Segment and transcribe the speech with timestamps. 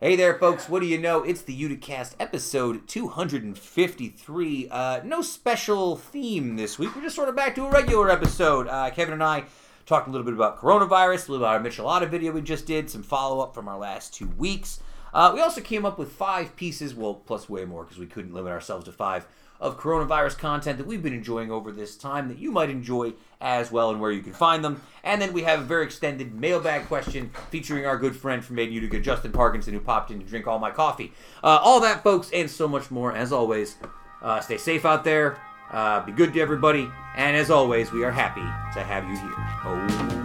[0.00, 0.68] Hey there, folks.
[0.68, 1.24] What do you know?
[1.24, 4.68] It's the Uticast episode 253.
[4.70, 6.94] Uh, no special theme this week.
[6.94, 8.68] We're just sort of back to a regular episode.
[8.68, 9.46] Uh, Kevin and I
[9.86, 12.88] talked a little bit about coronavirus, a little about our Michelada video we just did,
[12.88, 14.78] some follow up from our last two weeks.
[15.12, 18.32] Uh, we also came up with five pieces, well, plus way more because we couldn't
[18.32, 19.26] limit ourselves to five,
[19.60, 23.70] of coronavirus content that we've been enjoying over this time that you might enjoy as
[23.70, 24.82] well and where you can find them.
[25.02, 28.70] And then we have a very extended mailbag question featuring our good friend from Made
[28.70, 31.12] Utica, Justin Parkinson, who popped in to drink all my coffee.
[31.42, 33.14] Uh, all that, folks, and so much more.
[33.14, 33.76] As always,
[34.22, 35.38] uh, stay safe out there.
[35.70, 36.88] Uh, be good to everybody.
[37.16, 38.40] And as always, we are happy
[38.78, 39.34] to have you here.
[39.64, 40.17] Oh,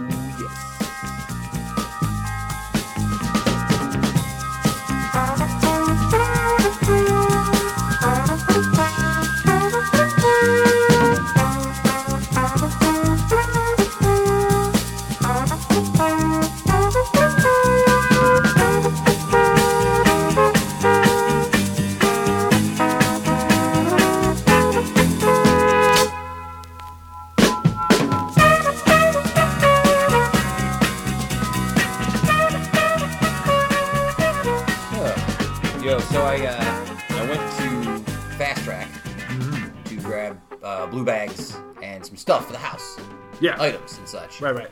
[43.44, 43.60] Yeah.
[43.62, 44.40] items and such.
[44.40, 44.70] Right, right.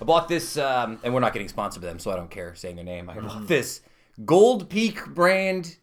[0.00, 2.54] I bought this, um, and we're not getting sponsored by them, so I don't care
[2.54, 3.08] saying their name.
[3.10, 3.26] I Mm-hmm.
[3.26, 3.80] bought this
[4.24, 5.76] Gold Peak brand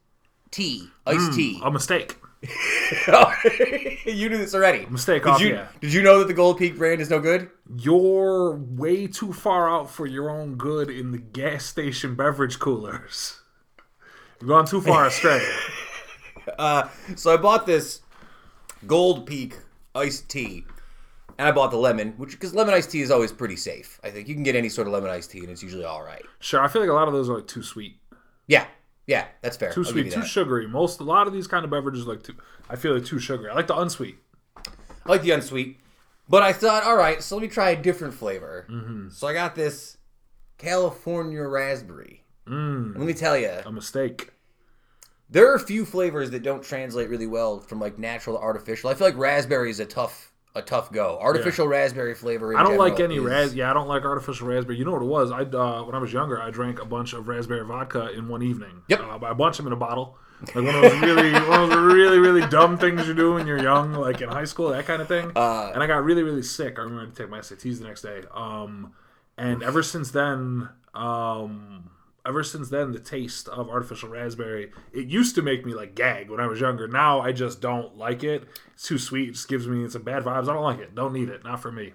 [0.51, 1.59] tea, iced tea.
[1.63, 2.17] A mistake.
[4.05, 4.85] you knew this already.
[4.87, 5.67] Mistake Did off, you, yeah.
[5.81, 7.49] Did you know that the Gold Peak brand is no good?
[7.75, 13.39] You're way too far out for your own good in the gas station beverage coolers.
[14.39, 15.41] You've gone too far astray.
[17.15, 18.01] So I bought this
[18.85, 19.57] Gold Peak
[19.95, 20.63] iced tea,
[21.37, 23.99] and I bought the lemon, which because lemon iced tea is always pretty safe.
[24.03, 26.03] I think you can get any sort of lemon iced tea, and it's usually all
[26.03, 26.23] right.
[26.39, 27.97] sure, I feel like a lot of those are like too sweet.
[28.47, 28.65] Yeah,
[29.07, 29.71] yeah, that's fair.
[29.73, 30.27] Too I'll sweet, too that.
[30.27, 30.67] sugary.
[30.67, 32.35] Most a lot of these kind of beverages like too
[32.69, 33.49] I feel like too sugary.
[33.49, 34.17] I like the unsweet.
[34.57, 34.63] I
[35.05, 35.79] like the unsweet,
[36.27, 38.65] but I thought, all right, so let me try a different flavor.
[38.69, 39.09] Mm-hmm.
[39.09, 39.97] So I got this
[40.57, 42.23] California raspberry.
[42.47, 44.31] Mm, Let me tell you, a mistake.
[45.29, 48.89] there are a few flavors that don't translate really well from like natural to artificial.
[48.89, 51.19] I feel like raspberry is a tough a tough go.
[51.21, 52.57] Artificial raspberry flavor.
[52.57, 53.53] I don't like any is- ras.
[53.53, 54.77] Yeah, I don't like artificial raspberry.
[54.77, 55.31] You know what it was?
[55.31, 58.41] I uh, when I was younger, I drank a bunch of raspberry vodka in one
[58.41, 58.81] evening.
[58.87, 58.99] Yep.
[59.01, 60.17] uh, I bunched them in a bottle.
[60.47, 63.47] Like one of those really, one of those really, really dumb things you do when
[63.47, 65.31] you're young, like in high school, that kind of thing.
[65.35, 66.77] Uh, and I got really, really sick.
[66.77, 68.23] I remember to take my SATs the next day.
[68.33, 68.93] Um,
[69.37, 71.89] and ever since then, um,
[72.25, 76.29] ever since then, the taste of artificial raspberry, it used to make me like gag
[76.29, 76.87] when I was younger.
[76.87, 78.43] Now I just don't like it.
[78.73, 79.29] It's too sweet.
[79.29, 80.43] It just gives me some bad vibes.
[80.49, 80.95] I don't like it.
[80.95, 81.43] Don't need it.
[81.43, 81.93] Not for me.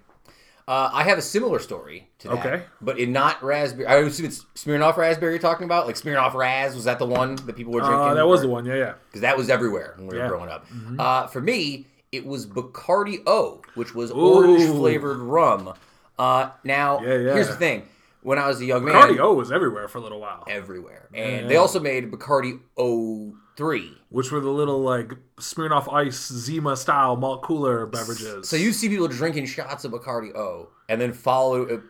[0.69, 2.47] Uh, I have a similar story to that.
[2.47, 2.63] Okay.
[2.81, 3.87] But in not raspberry.
[3.87, 5.87] I assume it's Smirnoff raspberry you're talking about?
[5.89, 6.77] Like Smirnoff Raz?
[6.77, 7.99] Was that the one that people were drinking?
[8.01, 8.65] Uh, that was the one.
[8.65, 8.95] Yeah, yeah.
[9.09, 10.67] Because that was everywhere when we were growing up.
[10.97, 15.75] Uh, for me, it was Bacardi O, which was orange flavored rum.
[16.19, 17.33] Uh, now, Yeah, yeah.
[17.35, 17.89] here's the thing.
[18.23, 21.09] When I was a young man, Bacardi O was everywhere for a little while, everywhere.
[21.15, 23.97] And they also made Bacardi O3.
[24.11, 28.49] which were the little like Smirnoff Ice Zima style malt cooler beverages.
[28.49, 31.81] So you see people drinking shots of Bacardi O and then follow uh,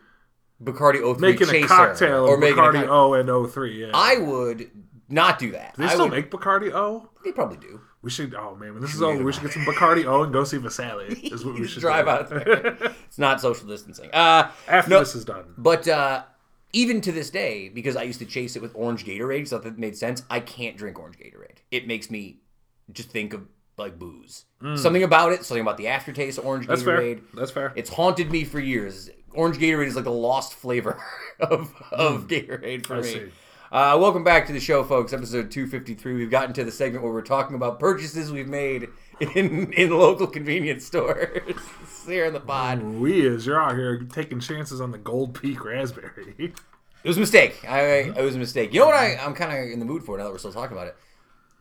[0.63, 3.77] Bacardi O3 making chaser, a cocktail or Bacardi cock- O and O3.
[3.77, 4.71] Yeah, I would
[5.09, 5.75] not do that.
[5.77, 7.09] they I still would, make Bacardi O.
[7.25, 7.81] They probably do.
[8.03, 8.33] We should.
[8.33, 10.57] Oh man, when this is over, we should get some Bacardi O and go see
[10.57, 11.23] Vasali.
[11.31, 12.11] Is what we should drive do.
[12.11, 12.77] out there.
[13.07, 14.09] it's not social distancing.
[14.11, 14.99] Uh, after No.
[14.99, 15.53] this is done.
[15.57, 16.23] But uh,
[16.73, 19.77] even to this day, because I used to chase it with orange Gatorade, so that
[19.77, 20.23] made sense.
[20.31, 21.57] I can't drink orange Gatorade.
[21.69, 22.37] It makes me
[22.91, 23.47] just think of
[23.77, 24.45] like booze.
[24.75, 25.45] Something about it.
[25.45, 26.69] Something about the aftertaste of orange Mm.
[26.69, 26.99] That's fair.
[27.01, 27.21] Gatorade.
[27.35, 27.71] That's fair.
[27.75, 29.09] It's haunted me for years.
[29.33, 30.99] Orange Gatorade is like the lost flavor
[31.39, 32.97] of, of Gatorade for Mm.
[32.97, 33.07] I me.
[33.07, 33.31] see.
[33.71, 35.13] Uh, welcome back to the show, folks.
[35.13, 36.15] Episode 253.
[36.15, 38.89] We've gotten to the segment where we're talking about purchases we've made
[39.21, 41.57] in in local convenience stores
[42.05, 42.83] here in the pod.
[42.83, 46.35] We is you're out here taking chances on the Gold Peak raspberry.
[46.37, 47.63] It was a mistake.
[47.65, 47.79] I
[48.13, 48.73] it was a mistake.
[48.73, 50.51] You know what I, I'm kind of in the mood for now that we're still
[50.51, 50.97] talking about it.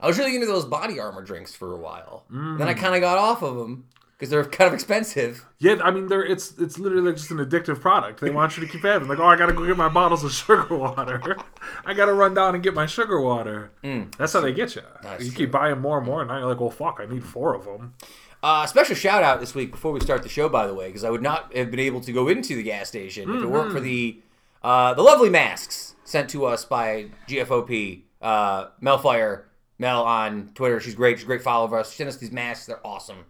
[0.01, 2.25] I was really into those body armor drinks for a while.
[2.29, 3.85] Then I kind of got off of them
[4.21, 5.47] because they're kind of expensive.
[5.61, 8.21] Yeah, I mean, they're it's it's literally just an addictive product.
[8.21, 9.09] They want you to keep having.
[9.09, 11.39] Like, oh, I gotta go get my bottles of sugar water.
[11.87, 13.73] I gotta run down and get my sugar water.
[14.19, 14.83] That's how they get you.
[15.03, 15.47] That's you true.
[15.47, 17.65] keep buying more and more, and now you're like, well, fuck, I need four of
[17.65, 17.95] them.
[18.43, 21.05] Uh, special shout out this week before we start the show, by the way, because
[21.05, 23.73] I would not have been able to go into the gas station if it weren't
[23.73, 24.21] for the
[24.63, 29.45] uh, the lovely masks sent to us by GFOP uh, Melfire
[29.79, 30.79] Mel on Twitter.
[30.79, 31.17] She's great.
[31.17, 31.93] She's a great follower of us.
[31.93, 32.67] She sent us these masks.
[32.67, 33.25] They're awesome.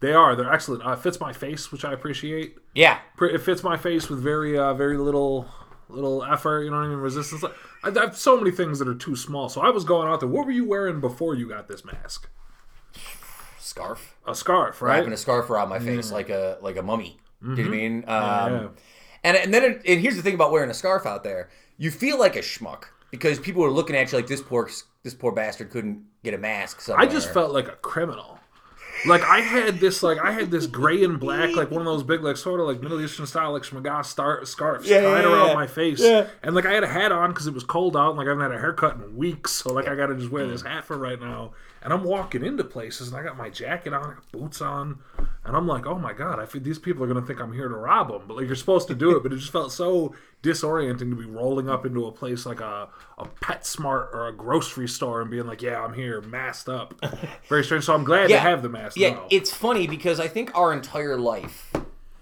[0.00, 0.36] They are.
[0.36, 0.84] They're excellent.
[0.84, 2.56] Uh, it fits my face, which I appreciate.
[2.74, 5.48] Yeah, It fits my face with very, uh, very little
[5.88, 6.62] little effort.
[6.64, 6.98] You know what I mean?
[6.98, 7.44] Resistance.
[7.82, 9.48] I, I have so many things that are too small.
[9.48, 10.28] So I was going out there.
[10.28, 12.28] What were you wearing before you got this mask?
[13.58, 14.16] Scarf.
[14.26, 14.98] A scarf, right?
[14.98, 17.18] Wrapping a scarf around my face like a like a mummy.
[17.42, 17.96] Do you know what I mean?
[18.06, 18.68] Um, yeah.
[19.24, 21.90] And and then it, and here's the thing about wearing a scarf out there: you
[21.90, 24.68] feel like a schmuck because people are looking at you like this poor
[25.02, 26.80] this poor bastard couldn't get a mask.
[26.80, 27.06] Somewhere.
[27.06, 28.33] I just felt like a criminal.
[29.06, 32.02] Like I had this, like I had this gray and black, like one of those
[32.02, 35.32] big, like sort of like Middle Eastern style, like shemagh star scarves Yeah, tied yeah,
[35.32, 35.54] around yeah.
[35.54, 36.26] my face, Yeah.
[36.42, 38.30] and like I had a hat on because it was cold out, and like I
[38.30, 40.84] haven't had a haircut in weeks, so like I got to just wear this hat
[40.84, 41.52] for right now.
[41.84, 45.00] And I'm walking into places, and I got my jacket on, boots on,
[45.44, 47.68] and I'm like, oh my god, I feel these people are gonna think I'm here
[47.68, 50.14] to rob them, but like you're supposed to do it, but it just felt so
[50.42, 52.88] disorienting to be rolling up into a place like a
[53.18, 56.94] a PetSmart or a grocery store and being like, yeah, I'm here, masked up.
[57.50, 57.84] Very strange.
[57.84, 58.36] So I'm glad Yeah.
[58.36, 58.96] to have the mask.
[58.96, 59.26] Yeah, now.
[59.30, 61.70] it's funny because I think our entire life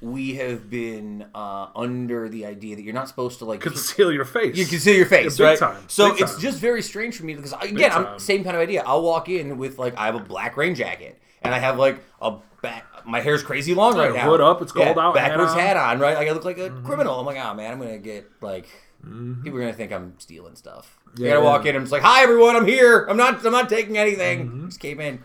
[0.02, 4.24] we have been uh, under the idea that you're not supposed to like conceal your
[4.24, 4.56] face.
[4.56, 5.58] You can see your face, Yeah, right?
[5.58, 6.40] time, So big it's time.
[6.42, 8.82] just very strange for me because I, again, I'm same kind of idea.
[8.84, 12.02] I'll walk in with like I have a black rain jacket and I have like
[12.20, 12.84] a back.
[13.06, 14.28] My hair's crazy long right now.
[14.28, 15.58] hood up, it's cold out, hat Backwards on.
[15.58, 15.66] Mm-hmm.
[15.66, 16.16] hat on, right?
[16.16, 17.18] Like I look like a criminal.
[17.18, 18.66] I'm like, oh man, I'm gonna get like.
[19.04, 20.96] People are gonna think I'm stealing stuff.
[21.16, 21.24] Yeah.
[21.24, 21.50] I Yeah, gotta yeah.
[21.52, 21.74] walk in.
[21.74, 22.54] I'm just like, "Hi, everyone.
[22.54, 23.04] I'm here.
[23.06, 23.44] I'm not.
[23.44, 24.46] I'm not taking anything.
[24.46, 24.66] Mm-hmm.
[24.66, 25.18] Just came in."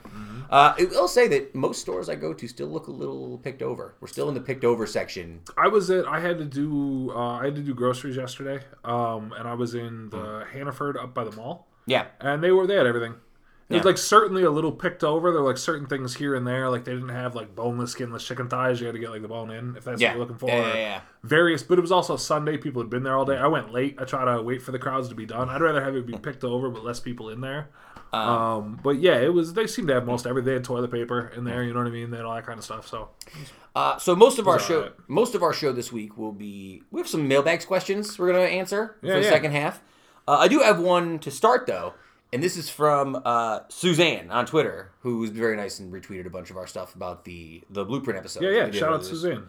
[0.49, 3.61] Uh, I will say that most stores I go to still look a little picked
[3.61, 3.95] over.
[3.99, 5.41] We're still in the picked over section.
[5.57, 6.07] I was at.
[6.07, 7.11] I had to do.
[7.13, 8.63] Uh, I had to do groceries yesterday.
[8.83, 12.65] Um, and I was in the Hannaford up by the mall, Yeah, and they were
[12.67, 13.15] they had everything.
[13.69, 13.87] It was Yeah.
[13.87, 15.29] like certainly a little picked over.
[15.33, 16.69] There were like certain things here and there.
[16.69, 18.79] Like they didn't have like boneless, skinless chicken thighs.
[18.79, 20.47] You had to get like the bone in if that's yeah, what you're looking for.
[20.49, 21.01] Yeah, yeah, yeah.
[21.23, 22.55] Various, but it was also Sunday.
[22.55, 23.35] People had been there all day.
[23.35, 23.97] I went late.
[23.99, 25.49] I try to wait for the crowds to be done.
[25.49, 27.67] I'd rather have it be picked over, but less people in there.
[28.13, 29.53] Um, but yeah, it was.
[29.53, 30.45] They seemed to have most everything.
[30.47, 31.63] They had toilet paper in there.
[31.63, 32.09] You know what I mean?
[32.11, 32.87] They had all that kind of stuff.
[32.87, 33.09] So
[33.75, 34.93] Uh, so most of our show, alright.
[35.07, 36.83] most of our show this week will be.
[36.91, 39.29] We have some mailbags questions we're gonna answer Yeah, for the yeah.
[39.31, 39.81] second half.
[40.27, 41.93] Uh, I do have one to start though,
[42.33, 46.29] and this is from uh, Suzanne on Twitter, who was very nice and retweeted a
[46.29, 48.41] bunch of our stuff about the the blueprint episode.
[48.43, 48.71] yeah, yeah.
[48.71, 49.43] Shout out Suzanne.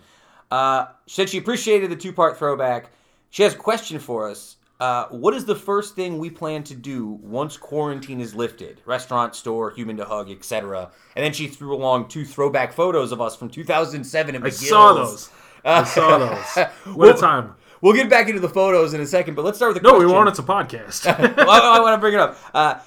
[0.51, 2.91] Uh, she said she appreciated the two part throwback.
[3.31, 4.57] She has a question for us.
[4.81, 8.81] Uh, what is the first thing we plan to do once quarantine is lifted?
[8.87, 10.91] Restaurant, store, human to hug, etc.
[11.17, 14.69] And then she threw along two throwback photos of us from 2007 in I McGill's.
[14.69, 15.31] saw those.
[15.65, 16.67] I saw those.
[16.95, 17.55] What Well- a time.
[17.81, 19.95] We'll get back into the photos in a second, but let's start with the No,
[19.95, 20.09] question.
[20.09, 20.29] we won't.
[20.29, 21.05] It's a podcast.
[21.37, 22.37] well, I, I want to bring it up.
[22.53, 22.81] Uh,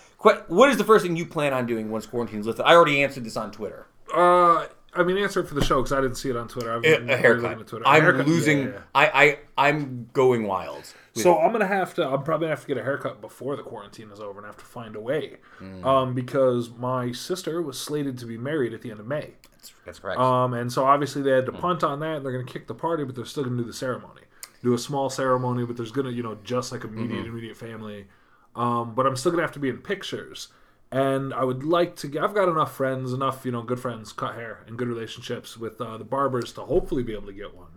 [0.49, 2.65] what is the first thing you plan on doing once quarantine is lifted?
[2.65, 3.87] I already answered this on Twitter.
[4.13, 6.73] uh, I mean, answer it for the show because I didn't see it on Twitter.
[6.73, 7.65] I've A, been a haircut.
[7.67, 7.87] Twitter.
[7.87, 8.59] I'm haircut, losing.
[8.59, 8.79] yeah, yeah.
[8.93, 10.93] I, I I'm going wild.
[11.13, 12.07] So I'm gonna have to.
[12.07, 14.57] I'm probably gonna have to get a haircut before the quarantine is over, and have
[14.57, 15.85] to find a way, Mm.
[15.85, 19.73] um, because my sister was slated to be married at the end of May, that's,
[19.85, 20.19] that's correct.
[20.19, 21.55] um, and so obviously they had Hmm.
[21.55, 22.17] to punt on that.
[22.17, 24.21] and They're gonna kick the party, but they're still gonna do the ceremony,
[24.63, 27.29] do a small ceremony, but there's gonna, you know, just like immediate Mm-hmm.
[27.29, 28.07] immediate family.
[28.55, 30.47] Um, but I'm still gonna have to be in pictures,
[30.93, 32.07] and I would like to.
[32.07, 35.57] get I've got enough friends, enough you know, good friends, cut hair, and good relationships
[35.57, 37.67] with uh, the barbers to hopefully be able to get one.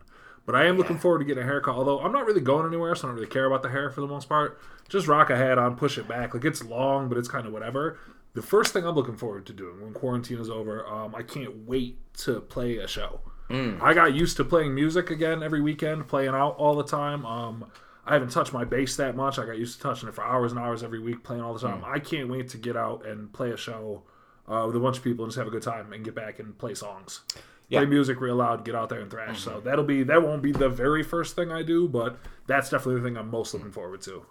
[0.46, 1.74] But I am looking forward to getting a haircut.
[1.74, 4.00] Although I'm not really going anywhere, so I don't really care about the hair for
[4.00, 4.60] the most part.
[4.88, 6.34] Just rock a hat on, push it back.
[6.34, 7.98] Like it's long, but it's kind of whatever.
[8.34, 11.66] The first thing I'm looking forward to doing when quarantine is over, um, I can't
[11.66, 13.20] wait to play a show.
[13.80, 17.24] I got used to playing music again every weekend, playing out all the time.
[17.24, 17.66] Um,
[18.06, 19.38] I haven't touched my bass that much.
[19.38, 21.60] I got used to touching it for hours and hours every week, playing all the
[21.60, 21.82] time.
[21.86, 24.02] I can't wait to get out and play a show
[24.48, 26.38] uh, with a bunch of people and just have a good time and get back
[26.38, 27.20] and play songs.
[27.74, 27.80] Yeah.
[27.80, 29.40] Play music real loud, get out there and thrash.
[29.42, 32.16] So that'll be that won't be the very first thing I do, but
[32.46, 34.24] that's definitely the thing I'm most looking forward to.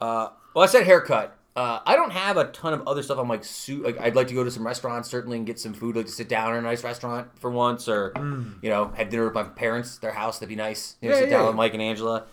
[0.00, 1.36] Uh, well, I said haircut.
[1.54, 3.16] Uh, I don't have a ton of other stuff.
[3.18, 5.72] I'm like, su- like, I'd like to go to some restaurants certainly and get some
[5.72, 8.12] food, like to sit down in a nice restaurant for once, or
[8.60, 10.38] you know, have dinner with my parents, their house.
[10.38, 10.96] That'd be nice.
[11.00, 11.18] You know, Mm.
[11.18, 12.24] Yeah, sit yeah, down with Mike and Angela.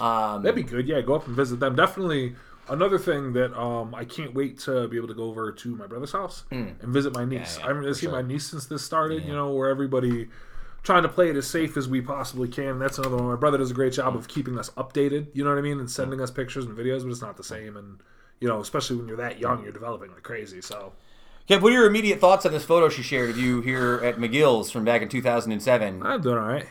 [0.00, 0.88] Um, That'd be good.
[0.88, 1.76] Yeah, go up and visit them.
[1.76, 2.34] Definitely
[2.68, 5.86] another thing that um, I can't wait to be able to go over to my
[5.86, 6.44] brother's house
[6.82, 7.56] and visit my niece.
[7.56, 7.58] Mm.
[7.58, 8.12] Yeah, yeah, I haven't seen sure.
[8.12, 9.24] my niece since this started.
[9.24, 10.28] You know, where everybody
[10.82, 12.78] trying to play it as safe as we possibly can.
[12.78, 13.26] That's another one.
[13.26, 15.28] My brother does a great job of keeping us updated.
[15.32, 17.44] You know what I mean, and sending us pictures and videos, but it's not the
[17.44, 17.76] same.
[17.76, 18.00] And
[18.40, 20.60] you know, especially when you're that young, you're developing like crazy.
[20.60, 20.92] So
[21.48, 24.16] Kev, what are your immediate thoughts on this photo she shared of you here at
[24.16, 26.02] McGill's from back in 2007?
[26.02, 26.66] I'm doing all right.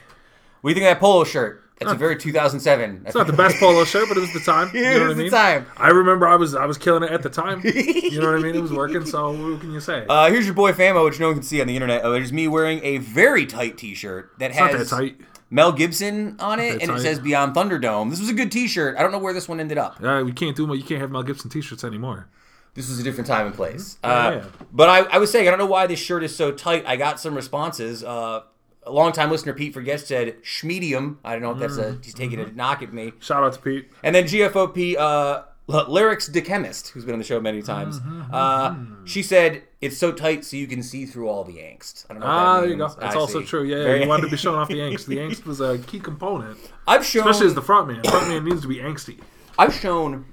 [0.62, 1.64] What do you think of that polo shirt?
[1.82, 3.04] That's a very 2007.
[3.06, 4.70] It's not the best polo shirt, but it was the time.
[4.74, 5.32] You It know what was I the mean?
[5.32, 5.66] time.
[5.78, 7.62] I remember I was I was killing it at the time.
[7.64, 8.56] You know what I mean?
[8.56, 9.06] It was working.
[9.06, 10.06] So what can you say?
[10.10, 12.02] Uh, here's your boy Famo, which no one can see on the internet.
[12.04, 15.20] Uh, there's me wearing a very tight T-shirt that it's not that has tight.
[15.50, 18.10] Mel Gibson on it, and it says Beyond Thunderdome.
[18.10, 18.96] This was a good T-shirt.
[18.98, 20.02] I don't know where this one ended up.
[20.02, 20.74] Uh, we can't do.
[20.74, 22.30] You can't have Mel Gibson T-shirts anymore.
[22.74, 23.98] This was a different time and place.
[24.02, 24.46] Uh, yeah.
[24.72, 26.86] But I, I was saying, I don't know why this shirt is so tight.
[26.88, 28.02] I got some responses.
[28.02, 28.44] Uh,
[28.84, 31.18] a longtime listener, Pete Forget, said Schmedium.
[31.24, 33.14] I don't know if that's a he's taking a knock at me.
[33.20, 33.90] Shout out to Pete.
[34.04, 38.00] And then GFOP, uh, Lyrics the Chemist, who's been on the show many times,
[38.34, 42.06] uh, she said it's so tight so you can see through all the angst.
[42.10, 42.28] I don't know.
[42.28, 42.88] Ah, there you go.
[42.88, 43.46] That's I also see.
[43.48, 43.64] true.
[43.64, 43.84] Yeah, yeah.
[43.84, 45.06] Very- You wanted to be showing off the angst.
[45.06, 46.58] The angst was a key component,
[46.88, 47.28] I've shown.
[47.28, 48.04] especially as the front man.
[48.04, 49.20] Front man needs to be angsty.
[49.58, 50.26] I've shown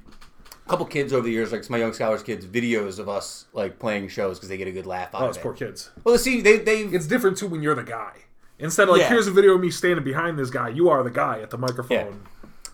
[0.66, 3.78] a couple kids over the years, like my young scholars kids, videos of us like
[3.78, 5.24] playing shows because they get a good laugh out of it.
[5.24, 5.42] Oh, of it's it.
[5.42, 5.90] poor kids.
[6.02, 8.12] Well, see, they they've It's different too when you're the guy.
[8.58, 9.08] Instead of like, Yeah.
[9.08, 10.68] here's a video of me standing behind this guy.
[10.68, 12.22] You are the guy at the microphone.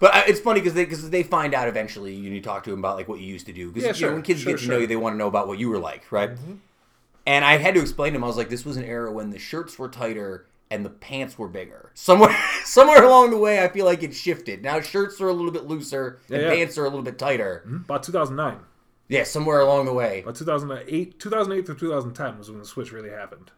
[0.01, 2.15] But uh, it's funny because they because they find out eventually.
[2.15, 3.69] You, you talk to them about like what you used to do.
[3.71, 4.67] Because Yeah, you know, sure, when kids sure, get to sure.
[4.71, 4.75] Mm-hmm.
[4.77, 6.31] know you, they want to know about what you were like, right?
[7.27, 8.25] And I had to explain to them.
[8.25, 11.39] I was like, this was an era when the shirts were tighter and the pants
[11.39, 11.91] were bigger.
[11.95, 14.63] Somewhere somewhere along the way, I feel like it shifted.
[14.63, 16.55] Now shirts are a little bit looser and Yeah, yeah.
[16.57, 17.63] pants are a little bit tighter.
[17.67, 18.59] About 2009.
[19.09, 20.23] Yeah, somewhere along the way.
[20.23, 23.51] About 2008, 2008 through 2010 was when the switch really happened.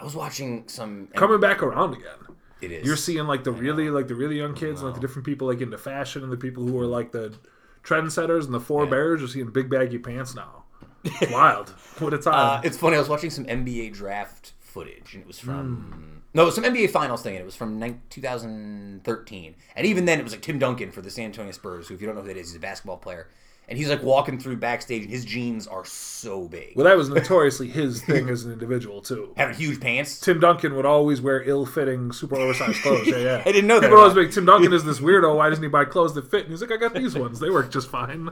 [0.00, 1.08] I was watching some.
[1.14, 2.36] Coming back around again.
[2.60, 2.86] It is.
[2.86, 5.60] You're seeing like the really like the really young kids, like the different people like
[5.60, 7.34] into fashion and the people who are like the
[7.82, 9.20] trendsetters and the forebears.
[9.20, 10.64] You're seeing big baggy pants now.
[11.04, 11.68] It's wild.
[11.98, 12.60] What a Uh, time.
[12.64, 12.96] it's funny.
[12.96, 16.64] I was watching some NBA draft footage, and it was from no, it was some
[16.64, 19.54] NBA Finals thing, and it was from nine- 2013.
[19.76, 22.00] And even then, it was like Tim Duncan for the San Antonio Spurs, who, if
[22.00, 23.28] you don't know who that is, he's a basketball player.
[23.66, 27.08] And he's like walking through backstage, and his jeans are so big, well, that was
[27.08, 29.32] notoriously his thing as an individual too.
[29.38, 30.20] having huge pants.
[30.20, 33.06] Tim Duncan would always wear ill-fitting, super oversized clothes.
[33.06, 33.42] Yeah, yeah.
[33.46, 35.34] I didn't know that People always like, Tim Duncan is this weirdo.
[35.36, 36.42] Why doesn't he buy clothes that fit?
[36.42, 37.40] And he's like, I got these ones.
[37.40, 38.28] They work just fine.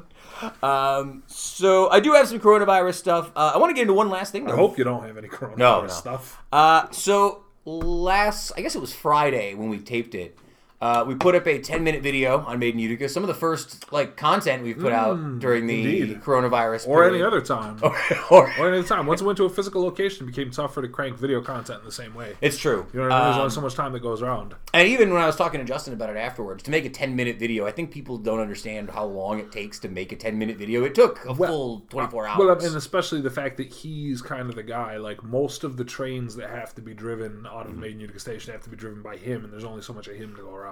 [0.63, 3.31] Um, so I do have some coronavirus stuff.
[3.35, 4.51] Uh, I want to get into one last thing.
[4.51, 5.89] I hope you don't have any coronavirus No, no.
[5.89, 6.43] stuff.
[6.53, 10.37] Uh, so last, I guess it was Friday when we taped it.
[10.83, 13.09] Uh, we put up a 10 minute video on Made in Utica.
[13.09, 16.21] Some of the first like content we've put out during the Mm, indeed.
[16.23, 17.15] coronavirus Or period.
[17.15, 17.79] any other time.
[18.31, 19.07] or, Or any other time.
[19.07, 21.87] Once it went to a physical location, it became tougher to crank video content in
[21.87, 22.35] the same way.
[22.41, 22.85] it's true.
[22.93, 23.25] You know what I mean?
[23.27, 24.57] There's Um, only so much time that goes around.
[24.75, 27.15] and even when I was talking to Justin about it afterwards, to make a 10
[27.15, 30.37] minute video, I think people don't understand how long it takes to make a 10
[30.37, 30.83] minute video.
[30.83, 32.39] It took a full 24 hours.
[32.39, 34.97] Well, and especially the fact that he's kind of the guy.
[34.97, 37.71] Like most of the trains that have to be driven out Mm-hmm.
[37.75, 40.09] of Main Utica Station have to be driven by him, and there's only so much
[40.09, 40.72] of him to go around.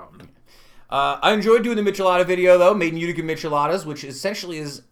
[0.88, 4.83] Uh, I enjoyed doing the Michelada video though, made in Utica Micheladas, which essentially is.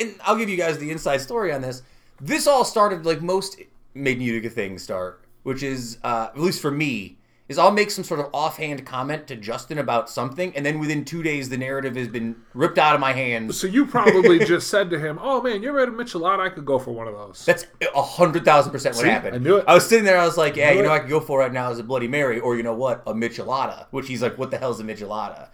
[0.00, 1.82] And I'll give you guys the inside story on this.
[2.20, 3.60] This all started like most
[3.94, 7.15] made in Utica things start, which is uh, at least for me.
[7.48, 11.04] Is I'll make some sort of offhand comment to Justin about something, and then within
[11.04, 13.56] two days the narrative has been ripped out of my hands.
[13.56, 16.40] So you probably just said to him, "Oh man, you're had a Michelada?
[16.40, 19.08] I could go for one of those." That's a hundred thousand percent what See?
[19.08, 19.36] happened.
[19.36, 19.64] I knew it.
[19.68, 20.18] I was sitting there.
[20.18, 20.96] I was like, "Yeah, you know, it.
[20.96, 23.14] I could go for right now as a Bloody Mary, or you know what, a
[23.14, 25.48] Michelada." Which he's like, "What the hell's a Michelada?"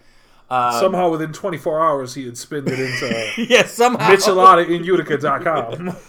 [0.49, 5.95] Uh, Somehow within 24 hours, he had spinned it into yeah, somehow Michelada in Utica.com.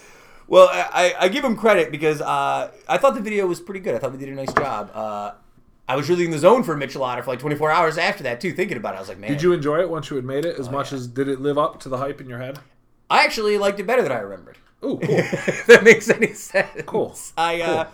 [0.47, 3.95] Well, I, I give him credit because uh, I thought the video was pretty good.
[3.95, 4.91] I thought we did a nice job.
[4.93, 5.33] Uh,
[5.88, 8.41] I was really in the zone for a Michelada for like 24 hours after that
[8.41, 8.53] too.
[8.53, 10.45] Thinking about it, I was like, man, Did you enjoy it once you had made
[10.45, 10.57] it?
[10.57, 12.59] Oh, As much as did it live up to the hype in your head?
[13.11, 14.57] I actually liked it better than I remembered.
[14.83, 15.14] Oh, cool.
[15.19, 16.83] if that makes any sense.
[16.87, 17.14] Cool.
[17.37, 17.87] I uh,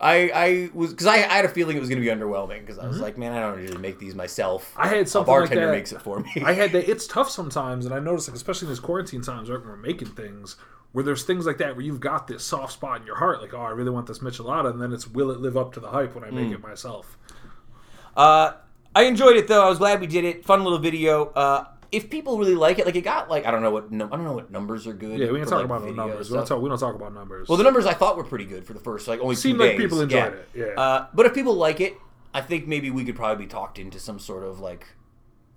[0.00, 2.60] I I was because I, I had a feeling it was going to be underwhelming
[2.60, 4.70] because I was like, man, I don't usually make these myself.
[4.72, 4.82] Mm-hmm.
[4.82, 5.72] I had a something like bartender that.
[5.72, 6.42] makes it for me.
[6.44, 6.90] I had that.
[6.90, 9.76] It's tough sometimes, and I noticed, like, especially in these quarantine times, right, when we're
[9.76, 10.56] making things,
[10.92, 13.54] where there's things like that where you've got this soft spot in your heart, like,
[13.54, 15.88] oh, I really want this Michelada, and then it's will it live up to the
[15.88, 16.34] hype when I Mm.
[16.34, 17.16] make it myself?
[18.16, 18.52] Uh,
[18.94, 19.64] I enjoyed it though.
[19.64, 20.44] I was glad we did it.
[20.44, 21.26] Fun little video.
[21.28, 24.08] Uh, if people really like it, like it got like I don't know what num-
[24.12, 25.18] I don't know what numbers are good.
[25.18, 26.30] Yeah, we can talk like, about the numbers.
[26.30, 27.48] We don't talk, we don't talk about numbers.
[27.48, 29.64] Well, the numbers I thought were pretty good for the first like only Seemed two
[29.64, 29.80] like days.
[29.80, 30.64] people enjoyed it, yeah.
[30.80, 31.94] Uh, but if people like it,
[32.34, 34.86] I think maybe we could probably be talked into some sort of like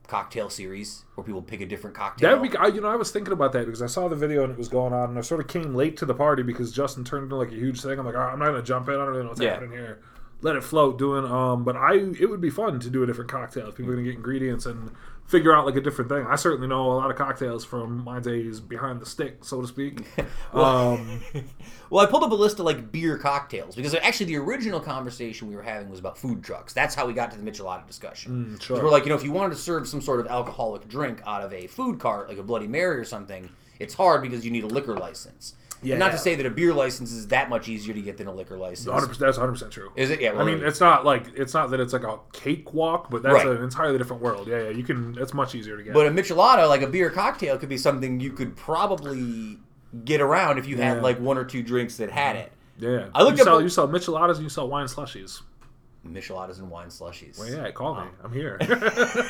[0.08, 2.30] cocktail series where people pick a different cocktail.
[2.32, 4.44] That week, I, you know, I was thinking about that because I saw the video
[4.44, 6.72] and it was going on, and I sort of came late to the party because
[6.72, 7.98] Justin turned into like a huge thing.
[8.00, 8.96] I'm like, all right, I'm not gonna jump in.
[8.96, 9.52] I don't really know what's Yeah.
[9.52, 10.00] happening here.
[10.42, 11.26] Let it float, doing.
[11.26, 13.68] Um, but I, it would be fun to do a different cocktail.
[13.70, 14.92] If people are gonna get ingredients and
[15.26, 16.26] figure out like a different thing.
[16.28, 19.68] I certainly know a lot of cocktails from my days behind the stick, so to
[19.68, 20.02] speak.
[20.54, 21.22] um,
[21.90, 25.48] Well, I pulled up a list of like beer cocktails because actually the original conversation
[25.48, 26.74] we were having was about food trucks.
[26.74, 28.58] That's how we got to the Michelada discussion.
[28.58, 28.84] Mm, sure.
[28.84, 31.44] We're like, you know, if you wanted to serve some sort of alcoholic drink out
[31.44, 34.64] of a food cart, like a Bloody Mary or something, it's hard because you need
[34.64, 35.56] a liquor license.
[35.84, 35.98] Yeah.
[35.98, 38.34] Not to say that a beer license is that much easier to get than a
[38.34, 38.88] liquor license.
[38.88, 39.92] 100%, that's 100 percent true.
[39.96, 40.20] Is it?
[40.22, 40.34] Yeah.
[40.34, 43.48] I mean, it's not like it's not that it's like a cakewalk, but that's Right.
[43.48, 44.48] an entirely different world.
[44.48, 44.70] Yeah, yeah.
[44.70, 45.16] You can.
[45.20, 45.94] It's much easier to get.
[45.94, 49.60] But a michelada, like a beer cocktail, could be something you could probably
[50.04, 51.02] get around if you had Yeah.
[51.04, 52.52] like one or two drinks that had it.
[52.80, 55.42] yeah, I looked you up Sell, you sell micheladas and you sell wine slushies.
[56.08, 57.38] Micheladas and wine slushies.
[57.40, 58.08] Well, yeah, call me.
[58.24, 58.58] I'm here.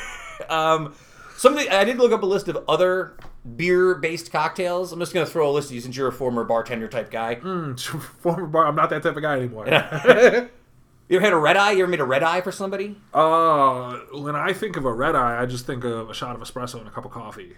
[0.50, 0.94] Um,
[1.36, 3.16] something I did look up a list of other
[3.56, 4.92] beer-based cocktails.
[4.92, 7.36] I'm just gonna throw a list of you since you're a former bartender type guy.
[7.36, 7.78] Mm,
[8.20, 8.66] Former bar.
[8.66, 9.66] I'm not that type of guy anymore.
[11.08, 11.72] You ever had a red eye?
[11.72, 12.96] You ever made a red eye for somebody?
[13.14, 16.42] Uh, when I think of a red eye, I just think of a shot of
[16.42, 17.54] espresso and a cup of coffee.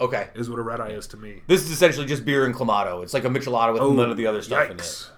[0.00, 0.28] Okay.
[0.34, 1.42] Is what a red eye is to me.
[1.48, 3.02] This is essentially just beer and clamato.
[3.02, 5.10] It's like a michelada with none of the other stuff in it.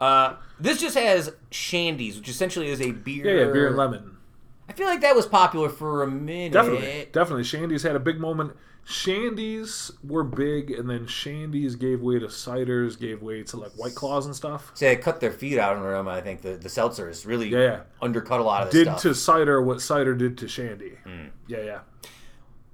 [0.00, 3.24] Uh, this just has shandies, which essentially is a beer.
[3.24, 4.17] Yeah, yeah, beer and lemon.
[4.68, 6.52] I feel like that was popular for a minute.
[6.52, 7.44] Definitely, definitely.
[7.44, 8.52] Shandy's had a big moment.
[8.84, 13.94] Shandy's were big, and then Shandy's gave way to ciders, gave way to like White
[13.94, 14.70] Claws and stuff.
[14.74, 16.08] So they cut their feet out on them.
[16.08, 17.80] I think the, the seltzers really Yeah, yeah.
[18.00, 19.02] undercut a lot of this Did stuff.
[19.02, 20.92] to cider what cider did to Shandy.
[21.04, 21.26] Hmm.
[21.46, 21.78] Yeah, yeah.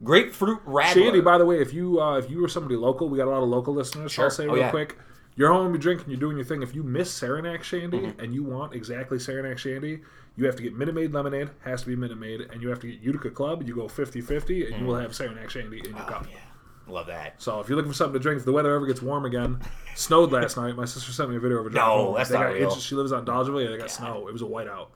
[0.02, 0.92] Grapefruit Radler.
[0.94, 3.30] Shandy, by the way, if you uh, if you were somebody local, we got a
[3.30, 4.14] lot of local listeners.
[4.14, 4.70] So I'll say Oh, real yeah.
[4.70, 4.98] quick.
[5.36, 6.62] You're home, you're drinking, you're doing your thing.
[6.62, 8.20] If you miss Saranac Shandy Mm-hmm.
[8.20, 10.00] and you want exactly Saranac Shandy,
[10.36, 12.80] you have to get Minute Maid Lemonade, has to be Minute Maid, and you have
[12.80, 13.62] to get Utica Club.
[13.66, 16.24] You go 50 50, and you will have Saranac Shandy in your cup.
[16.24, 16.26] Mm.
[16.26, 16.92] Oh, yeah.
[16.92, 17.40] Love that.
[17.40, 19.58] So if you're looking for something to drink, if the weather ever gets warm again,
[19.94, 20.76] snowed last night.
[20.76, 22.14] My sister sent me a video of a No, home.
[22.16, 22.68] that's They not got real.
[22.68, 23.64] inches- She lives on Dolgeville.
[23.64, 24.26] Yeah, they got snow.
[24.28, 24.88] It was a whiteout.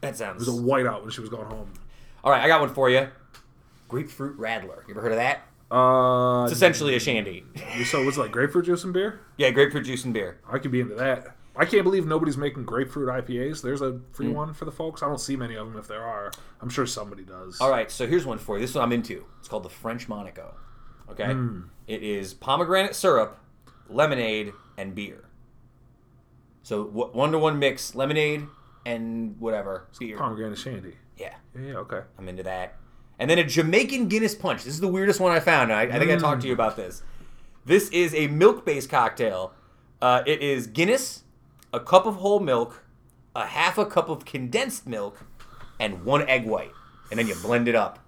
[0.00, 0.46] That sounds.
[0.46, 1.72] It was a whiteout when she was going home.
[2.22, 3.08] All right, I got one for you.
[3.88, 4.86] Grapefruit Radler.
[4.88, 5.42] You ever heard of that?
[5.70, 7.44] Uh, It's essentially a shandy.
[7.86, 9.20] so what's it like grapefruit juice and beer?
[9.36, 10.38] yeah, grapefruit juice and beer.
[10.50, 11.36] I could be into that.
[11.56, 13.62] I can't believe nobody's making grapefruit IPAs.
[13.62, 14.34] There's a free Hmm.
[14.34, 15.02] one for the folks.
[15.02, 15.78] I don't see many of them.
[15.78, 17.60] If there are, I'm sure somebody does.
[17.60, 18.60] All right, so here's one for you.
[18.62, 19.24] This one I'm into.
[19.38, 20.54] It's called the French Monaco.
[21.10, 21.60] Okay, Hmm.
[21.86, 23.38] it is pomegranate syrup,
[23.88, 25.24] lemonade, and beer.
[26.62, 28.46] So one to one mix, lemonade
[28.86, 30.16] and whatever beer.
[30.16, 30.96] Pomegranate shandy.
[31.16, 32.00] Yeah, Yeah, yeah, okay.
[32.18, 32.76] I'm into that.
[33.18, 34.64] And then a Jamaican Guinness Punch.
[34.64, 35.72] This is the weirdest one I found.
[35.72, 37.02] I, I think I talked to you about this.
[37.64, 39.52] This is a milk-based cocktail.
[40.02, 41.22] Uh, it is Guinness,
[41.74, 42.84] a cup of whole milk,
[43.34, 45.24] a half a cup of condensed milk,
[45.80, 46.70] and one egg white,
[47.10, 47.98] and then you blend it up.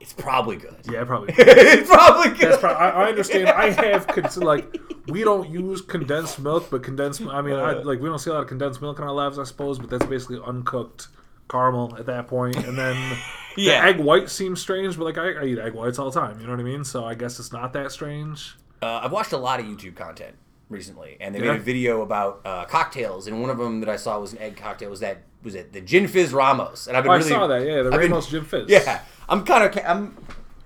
[0.00, 0.76] It's probably good.
[0.90, 1.34] Yeah, probably.
[1.38, 2.58] it's probably good.
[2.60, 3.48] Pro- I, I understand.
[3.48, 7.22] I have cons- like we don't use condensed milk, but condensed.
[7.22, 9.38] I mean, I, like we don't see a lot of condensed milk in our lives,
[9.38, 9.78] I suppose.
[9.78, 11.08] But that's basically uncooked
[11.50, 12.96] caramel at that point, and then
[13.56, 13.80] Yeah.
[13.82, 14.96] the egg white seems strange.
[14.96, 16.40] But like I, I eat egg whites all the time.
[16.40, 16.84] You know what I mean?
[16.84, 18.54] So I guess it's not that strange.
[18.82, 20.34] Uh, I've watched a lot of YouTube content
[20.70, 21.52] recently, and they Yeah.
[21.52, 24.38] made a video about uh, cocktails, and one of them that I saw was an
[24.38, 24.88] egg cocktail.
[24.88, 26.86] Was that was it the Gin Fizz Ramos?
[26.86, 27.66] And I've been Oh, I saw that.
[27.66, 28.66] Yeah, the I've been- Ramos Gin Fizz.
[28.68, 30.16] Yeah, I'm kind of I'm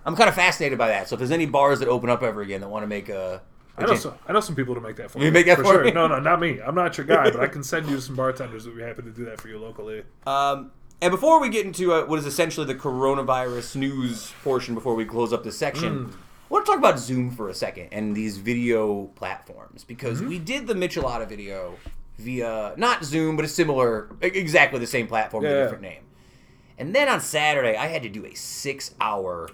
[0.06, 1.08] I'm kind of fascinated by that.
[1.08, 3.40] So if there's any bars that open up ever again that want to make a,
[3.78, 5.82] I know, some, I know some people to make that for You make that for
[5.82, 5.90] me?
[5.92, 6.60] No, no, not me.
[6.60, 9.02] I'm not your guy, but I can send you some bartenders that would be happy
[9.02, 10.02] to do that for you locally.
[10.26, 14.94] Um, and before we get into uh, what is essentially the coronavirus news portion, before
[14.94, 16.12] we close up this section,
[16.44, 20.28] I want to talk about Zoom for a second and these video platforms because mm-hmm.
[20.28, 21.76] we did the Michelada video
[22.18, 26.02] via not Zoom, but a similar, exactly the same platform, with a different name.
[26.78, 29.48] And then on Saturday, I had to do a six-hour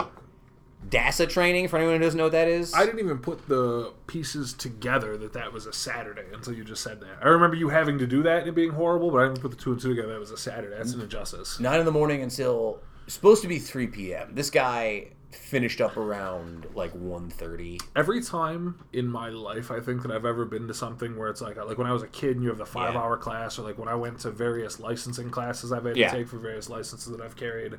[0.89, 1.69] DASA training.
[1.69, 5.15] For anyone who doesn't know what that is, I didn't even put the pieces together
[5.17, 7.19] that that was a Saturday until you just said that.
[7.21, 9.51] I remember you having to do that and it being horrible, but I didn't put
[9.51, 10.13] the two and two together.
[10.13, 10.75] That was a Saturday.
[10.75, 11.59] That's an injustice.
[11.59, 14.33] nine in the morning until supposed to be 3 p.m.
[14.33, 20.11] This guy finished up around like 1.30 Every time in my life, I think that
[20.11, 22.43] I've ever been to something where it's like, like when I was a kid and
[22.43, 23.01] you have the five Yeah.
[23.01, 26.09] hour class, or like when I went to various licensing classes I've had Yeah.
[26.11, 27.75] to take for various licenses that I've carried.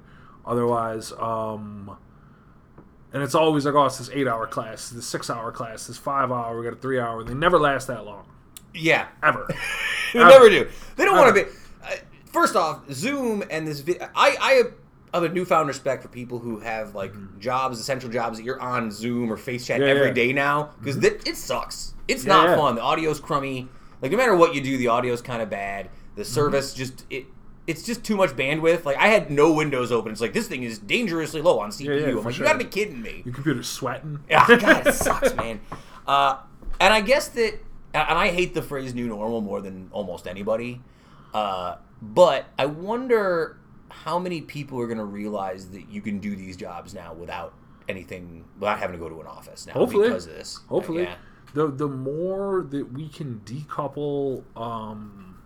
[0.46, 1.96] Otherwise, um,
[3.12, 5.98] and it's always like, oh, it's this eight hour class, this six hour class, this
[5.98, 8.24] five hour, we got a three hour, and they never last that long.
[8.74, 9.48] yeah Ever.
[10.14, 10.68] They never do.
[10.96, 11.50] They don't want to be.
[11.82, 11.96] Uh,
[12.32, 13.80] first off, Zoom and this.
[13.80, 14.62] video I I
[15.14, 18.90] have a newfound respect for people who have like jobs, essential jobs that you're on
[18.90, 19.86] Zoom or Face Chat Mm-hmm.
[19.88, 20.14] Yeah, every yeah.
[20.14, 21.94] day now because it sucks.
[22.08, 22.56] It's Yeah, not yeah.
[22.56, 22.74] fun.
[22.76, 23.68] The audio's crummy.
[24.00, 25.90] Like no matter what you do, the audio's kind of bad.
[26.14, 26.32] The Mm-hmm.
[26.32, 27.26] service just it.
[27.64, 28.84] It's just too much bandwidth.
[28.84, 30.10] Like I had no windows open.
[30.12, 32.00] It's like this thing is dangerously low on CPU.
[32.00, 32.44] yeah, I'm like, sure.
[32.44, 33.22] you gotta be kidding me.
[33.24, 34.18] Your computer's sweating.
[34.32, 35.60] Ah, God, it sucks, man.
[36.06, 36.38] Uh,
[36.80, 37.60] and I guess that,
[37.94, 40.80] and I hate the phrase "new normal" more than almost anybody.
[41.32, 43.58] Uh, but I wonder
[43.92, 47.54] how many people are going to realize that you can do these jobs now without
[47.88, 50.08] anything, without having to go to an office now Hopefully.
[50.08, 50.60] because of this.
[50.68, 51.14] Hopefully, Yeah.
[51.54, 55.36] the the more that we can decouple um,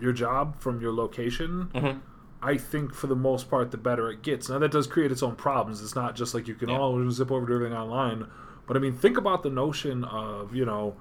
[0.00, 1.98] your job from your location, Mm-hmm.
[2.42, 4.50] I think for the most part, the better it gets.
[4.50, 5.80] Now that does create its own problems.
[5.82, 6.78] It's not just like you can Yeah.
[6.78, 8.26] oh zip over to everything online,
[8.66, 10.94] but I mean think about the notion of you know,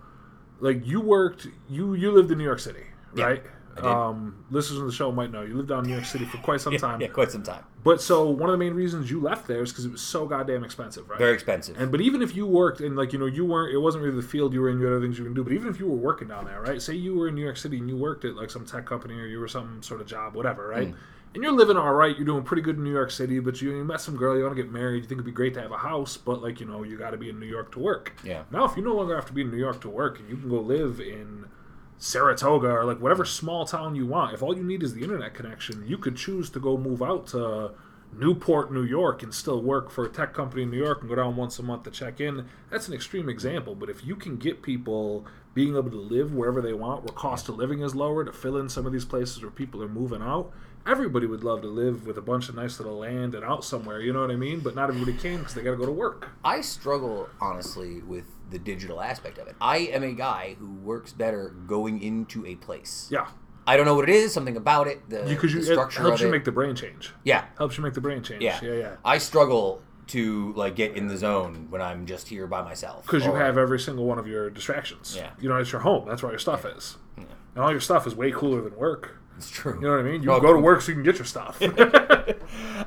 [0.61, 3.43] like you worked you you lived in New York City, right?
[3.81, 6.37] Um, listeners of the show might know you lived down in New York City for
[6.37, 7.01] quite some time.
[7.01, 7.63] Yeah, quite some time.
[7.83, 10.25] But so one of the main reasons you left there is because it was so
[10.25, 11.19] goddamn expensive, right?
[11.19, 11.79] Very expensive.
[11.79, 14.15] And but even if you worked and like you know you weren't, it wasn't really
[14.15, 14.79] the field you were in.
[14.79, 15.43] You had other things you can do.
[15.43, 16.81] But even if you were working down there, right?
[16.81, 19.15] Say you were in New York City and you worked at like some tech company
[19.15, 20.89] or you were some sort of job, whatever, right?
[20.89, 20.95] Mm.
[21.33, 22.15] And you're living all right.
[22.15, 24.37] You're doing pretty good in New York City, but you, you met some girl.
[24.37, 24.97] You want to get married.
[25.03, 27.09] You think it'd be great to have a house, but like you know you got
[27.09, 28.13] to be in New York to work.
[28.23, 28.43] Yeah.
[28.51, 30.37] Now if you no longer have to be in New York to work and you
[30.37, 31.45] can go live in
[31.97, 34.33] Saratoga or like whatever small town you want.
[34.33, 37.27] If all you need is the internet connection, you could choose to go move out
[37.27, 37.71] to
[38.17, 41.15] Newport, New York, and still work for a tech company in New York and go
[41.15, 42.45] down once a month to check in.
[42.69, 46.61] That's an extreme example, but if you can get people being able to live wherever
[46.61, 49.41] they want, where cost of living is lower, to fill in some of these places
[49.41, 50.51] where people are moving out,
[50.85, 54.01] everybody would love to live with a bunch of nice little land and out somewhere.
[54.01, 54.59] You know what I mean?
[54.59, 56.29] But not everybody can because they got to go to work.
[56.43, 59.55] I struggle honestly with the digital aspect of it.
[59.59, 63.09] I am a guy who works better going into a place.
[63.11, 63.27] Yeah,
[63.67, 66.01] I don't know what it is, something about it, the, because the you, it structure
[66.01, 66.31] helps you it.
[66.31, 67.11] make the brain change.
[67.23, 68.41] yeah, Helps you make the brain change.
[68.41, 68.95] yeah, yeah, yeah.
[69.03, 73.03] I struggle to like get in the zone when I'm just here by myself.
[73.05, 75.15] Because you have every single one of your distractions.
[75.15, 75.31] Yeah.
[75.39, 76.05] You know, it's your home.
[76.07, 76.97] That's where your stuff is.
[77.17, 77.23] Yeah.
[77.55, 79.17] And all your stuff is way cooler than work.
[79.37, 79.75] It's true.
[79.75, 80.21] You know what I mean?
[80.21, 81.61] You go to work so you can get your stuff.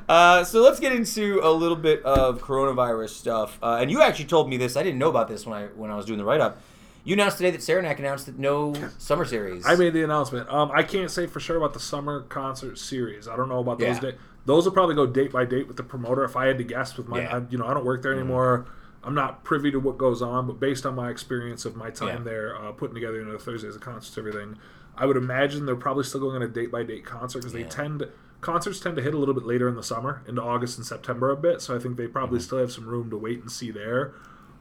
[0.09, 3.57] Uh, so let's get into a little bit of coronavirus stuff.
[3.61, 4.77] Uh, and you actually told me this.
[4.77, 6.61] I didn't know about this when I when I was doing the write up.
[7.03, 9.65] You announced today that Saranac announced that no summer series.
[9.65, 10.49] I made the announcement.
[10.49, 13.27] Um, I can't say for sure about the summer concert series.
[13.27, 14.11] I don't know about those Yeah.
[14.45, 16.23] Those will probably go date by date with the promoter.
[16.23, 17.27] If I had to guess with my, Yeah.
[17.31, 17.47] Mm-hmm.
[17.47, 18.65] I, you know, I don't work there anymore.
[19.03, 22.19] I'm not privy to what goes on, but based on my experience of my time
[22.19, 22.23] Yeah.
[22.23, 24.57] there, uh, putting together you know Thursdays of concerts, everything,
[24.97, 27.63] I would imagine they're probably still going on a date by date concert because Yeah.
[27.63, 28.07] they tend
[28.41, 31.31] concerts tend to hit a little bit later in the summer, into August and September
[31.31, 31.61] a bit.
[31.61, 32.45] So I think they probably Mm-hmm.
[32.45, 34.13] still have some room to wait and see there.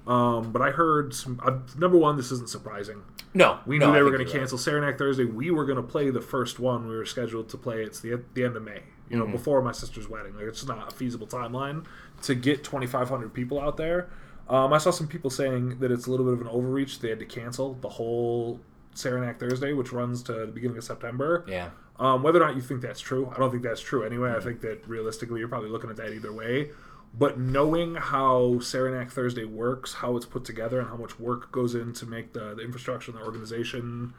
[0.07, 1.41] Um, but I heard some.
[1.45, 3.03] Uh, number one, this isn't surprising.
[3.35, 4.41] no, We no, knew I they were going to you're right.
[4.41, 5.25] cancel Saranac Thursday.
[5.25, 6.87] We were going to play the first one.
[6.89, 7.83] We were scheduled to play.
[7.83, 8.83] It's the the end of May.
[9.11, 9.33] You know, Mm-hmm.
[9.33, 10.35] before my sister's wedding.
[10.37, 11.85] Like it's not a feasible timeline
[12.23, 14.09] to get 2,500 people out there.
[14.49, 17.01] Um, I saw some people saying that it's a little bit of an overreach.
[17.01, 18.61] They had to cancel the whole
[18.97, 21.45] Saranac Thursday, which runs to the beginning of September.
[21.47, 21.71] Yeah.
[21.99, 24.35] Um, whether or not you think that's true, I don't think that's true anyway.
[24.37, 26.71] I think that realistically, you're probably looking at that either way.
[27.19, 31.75] But knowing how Saranac Thursday works, how it's put together, and how much work goes
[31.75, 34.13] in to make the, the infrastructure and the organization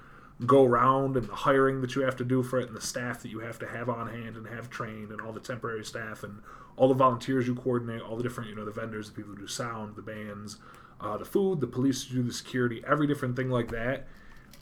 [0.45, 3.21] go around and the hiring that you have to do for it, and the staff
[3.21, 6.23] that you have to have on hand and have trained, and all the temporary staff,
[6.23, 6.41] and
[6.75, 9.41] all the volunteers you coordinate, all the different, you know, the vendors, the people who
[9.41, 10.57] do sound, the bands,
[10.99, 14.07] uh, the food, the police do the security, every different thing like that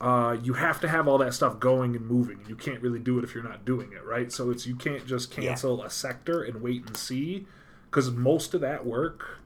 [0.00, 2.40] uh, you have to have all that stuff going and moving.
[2.48, 4.30] You can't really do it if you're not doing it, right?
[4.30, 7.46] So it's you can't just cancel a sector and wait and see,
[7.90, 9.40] because most of that work,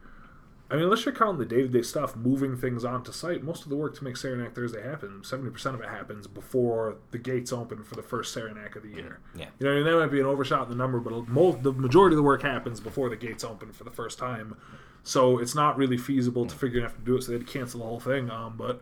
[0.69, 3.75] I mean, unless you're counting the day-to-day stuff, moving things onto site, most of the
[3.75, 7.83] work to make Saranac Thursday happen, seventy percent of it happens before the gates open
[7.83, 9.19] for the first Saranac of the year.
[9.35, 9.47] Yeah.
[9.59, 11.59] You know, what I mean, that might be an overshot in the number, but mo-
[11.61, 14.55] the majority of the work happens before the gates open for the first time.
[15.03, 17.23] So it's not really feasible to figure out to do it.
[17.23, 18.29] So they had to cancel the whole thing.
[18.29, 18.81] Um, but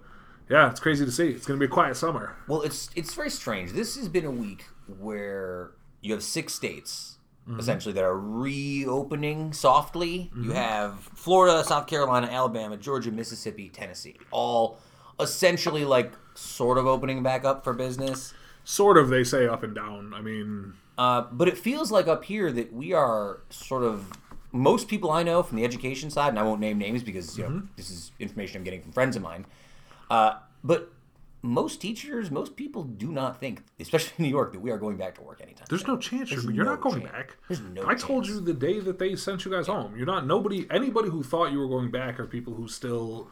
[0.49, 1.29] yeah, it's crazy to see.
[1.29, 2.35] It's going to be a quiet summer.
[2.47, 3.71] Well, it's it's very strange.
[3.73, 4.65] This has been a week
[4.99, 7.15] where you have six states
[7.47, 7.59] Mm-hmm.
[7.61, 10.29] essentially that are reopening softly.
[10.39, 14.77] You have Florida, South Carolina, Alabama, Georgia, Mississippi, Tennessee, all
[15.19, 18.35] essentially like sort of opening back up for business.
[18.65, 20.13] Sort of, they say up and down.
[20.13, 24.11] I mean, Uh, but it feels like up here that we are sort of
[24.51, 27.45] most people I know from the education side, and I won't name names because you
[27.45, 27.65] know Mm-hmm.
[27.77, 29.45] this is information I'm getting from friends of mine.
[30.09, 30.91] Uh, but
[31.41, 34.97] most teachers, most people do not think, especially in New York, that we are going
[34.97, 35.65] back to work anytime.
[35.69, 35.95] there's soon.
[35.95, 37.11] no chance you're, There's you're no not going chance.
[37.13, 37.37] back.
[37.47, 38.35] There's no I told chance.
[38.35, 39.95] you the day that they sent you guys home.
[39.95, 40.67] You're not nobody.
[40.69, 43.29] Anybody who thought you were going back are people who still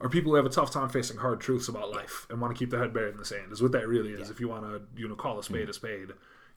[0.00, 2.58] are people who have a tough time facing hard truths about life and want to
[2.58, 3.50] keep their head buried in the sand.
[3.50, 4.30] Is what that really is.
[4.30, 5.70] If you want to, you know, call a spade Mm.
[5.70, 6.08] a spade.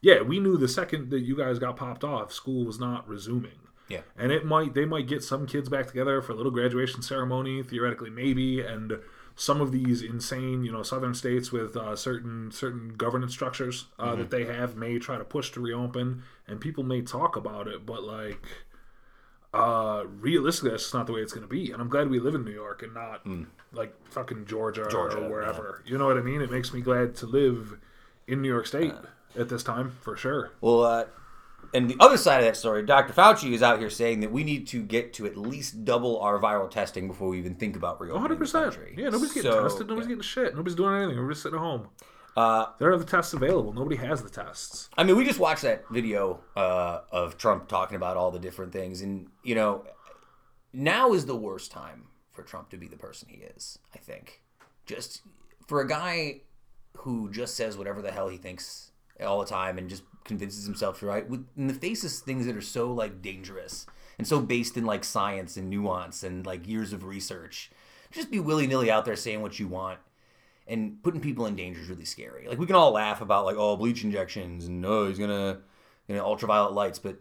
[0.01, 3.53] Yeah, we knew the second that you guys got popped off, school was not resuming.
[3.89, 4.01] Yeah.
[4.15, 7.61] and it might they might get some kids back together for a little graduation ceremony
[7.61, 8.93] theoretically maybe and
[9.35, 14.15] some of these insane you know southern states with uh, certain certain governance structures uh,
[14.15, 17.85] that they have may try to push to reopen and people may talk about it
[17.85, 18.45] but like
[19.53, 21.71] uh realistically that's just not the way it's going to be.
[21.71, 23.25] And i'm glad we live in new york and not
[23.73, 25.83] like fucking georgia, Georgia, or wherever.
[25.85, 26.41] You know what i mean?
[26.41, 27.77] It makes me glad to live
[28.27, 28.93] in new york state
[29.37, 30.51] at this time for sure.
[30.61, 31.05] Well, uh,
[31.73, 33.13] and the other side of that story, Dr.
[33.13, 36.39] Fauci is out here saying that we need to get to at least double our
[36.39, 38.73] viral testing before we even think about reopening hundred the percent.
[38.73, 38.93] country.
[38.97, 39.87] Yeah, nobody's getting So, tested.
[39.87, 40.53] Nobody's getting shit.
[40.55, 41.17] Nobody's doing anything.
[41.21, 41.87] We're just sitting at home.
[42.37, 43.73] Uh, They don't have the tests available.
[43.73, 44.89] Nobody has the tests.
[44.97, 48.71] I mean, we just watched that video uh, of Trump talking about all the different
[48.71, 49.83] things, and you know,
[50.73, 53.79] now is the worst time for Trump to be the person he is.
[53.93, 54.41] I think,
[54.85, 55.21] just
[55.67, 56.41] for a guy
[56.97, 58.90] who just says whatever the hell he thinks
[59.23, 62.45] all the time and just convinces himself to right with in the face of things
[62.45, 63.85] that are so like dangerous
[64.17, 67.71] and so based in like science and nuance and like years of research.
[68.11, 69.99] Just be willy nilly out there saying what you want
[70.67, 72.47] and putting people in danger is really scary.
[72.47, 75.59] Like we can all laugh about like oh bleach injections and oh he's gonna
[76.07, 77.17] you know ultraviolet lights, but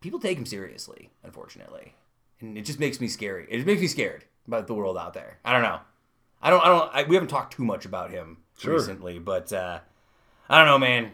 [0.00, 1.94] people take him seriously, unfortunately,
[2.40, 3.46] and it just makes me scary.
[3.50, 5.38] It just makes me scared about the world out there.
[5.44, 5.80] I don't know.
[6.40, 6.64] I don't.
[6.64, 6.94] I don't.
[6.94, 8.74] I, we haven't talked too much about him Sure.
[8.74, 9.80] recently, but uh,
[10.48, 11.10] I don't know, man.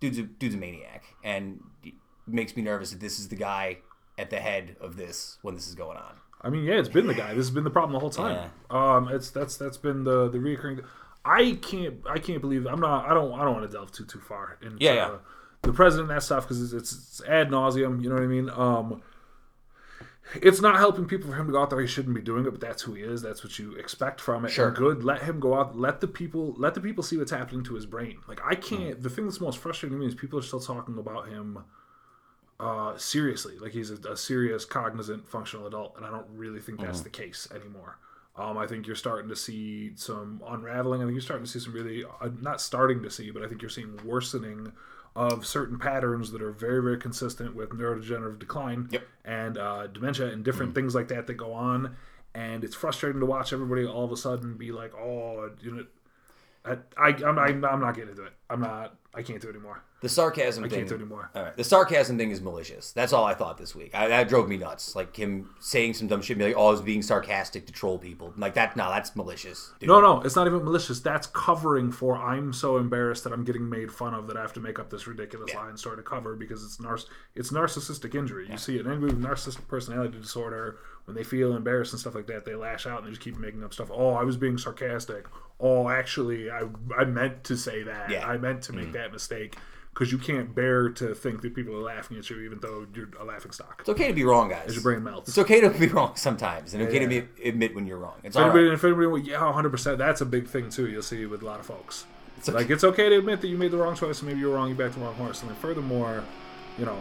[0.00, 1.60] Dude's a, dude's a maniac, and
[2.26, 3.78] makes me nervous that this is the guy
[4.18, 6.14] at the head of this when this is going on.
[6.42, 7.28] I mean, yeah, it's been the guy.
[7.34, 8.50] This has been the problem the whole time.
[8.70, 10.84] Um, it's that's that's been the the reoccurring.
[11.24, 14.06] I can't I can't believe I'm not I don't I don't want to delve too
[14.06, 15.06] too far into Yeah, yeah.
[15.08, 15.18] uh,
[15.62, 18.02] the president and that stuff because it's, it's ad nauseum.
[18.02, 18.48] You know what I mean?
[18.48, 19.02] Um,
[20.34, 21.80] it's not helping people for him to go out there.
[21.80, 23.22] He shouldn't be doing it, but that's who he is.
[23.22, 24.50] That's what you expect from it.
[24.50, 24.68] Sure.
[24.68, 25.04] And good.
[25.04, 25.78] Let him go out.
[25.78, 26.54] Let the people.
[26.58, 28.18] Let the people see what's happening to his brain.
[28.28, 29.02] Like I can't.
[29.02, 31.64] The thing that's most frustrating to me is people are still talking about him
[32.60, 33.58] uh, seriously.
[33.58, 37.10] Like he's a, a serious, cognizant, functional adult, and I don't really think that's the
[37.10, 37.98] case anymore.
[38.36, 41.02] Um, I think you're starting to see some unraveling.
[41.02, 43.48] I think you're starting to see some really, uh, not starting to see, but I
[43.48, 44.72] think you're seeing worsening
[45.16, 49.02] of certain patterns that are very, very consistent with neurodegenerative decline Yep.
[49.24, 51.96] and uh, dementia and different things like that that go on.
[52.34, 55.86] And it's frustrating to watch everybody all of a sudden be like, oh, you know,
[56.64, 58.32] I, I, I'm, I'm, I'm not getting into it.
[58.48, 59.82] I'm not, I can't do it anymore.
[60.02, 60.78] The sarcasm I thing.
[60.78, 61.30] can't do it anymore.
[61.34, 61.56] All right.
[61.56, 62.92] The sarcasm thing is malicious.
[62.92, 63.94] That's all I thought this week.
[63.94, 64.96] I, that drove me nuts.
[64.96, 67.98] Like him saying some dumb shit, be like, "Oh, I was being sarcastic to troll
[67.98, 68.76] people." Like that.
[68.76, 69.72] No, that's malicious.
[69.78, 69.88] Dude.
[69.88, 71.00] No, no, it's not even malicious.
[71.00, 74.54] That's covering for I'm so embarrassed that I'm getting made fun of that I have
[74.54, 76.98] to make up this ridiculous line story to cover because it's nar-
[77.34, 78.48] it's narcissistic injury.
[78.50, 80.78] You see it in anybody with narcissistic personality disorder
[81.10, 83.36] when they feel embarrassed and stuff like that, they lash out and they just keep
[83.36, 83.90] making up stuff.
[83.92, 85.26] Oh, I was being sarcastic.
[85.60, 86.62] Oh, actually, I
[86.96, 88.10] I meant to say that.
[88.10, 88.26] Yeah.
[88.26, 89.56] I meant to make that mistake
[89.92, 93.08] because you can't bear to think that people are laughing at you even though you're
[93.20, 93.76] a laughing stock.
[93.80, 94.68] It's okay to be wrong, guys.
[94.68, 95.28] As Your brain melts.
[95.28, 98.14] It's okay to be wrong sometimes, and okay to be, admit when you're wrong.
[98.22, 98.74] It's If all anybody, right.
[98.74, 99.98] if anybody, yeah, 100%.
[99.98, 102.06] That's a big thing, too, you'll see with a lot of folks.
[102.40, 102.52] okay.
[102.52, 104.54] Like, it's okay to admit that you made the wrong choice and maybe you were
[104.54, 105.40] wrong, you backed the wrong horse.
[105.42, 106.22] And then, furthermore,
[106.78, 106.98] you know,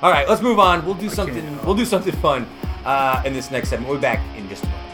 [0.00, 0.86] All right, let's move on.
[0.86, 1.64] We'll do something.
[1.66, 2.46] We'll do something fun
[2.84, 3.88] uh, in this next segment.
[3.90, 4.91] We'll be back in just a moment.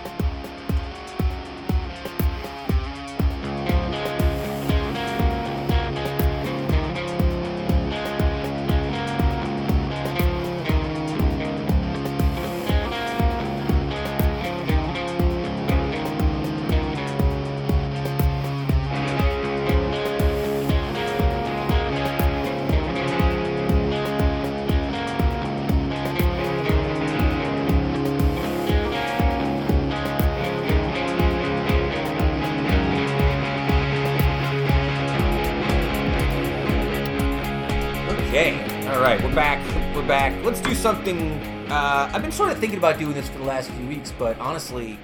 [40.94, 41.32] Something.
[41.70, 44.38] Uh, I've been sort of thinking about doing this for the last few weeks, but
[44.38, 44.98] honestly,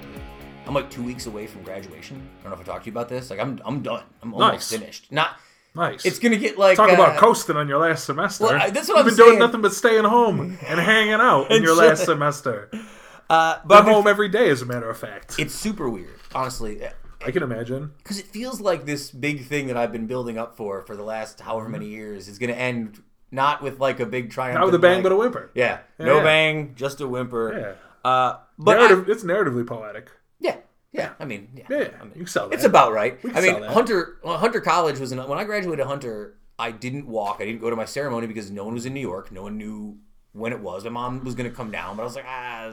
[0.65, 2.27] I'm like two weeks away from graduation.
[2.39, 3.29] I don't know if I talked to you about this.
[3.29, 4.01] Like, I'm I'm done.
[4.23, 4.79] I'm almost Nice.
[4.79, 5.11] finished.
[5.11, 5.37] Not.
[5.75, 6.03] nice.
[6.03, 8.45] It's gonna get like Talk uh, about coasting on your last semester.
[8.45, 11.51] Well, I- that's what You've I'm been doing nothing but staying home and hanging out
[11.51, 12.69] in your last semester.
[13.27, 15.39] Uh, but I've home every day, as a matter of fact.
[15.39, 16.79] it's super weird, honestly,
[17.25, 17.91] I can imagine.
[17.97, 21.01] because it feels like this big thing that I've been building up for for the
[21.01, 24.59] last however many years is gonna end not with like a big triumph.
[24.59, 25.51] Not with a bang, but a whimper.
[25.53, 26.23] yeah, no Yeah.
[26.23, 27.77] bang, just a whimper.
[28.03, 28.09] Yeah.
[28.09, 30.11] Uh, but I- it's narratively poetic.
[30.39, 30.57] Yeah,
[30.91, 31.13] yeah.
[31.19, 31.65] I mean, yeah.
[31.69, 32.55] Yeah, I mean, you sell that.
[32.55, 33.19] It's about right.
[33.33, 33.63] I mean.
[33.63, 36.35] Hunter well, Hunter College was in, when I graduated Hunter.
[36.57, 37.37] I didn't walk.
[37.41, 39.29] I didn't go to my ceremony because no one was in New York.
[39.29, 39.97] No one knew
[40.31, 40.85] when it was.
[40.85, 42.71] My mom was going to come down, but I was like, ah,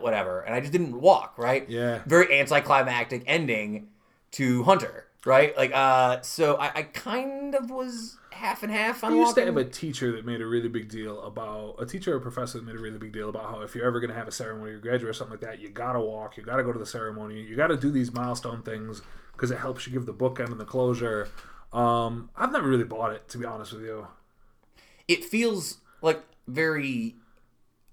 [0.00, 0.40] whatever.
[0.42, 1.38] And I just didn't walk.
[1.38, 1.66] Right.
[1.66, 2.02] Yeah.
[2.04, 3.88] Very anticlimactic ending
[4.32, 5.06] to Hunter.
[5.24, 5.56] Right.
[5.56, 9.44] Like, uh, so I, I kind of was half and half on I used to
[9.44, 12.66] have a teacher that made a really big deal about a teacher or professor that
[12.66, 14.72] made a really big deal about how if you're ever going to have a ceremony
[14.72, 17.40] or graduate or something like that, you gotta walk, you gotta go to the ceremony,
[17.40, 19.00] you gotta do these milestone things
[19.32, 21.28] because it helps you give the bookend and the closure.
[21.72, 24.08] Um, I've never really bought it to be honest with you.
[25.08, 27.14] it feels like very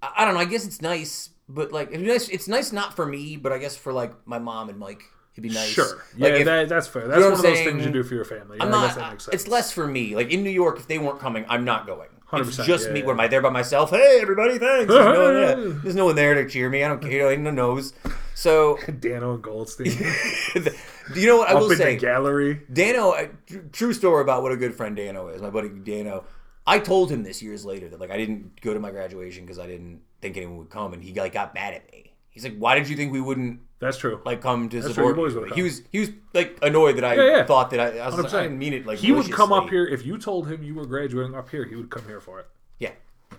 [0.01, 2.95] I I don't know, I guess it's nice, but like it's nice it's nice not
[2.95, 5.03] for me, but I guess for like my mom and Mike
[5.39, 5.69] it'd be nice.
[5.69, 7.07] Sure, yeah, if- that, that's fair.
[7.07, 8.57] That's know one of I'm those things you do for your family.
[8.59, 9.35] I'm I guess not that makes sense.
[9.35, 10.15] it's less for me.
[10.15, 12.09] Like in New York if they weren't coming, I'm not going.
[12.31, 12.99] It's 100%, just yeah, me.
[12.99, 13.05] yeah.
[13.07, 13.89] What am I there by myself?
[13.89, 14.91] Hey everybody, thanks.
[14.91, 15.69] There's no, one there.
[15.83, 16.83] There's no one there to cheer me.
[16.83, 17.31] I don't care.
[17.31, 17.93] You know, no knows.
[18.35, 19.87] So Dano and Goldstein
[20.53, 21.95] do you know what I up will in say?
[21.95, 22.61] the gallery.
[22.71, 23.27] Dano, uh,
[23.71, 25.41] true story about what a good friend Dano is.
[25.41, 26.25] My buddy Dano.
[26.67, 29.57] I told him this years later that like I didn't go to my graduation because
[29.57, 32.13] I didn't think anyone would come, and he like got mad at me.
[32.29, 34.21] He's like, "Why did you think we wouldn't That's true.
[34.25, 35.63] like come to true, support?" your boys would've He come.
[35.63, 37.45] was he was like annoyed that I Yeah, yeah.
[37.45, 38.33] thought that I, I, was like, 100%.
[38.37, 39.77] I didn't mean it like he would come up maliciously.
[39.77, 41.65] here if you told him you were graduating up here.
[41.65, 42.47] He would come here for it.
[42.79, 42.91] Yeah.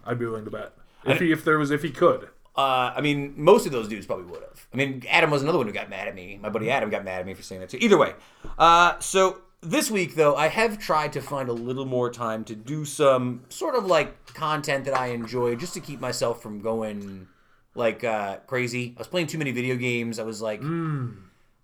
[0.07, 0.72] I'd be willing to bet
[1.05, 2.29] if he if there was if he could.
[2.57, 4.66] Uh, I mean, most of those dudes probably would have.
[4.72, 6.38] I mean, Adam was another one who got mad at me.
[6.42, 7.79] My buddy Adam got mad at me for saying that too.
[7.81, 8.12] Either way,
[8.59, 12.55] uh, so this week though, I have tried to find a little more time to
[12.57, 17.29] do some sort of like content that I enjoy, just to keep myself from going
[17.74, 18.94] like uh, crazy.
[18.96, 20.18] I was playing too many video games.
[20.18, 21.09] I was like, I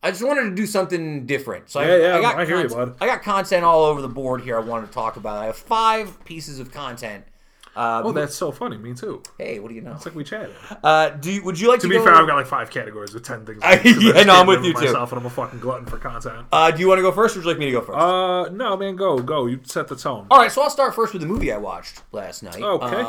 [0.02, 1.68] I just wanted to do something different.
[1.70, 3.04] So Yeah, I, yeah, I got I hear you, content- bud.
[3.04, 4.56] I got content all over the board here.
[4.56, 5.38] I wanted to talk about.
[5.38, 7.24] I have five pieces of content.
[7.74, 8.78] Uh, Oh, that's so funny.
[8.78, 9.22] Me too.
[9.36, 9.92] hey, what do you know?
[9.92, 10.54] It's like we chatted.
[10.82, 13.12] Uh, do you, would you like to, To be fair, I've got like five categories
[13.12, 13.60] with ten things.
[13.62, 14.86] I- in it, 'cause yeah, no, I'm with you too.
[14.86, 16.46] And I'm a fucking glutton for content.
[16.52, 17.98] Uh, do you want to go first, or would you like me to go first?
[17.98, 19.44] Uh, no, man, go, go.
[19.44, 20.26] You set the tone.
[20.30, 22.62] All right, so I'll start first with the movie I watched last night.
[22.62, 23.04] Okay.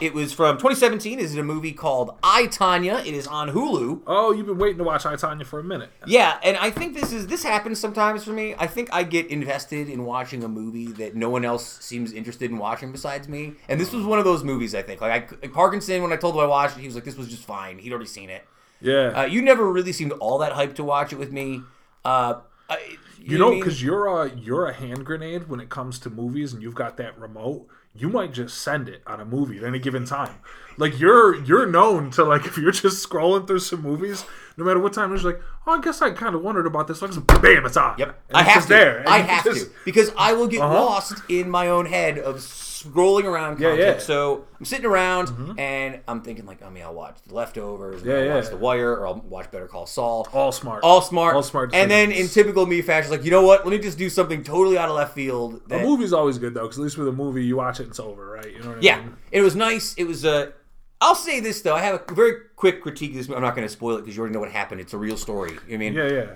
[0.00, 1.20] It was from 2017.
[1.20, 3.06] Is it a movie called I Tonya?
[3.06, 4.02] It is on Hulu.
[4.06, 5.90] Oh, you've been waiting to watch I Tonya for a minute.
[6.06, 8.54] Yeah, and I think this is this happens sometimes for me.
[8.58, 12.50] I think I get invested in watching a movie that no one else seems interested
[12.50, 13.52] in watching besides me.
[13.68, 14.74] And this was one of those movies.
[14.74, 16.96] I think like I, like Parkinson when I told him I watched it, he was
[16.96, 18.44] like, "This was just fine." He'd already seen it.
[18.80, 19.20] Yeah.
[19.20, 21.60] Uh, you never really seemed all that hyped to watch it with me.
[22.04, 23.60] Uh, I, you I know, mean?
[23.60, 26.96] because you're a you're a hand grenade when it comes to movies, and you've got
[26.96, 27.68] that remote.
[27.94, 30.36] You might just send it on a movie at any given time.
[30.78, 34.24] Like you're you're known to like if you're just scrolling through some movies,
[34.56, 37.02] no matter what time, just like, oh, I guess I kind of wondered about this.
[37.02, 37.98] Like, bam, it's on.
[37.98, 38.18] Yep.
[38.30, 38.68] And I it's have to.
[38.70, 39.04] there.
[39.06, 40.72] I have just- to because I will get Uh-huh.
[40.84, 42.40] lost in my own head of
[42.82, 43.96] scrolling around Yeah, content.
[43.98, 43.98] yeah.
[44.04, 48.06] So I'm sitting around and I'm thinking like, I mean, I'll watch The Leftovers, or
[48.06, 48.34] Yeah, I'll yeah.
[48.36, 50.26] watch The Wire, or I'll watch Better Call Saul.
[50.32, 50.82] All smart.
[50.84, 51.34] All smart.
[51.36, 51.74] All smart.
[51.74, 53.64] And then in typical me fashion, like, you know what?
[53.64, 55.62] Let me just do something totally out of left field.
[55.66, 57.84] a That, movie's always good though, because at least with a movie, you watch it
[57.84, 58.52] and it's over, right?
[58.52, 59.16] You know what I yeah, mean?
[59.30, 59.94] it was nice.
[59.94, 60.52] It was Uh,
[61.00, 61.74] I'll say this though.
[61.74, 63.28] I have a very quick critique of this.
[63.28, 64.80] I'm not going to spoil it because you already know what happened.
[64.80, 65.58] It's a real story.
[65.72, 66.26] I mean, Yeah, yeah.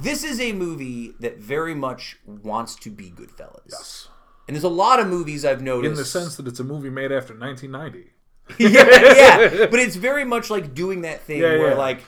[0.00, 3.62] this is a movie that very much wants to be Goodfellas.
[3.70, 4.08] Yes.
[4.50, 6.90] And there's a lot of movies I've noticed In the sense that it's a movie
[6.90, 8.10] made after 1990.
[8.58, 8.68] yeah,
[9.52, 11.76] yeah, but it's very much like doing that thing Yeah, where yeah.
[11.76, 12.00] like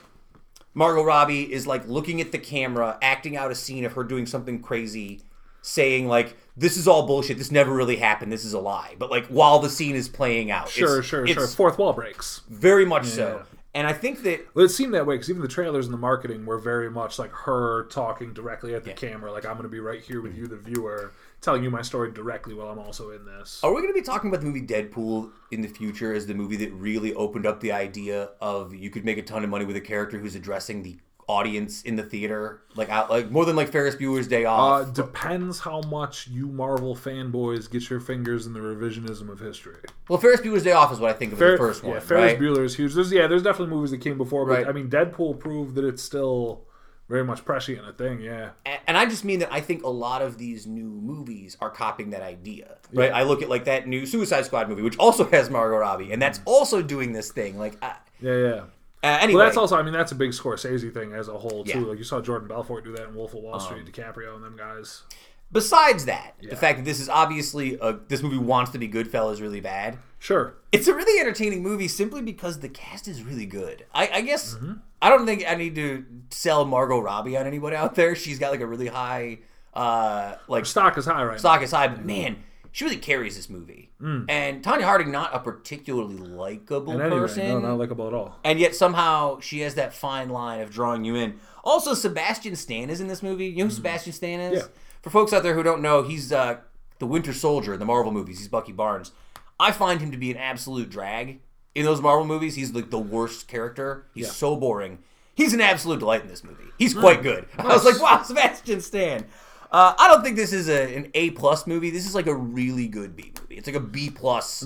[0.73, 4.25] Margot Robbie is like looking at the camera, acting out a scene of her doing
[4.25, 5.21] something crazy,
[5.61, 7.37] saying like, "This is all bullshit.
[7.37, 8.29] This never really happened.
[8.29, 11.23] This is a lie." But like while the scene is playing out, Sure, it's, sure,
[11.23, 11.47] it's sure.
[11.47, 12.41] Fourth wall breaks.
[12.49, 13.43] very much so.
[13.75, 15.97] And I think that Well, it seemed that way because even the trailers and the
[15.99, 19.69] marketing were very much like her talking directly at the camera, like I'm going to
[19.69, 20.41] be right here with mm-hmm.
[20.41, 23.59] you, the viewer, telling you my story directly while I'm also in this.
[23.63, 26.35] Are we going to be talking about the movie Deadpool in the future as the
[26.35, 29.65] movie that really opened up the idea of you could make a ton of money
[29.65, 33.55] with a character who's addressing the audience in the theater, like out, like more than
[33.55, 34.93] like Ferris Bueller's Day Uh, Off?
[34.93, 39.77] depends how much you Marvel fanboys get your fingers in the revisionism of history.
[40.09, 41.99] well, Ferris Bueller's Day Off is what I think of as the first one, yeah,
[41.99, 42.39] Ferris right?
[42.41, 42.93] Bueller is huge.
[42.93, 44.67] There's yeah, there's definitely movies that came before, but Right.
[44.67, 46.65] I mean, Deadpool proved that it's still
[47.09, 48.21] very much prescient a thing.
[48.21, 51.57] Yeah, A- and I just mean that I think a lot of these new movies
[51.59, 53.11] are copying that idea, right?
[53.11, 56.21] I look at like that new Suicide Squad movie, which also has Margot Robbie, and
[56.21, 57.57] that's also doing this thing.
[57.59, 58.61] Like, I, yeah, yeah.
[59.03, 59.77] Uh, anyway, Well, that's also.
[59.77, 61.71] I mean, that's a big Scorsese thing as a whole too.
[61.71, 61.77] Yeah.
[61.77, 64.43] Um, Like you saw Jordan Belfort do that in Wolf of Wall Street, DiCaprio, and
[64.43, 65.03] them guys.
[65.51, 69.41] besides that, the fact that this is obviously a, this movie wants to be Goodfellas
[69.41, 69.99] really bad.
[70.19, 70.55] Sure.
[70.71, 73.85] It's a really entertaining movie simply because the cast is really good.
[73.93, 74.73] I, I guess Mm-hmm.
[75.01, 78.15] I don't think I need to sell Margot Robbie on anybody out there.
[78.15, 79.39] She's got like a really high,
[79.73, 81.37] uh, like Stock is high right now.
[81.39, 82.41] stock is high, but man,
[82.73, 83.91] she really carries this movie.
[83.99, 84.25] Hmm.
[84.27, 88.39] And Tonya Harding, not a particularly likable person, no, not likable at all.
[88.43, 91.39] and yet somehow she has that fine line of drawing you in.
[91.63, 93.45] Also, Sebastian Stan is in this movie.
[93.45, 93.75] You know who hmm.
[93.75, 94.63] Sebastian Stan is?
[94.63, 94.67] Yeah.
[95.03, 96.57] For folks out there who don't know, he's uh,
[96.97, 98.39] the Winter Soldier in the Marvel movies.
[98.39, 99.11] He's Bucky Barnes.
[99.59, 101.41] I find him to be an absolute drag
[101.75, 102.55] in those Marvel movies.
[102.55, 104.07] He's like the worst character.
[104.15, 104.97] He's so boring.
[105.35, 106.65] He's an absolute delight in this movie.
[106.79, 107.01] He's hmm.
[107.01, 107.45] quite good.
[107.59, 109.25] I was like, wow, Sebastian Stan.
[109.73, 111.89] Uh, I don't think this is a, an A plus movie.
[111.89, 113.55] This is like a really good B movie.
[113.55, 114.63] It's like a B plus,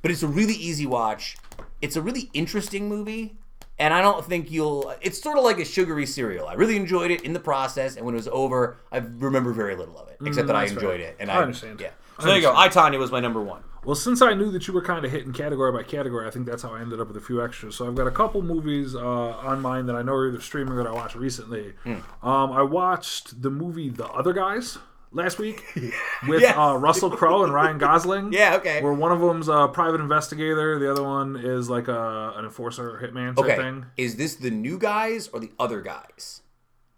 [0.00, 1.36] but it's a really easy watch.
[1.82, 3.36] It's a really interesting movie,
[3.78, 4.94] and I don't think you'll.
[5.02, 6.48] It's sort of like a sugary cereal.
[6.48, 9.76] I really enjoyed it in the process, and when it was over, I remember very
[9.76, 10.82] little of it, except that I that's fair.
[10.82, 11.16] enjoyed it.
[11.20, 11.78] And I understand.
[11.78, 11.90] Yeah.
[12.18, 12.56] I So there you go.
[12.56, 13.62] I Tonya was my number one.
[13.86, 16.44] Well, since I knew that you were kind of hitting category by category, I think
[16.46, 17.76] that's how I ended up with a few extras.
[17.76, 20.74] So I've got a couple movies uh, on mine that I know are either streaming
[20.74, 21.72] or that I watched recently.
[21.84, 22.26] Hmm.
[22.28, 24.76] Um, I watched the movie The Other Guys
[25.12, 25.64] last week
[26.28, 26.56] with Yes.
[26.58, 28.32] uh, Russell Crowe and Ryan Gosling.
[28.32, 28.56] Yeah.
[28.56, 28.82] Okay.
[28.82, 33.00] Where one of them's a private investigator, the other one is like a an enforcer,
[33.00, 33.56] hitman type Okay.
[33.56, 33.86] thing.
[33.96, 36.42] Is this the new guys or the other guys?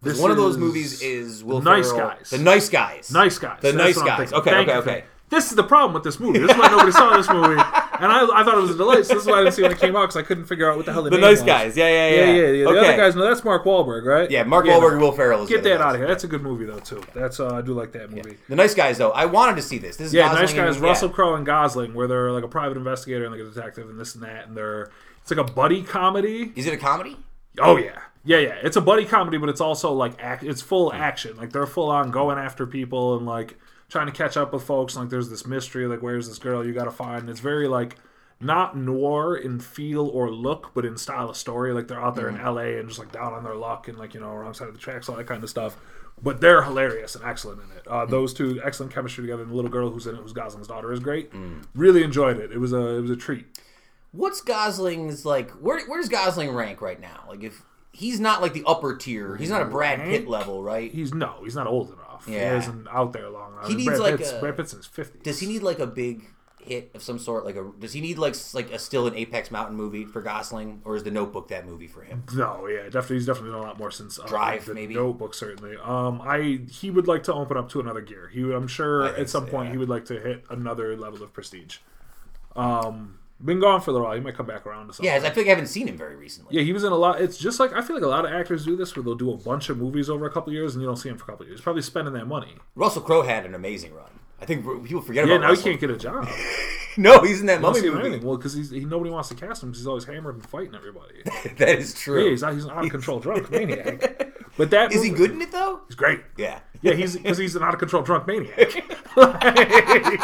[0.00, 2.30] This One of those movies is Will Nice Ferrell- Guys.
[2.30, 3.12] The Nice Guys.
[3.12, 3.58] Nice Guys.
[3.60, 4.32] The That's Nice Guys.
[4.32, 5.04] Okay, Thank okay, okay.
[5.30, 6.38] This is the problem with this movie.
[6.38, 9.04] This is why nobody saw this movie, and I, I thought it was a delight.
[9.04, 10.70] So this is why I didn't see when it came out because I couldn't figure
[10.70, 11.46] out what the hell the, The name Nice was.
[11.46, 11.76] Guys.
[11.76, 12.24] Yeah, yeah, Yeah, yeah.
[12.24, 12.50] yeah, yeah.
[12.64, 12.78] The okay.
[12.78, 14.30] other guys, no, that's Mark Wahlberg, right?
[14.30, 14.98] Yeah, Mark Yeah, Wahlberg no.
[15.00, 15.42] Will Ferrell.
[15.42, 16.08] Is Get that out of here.
[16.08, 17.02] That's a good movie though too.
[17.14, 18.38] That's uh, I do like that movie.
[18.48, 19.96] The Nice Guys, though, I wanted to see this.
[19.98, 20.74] This is Yeah, Gosling nice guys.
[20.76, 21.14] and- Russell yeah.
[21.14, 24.14] Crowe and Gosling, where they're like a private investigator and like a detective and this
[24.14, 26.52] and that, and they're it's like a buddy comedy.
[26.56, 27.16] Is it a comedy?
[27.60, 28.54] Oh yeah, yeah, yeah.
[28.62, 30.42] It's a buddy comedy, but it's also like act.
[30.42, 31.36] It's full action.
[31.36, 33.58] Like they're full on going after people and like
[33.88, 34.96] trying to catch up with folks.
[34.96, 35.86] Like there's this mystery.
[35.86, 37.20] Like where's this girl you got to find?
[37.22, 37.96] And it's very like
[38.40, 41.72] not noir in feel or look, but in style of story.
[41.72, 42.36] Like they're out there Mm-hmm.
[42.40, 42.78] in L.A.
[42.78, 44.80] and just like down on their luck and like you know wrong side of the
[44.80, 45.76] tracks, all that kind of stuff.
[46.20, 47.86] But they're hilarious and excellent in it.
[47.86, 48.10] Uh, Mm.
[48.10, 49.42] those two excellent chemistry together.
[49.42, 51.32] And the little girl who's in it, who's Gosling's daughter, is great.
[51.32, 51.64] Mm.
[51.76, 52.50] Really enjoyed it.
[52.52, 53.46] It was a it was a treat.
[54.12, 55.50] What's Gosling's like?
[55.52, 57.24] Where where does Gosling rank right now?
[57.28, 57.62] Like if
[57.92, 60.90] he's not like the upper tier, he's not a Brad Pitt level, right?
[60.90, 62.07] He's no, he's not old enough.
[62.26, 62.52] Yeah.
[62.52, 63.68] He isn't out there long enough.
[63.68, 65.22] He needs, Brad like, Pitt's, a- Brad Pitt's in his fifties.
[65.22, 66.24] Does he need like a big
[66.60, 67.44] hit of some sort?
[67.44, 70.82] Like a does he need like like a still an Apex Mountain movie for Gosling,
[70.84, 72.24] or is The Notebook that movie for him?
[72.34, 73.16] No, yeah, definitely.
[73.16, 74.94] He's definitely done a lot more since uh, Drive, the maybe?
[74.94, 75.76] Notebook, certainly.
[75.82, 78.28] Um, I he would like to open up to another gear.
[78.32, 79.72] He, would- I'm sure, I at some so, point, yeah.
[79.72, 81.78] he would like to hit another level of prestige.
[82.56, 84.16] Um, been gone for a little while.
[84.16, 85.06] He might come back around to something.
[85.06, 86.56] Yeah, I feel like I haven't seen him very recently.
[86.56, 87.20] Yeah, he was in a lot.
[87.20, 89.32] It's just like I feel like a lot of actors do this, where they'll do
[89.32, 91.26] a bunch of movies over a couple years, and you don't see him for a
[91.28, 91.60] couple years.
[91.60, 92.56] Probably spending that money.
[92.74, 94.10] Russell Crowe had an amazing run.
[94.40, 96.28] I think people forget Yeah, about now he can't get a job.
[96.96, 98.08] No, he's in that mummy see him in movie.
[98.08, 98.26] anything.
[98.26, 100.74] Well, because he's he, nobody wants to cast him because he's always hammered and fighting
[100.74, 101.22] everybody.
[101.58, 102.24] that is true.
[102.24, 104.32] yeah, he's, not, he's an out of control drunk maniac.
[104.56, 105.82] But that is he good in it though?
[105.86, 106.22] He's great.
[106.36, 106.58] Yeah.
[106.82, 108.74] Yeah, he's because he's an out of control drunk maniac.
[109.16, 110.20] Like,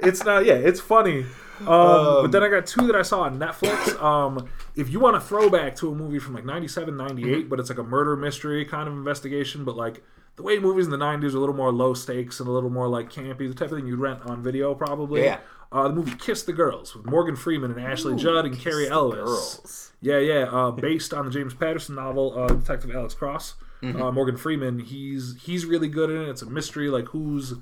[0.00, 0.44] it's not.
[0.44, 1.26] Yeah, it's funny.
[1.68, 4.00] Um, but then I got two that I saw on Netflix.
[4.02, 7.48] Um, if you want a throwback to a movie from like 97, 98, Mm-hmm.
[7.48, 10.02] but it's like a murder mystery kind of investigation, but like
[10.36, 12.70] the way movies in the 90s are a little more low stakes and a little
[12.70, 15.24] more like campy, the type of thing you'd rent on video probably.
[15.24, 15.38] Yeah.
[15.72, 18.84] Uh, the movie Kiss the Girls with Morgan Freeman and Ashley Ooh, Judd and Cary
[18.86, 19.14] the Elwes.
[19.16, 19.92] Girls.
[20.00, 20.42] Yeah, yeah.
[20.44, 23.54] Uh, based on the James Patterson novel, uh, Detective Alex Cross.
[23.82, 24.00] Mm-hmm.
[24.00, 26.28] Uh, Morgan Freeman, he's he's really good in it.
[26.28, 27.54] It's a mystery, like who's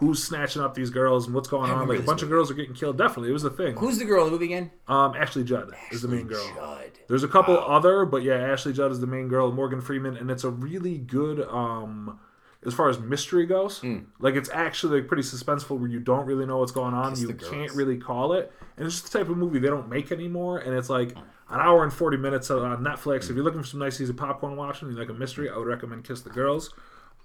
[0.00, 1.86] who's snatching up these girls and what's going on.
[1.86, 2.96] Like a bunch of girls are getting killed.
[2.96, 3.76] Definitely, it was a thing.
[3.76, 4.70] Who's the girl in the movie again?
[4.88, 6.44] Um, Ashley Judd is the main girl.
[6.54, 6.90] Judd.
[7.06, 9.52] There's a couple other, but yeah, Ashley Judd is the main girl.
[9.52, 11.42] Morgan Freeman, and it's a really good.
[11.42, 12.18] um
[12.62, 13.82] as far as mystery goes,
[14.18, 17.12] like it's actually like, pretty suspenseful where you don't really know what's going on.
[17.12, 19.88] Kiss you can't really call it, and it's just the type of movie they don't
[19.88, 20.58] make anymore.
[20.58, 23.30] And it's like an hour and forty minutes on Netflix.
[23.30, 25.66] If you're looking for some nice easy popcorn watching, you like a mystery, I would
[25.66, 26.74] recommend Kiss the Girls.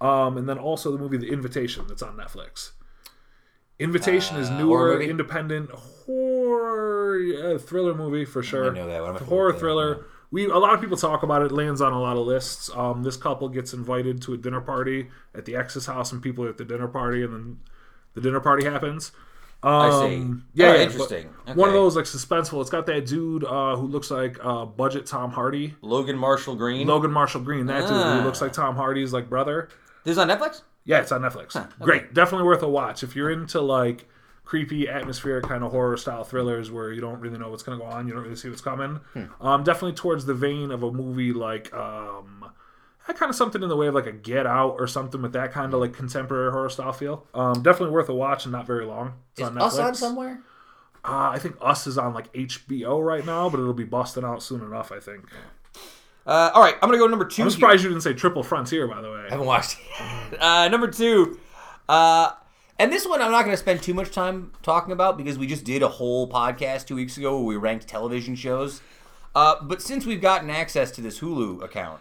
[0.00, 2.72] Um, and then also the movie The Invitation that's on Netflix.
[3.78, 8.70] Invitation is Uh, horror newer, independent horror thriller movie for sure.
[8.70, 10.06] I know that, horror look that thriller.
[10.30, 11.52] We a lot of people talk about it.
[11.52, 12.70] Lands on a lot of lists.
[12.74, 16.44] Um, this couple gets invited to a dinner party at the ex's house, and people
[16.44, 17.58] are at the dinner party, and then
[18.14, 19.12] the dinner party happens.
[19.62, 20.32] Um, I see.
[20.54, 21.30] Yeah, Oh, interesting.
[21.46, 22.60] but One of those like suspenseful.
[22.60, 26.86] It's got that dude uh, who looks like uh, budget Tom Hardy, Logan Marshall Green.
[26.86, 27.66] Logan Marshall Green.
[27.66, 28.18] That dude Ah.
[28.18, 29.68] who looks like Tom Hardy's like brother.
[30.06, 30.62] This is on Netflix.
[30.84, 31.54] Yeah, it's on Netflix.
[31.80, 34.06] Great, definitely worth a watch if you're into like
[34.44, 37.84] creepy, atmospheric kind of horror style thrillers where you don't really know what's going to
[37.84, 39.00] go on, you don't really see what's coming.
[39.40, 42.44] Um, definitely towards the vein of a movie like um,
[43.04, 45.50] kind of something in the way of like a Get Out or something with that
[45.50, 47.26] kind of like contemporary horror style feel.
[47.34, 49.14] Um, definitely worth a watch and not very long.
[49.32, 49.96] It's Is on Us on Netflix.
[49.96, 50.40] somewhere?
[51.04, 54.40] Uh, I think Us is on like HBO right now, but it'll be busting out
[54.40, 54.92] soon enough.
[54.92, 55.24] I think.
[56.26, 57.42] Uh, all right, I'm gonna go number two.
[57.42, 57.52] I'm here.
[57.52, 59.24] surprised you didn't say Triple Frontier, by the way.
[59.26, 60.38] I haven't watched it.
[60.40, 61.38] uh, number two,
[61.88, 62.32] uh,
[62.78, 65.46] and this one I'm not going to spend too much time talking about because we
[65.46, 68.82] just did a whole podcast two weeks ago where we ranked television shows.
[69.34, 72.00] Uh, but since we've gotten access to this Hulu account,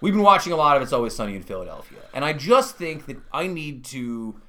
[0.00, 3.06] we've been watching a lot of It's Always Sunny in Philadelphia, and I just think
[3.06, 4.40] that I need to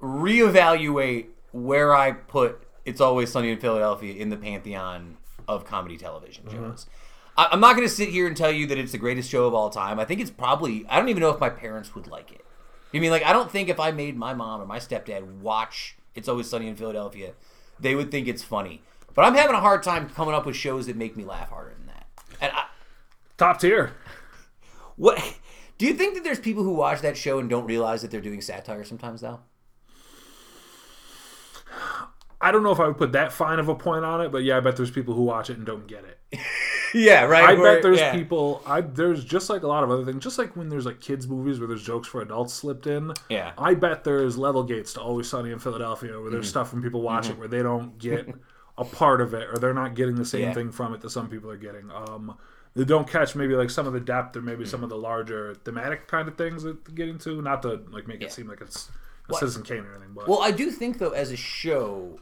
[0.00, 5.16] reevaluate where I put It's Always Sunny in Philadelphia in the pantheon
[5.48, 6.86] of comedy television shows.
[7.36, 9.46] I- I'm not going to sit here and tell you that it's the greatest show
[9.46, 9.98] of all time.
[9.98, 10.86] I think it's probably.
[10.88, 12.44] I don't even know if my parents would like it.
[12.92, 15.96] I mean, like, I don't think if I made my mom or my stepdad watch
[16.14, 17.32] It's Always Sunny in Philadelphia,
[17.80, 18.82] they would think it's funny.
[19.14, 21.74] But I'm having a hard time coming up with shows that make me laugh harder
[21.76, 22.06] than that.
[22.40, 22.66] And I,
[23.36, 23.92] Top tier.
[24.96, 25.20] what
[25.78, 28.20] do you think that there's people who watch that show and don't realize that they're
[28.20, 29.40] doing satire sometimes, though?
[32.40, 34.44] I don't know if I would put that fine of a point on it, but
[34.44, 36.18] yeah, I bet there's people who watch it and don't get it.
[36.96, 37.42] Yeah, right.
[37.42, 38.62] I bet there's people.
[38.64, 40.22] I there's just like a lot of other things.
[40.22, 43.12] Just like when there's like kids movies where there's jokes for adults slipped in.
[43.28, 43.50] Yeah.
[43.58, 46.32] I bet there's level gates to Always Sunny in Philadelphia where Mm-hmm.
[46.34, 48.32] there's stuff when people watch it where they don't get
[48.78, 50.54] a part of it or they're not getting the same Yeah.
[50.54, 51.90] thing from it that some people are getting.
[51.90, 52.38] Um,
[52.76, 55.56] they don't catch maybe like some of the depth or maybe some of the larger
[55.64, 57.42] thematic kind of things that they're getting to.
[57.42, 58.26] Not to like make Yeah.
[58.28, 58.88] it seem like it's
[59.28, 59.40] a What?
[59.40, 62.20] Citizen Kane or anything, but Well, I do think though, as a show,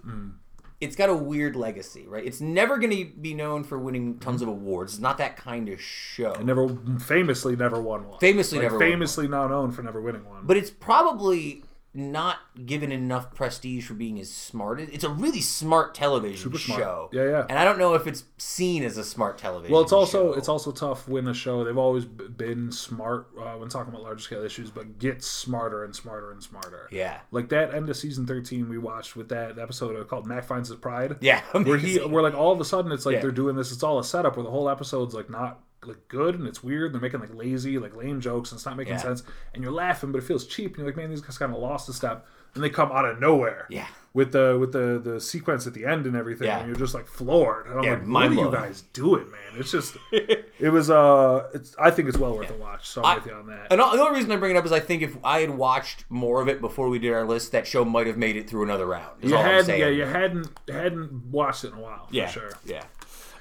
[0.83, 2.26] it's got a weird legacy, right?
[2.26, 4.51] It's never going to be known for winning tons mm-hmm.
[4.51, 4.95] of awards.
[4.95, 6.33] It's not that kind of show.
[6.33, 8.18] And never famously never won one.
[8.18, 10.45] Famously Like, never won famously now known for never winning one.
[10.45, 11.62] But it's probably
[11.95, 14.80] not given enough prestige for being as smart.
[14.80, 16.80] It- It's a really smart television smart.
[16.80, 17.11] show.
[17.12, 17.47] Yeah, yeah.
[17.51, 19.72] And I don't know if it's seen as a smart television.
[19.74, 20.38] Well, it's also show.
[20.38, 24.22] it's also tough when a show they've always been smart uh, when talking about larger
[24.22, 26.88] scale issues, but gets smarter and smarter and smarter.
[26.90, 30.70] yeah, Like that end of season thirteen we watched with that episode called Mac finds
[30.70, 31.16] his pride.
[31.20, 31.43] yeah.
[31.53, 33.20] where he where like all of a sudden it's like Yeah.
[33.22, 36.35] they're doing this it's all a setup where the whole episode's like not like good
[36.37, 38.99] and it's weird they're making like lazy like lame jokes and it's not making Yeah.
[39.01, 39.22] sense
[39.55, 41.59] and you're laughing but it feels cheap and you're like man these guys kind of
[41.61, 43.87] lost a step and they come out of nowhere Yeah.
[44.14, 46.59] with the with the the sequence at the end and everything Yeah.
[46.59, 49.41] and you're just like floored and I'm Yeah, like what are you guys doing man
[49.57, 53.16] it's just it was uh it's I think it's well worth a watch so I'm
[53.16, 55.03] with you on that And the only reason I bring it up is I think
[55.03, 58.07] if I had watched more of it before we did our list, that show might
[58.07, 59.22] have made it through another round.
[59.22, 62.85] you hadn't yeah you hadn't hadn't watched it in a while yeah, sure yeah.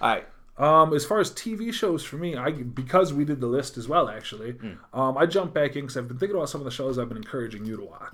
[0.01, 0.27] All right.
[0.57, 3.87] Um, as far as TV shows for me, I because we did the list as
[3.87, 4.09] well.
[4.09, 4.55] Actually,
[4.93, 7.07] um, I jumped back in because I've been thinking about some of the shows I've
[7.07, 8.13] been encouraging you to watch,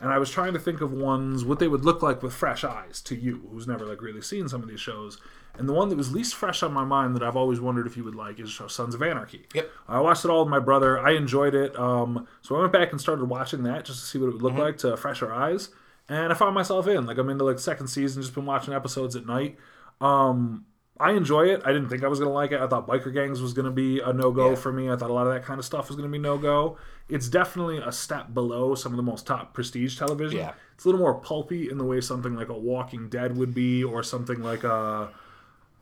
[0.00, 2.64] and I was trying to think of ones what they would look like with fresh
[2.64, 5.20] eyes to you, who's never like really seen some of these shows.
[5.56, 7.96] And the one that was least fresh on my mind that I've always wondered if
[7.96, 9.46] you would like is show Sons of Anarchy.
[9.54, 9.70] Yep.
[9.86, 10.98] I watched it all with my brother.
[10.98, 11.78] I enjoyed it.
[11.78, 14.42] Um, so I went back and started watching that just to see what it would
[14.42, 15.68] look like to fresher eyes.
[16.08, 17.06] And I found myself in.
[17.06, 19.56] Like I'm into like second season, just been watching episodes at night.
[20.00, 20.66] Um,
[20.98, 21.60] I enjoy it.
[21.64, 22.60] I didn't think I was gonna like it.
[22.60, 24.54] I thought biker gangs was gonna be a no go Yeah.
[24.54, 24.90] for me.
[24.90, 26.76] I thought a lot of that kind of stuff was gonna be no go.
[27.08, 30.38] It's definitely a step below some of the most top prestige television.
[30.38, 30.52] Yeah.
[30.74, 33.82] It's a little more pulpy in the way something like a Walking Dead would be,
[33.84, 35.10] or something like a,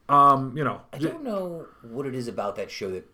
[0.09, 3.07] um, you know, I don't know what it is about that show that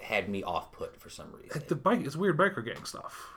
[0.00, 1.62] had me off put for some reason.
[1.68, 2.00] the bike.
[2.04, 3.30] It's weird biker gang stuff.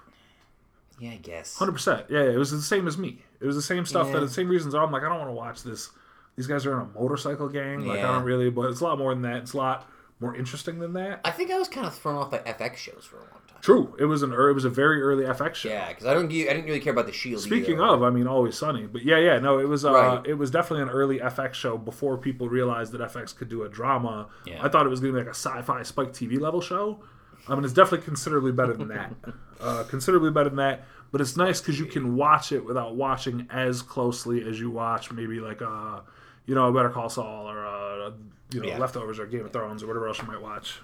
[1.00, 1.58] Yeah, I guess.
[1.58, 2.06] Hundred percent.
[2.10, 3.22] Yeah, it was the same as me.
[3.42, 4.08] It was the same stuff.
[4.08, 4.14] Yeah.
[4.14, 4.74] That the same reasons.
[4.74, 5.90] I'm like, I don't want to watch this.
[6.36, 7.86] These guys are in a motorcycle gang.
[7.86, 8.50] Like, I don't really.
[8.50, 9.38] But it's a lot more than that.
[9.38, 11.22] It's a lot more interesting than that.
[11.24, 13.60] I think I was kind of thrown off by FX shows for a long time.
[13.62, 13.96] True.
[14.00, 14.32] It was an.
[14.34, 15.70] It was a very early FX show.
[15.70, 16.26] Yeah, because I don't.
[16.26, 17.42] I didn't really care about the Shield.
[17.42, 17.94] Speaking either.
[17.96, 20.26] of, I mean, Always Sunny, but yeah, yeah, no, it was, uh, Right.
[20.26, 23.70] it was definitely an early FX show before people realized that FX could do a
[23.70, 24.28] drama.
[24.46, 24.64] Yeah.
[24.64, 27.00] I thought it was going to be like a sci-fi Spike TV level show.
[27.48, 29.14] I mean, it's definitely considerably better than that.
[29.62, 30.84] uh, considerably better than that.
[31.12, 35.12] But it's nice because you can watch it without watching as closely as you watch
[35.12, 36.02] maybe like uh,
[36.46, 38.12] you know, a Better Call Saul or uh,
[38.54, 38.78] you know, Yeah.
[38.78, 40.80] Leftovers or Game of Thrones or whatever else you might watch.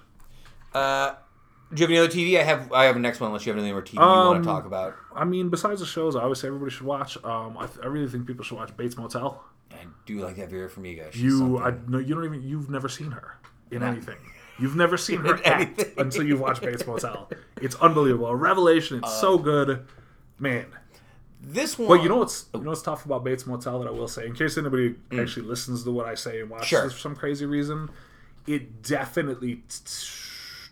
[0.74, 1.14] Uh,
[1.72, 2.38] do you have any other TV?
[2.38, 2.72] I have.
[2.72, 3.28] I have a next one.
[3.28, 4.94] Unless you have anything more TV you Um, want to talk about.
[5.14, 7.16] I mean, besides the shows, I always say everybody should watch.
[7.24, 9.42] Um, I, I really think people should watch Bates Motel.
[9.70, 11.10] I do like that Vera Farmiga.
[11.12, 11.62] She's You, something.
[11.62, 12.42] I no, you don't even.
[12.42, 13.38] You've never seen her
[13.70, 14.18] in Not- anything.
[14.58, 15.46] You've never seen her act
[15.78, 15.92] anything.
[15.96, 17.30] until you've watched Bates Motel.
[17.60, 18.26] It's unbelievable.
[18.26, 18.98] A revelation.
[18.98, 19.86] It's so good,
[20.38, 20.66] man.
[21.42, 21.88] This one.
[21.88, 24.26] But you know what's you know what's tough about Bates Motel that I will say,
[24.26, 26.70] in case anybody actually listens to what I say and watches Mm.
[26.70, 26.82] Sure.
[26.84, 27.90] this for some crazy reason,
[28.46, 29.94] it definitely t- t-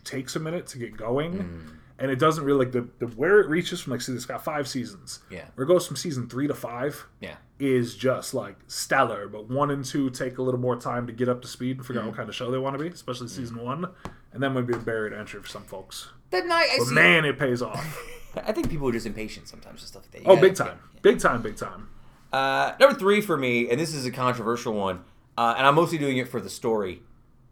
[0.03, 1.33] takes a minute to get going.
[1.39, 1.77] Mm.
[1.99, 4.43] And it doesn't really like the, the where it reaches from like see it's got
[4.43, 5.19] five seasons.
[5.29, 5.45] Yeah.
[5.53, 7.35] Where it goes from season three to five Yeah.
[7.59, 9.27] is just like stellar.
[9.27, 11.85] But one and two take a little more time to get up to speed and
[11.85, 13.87] figure out what kind of show they want to be, especially season one.
[14.33, 16.07] And then would be a barrier to entry for some folks.
[16.31, 16.93] That night, I But see.
[16.95, 18.01] man, it pays off.
[18.35, 20.21] I think people are just impatient sometimes with stuff like that.
[20.21, 20.79] You Oh, gotta- big time.
[21.01, 21.89] Big time, big time.
[22.31, 25.03] Uh, number three for me, and this is a controversial one,
[25.37, 27.01] uh, and I'm mostly doing it for the story.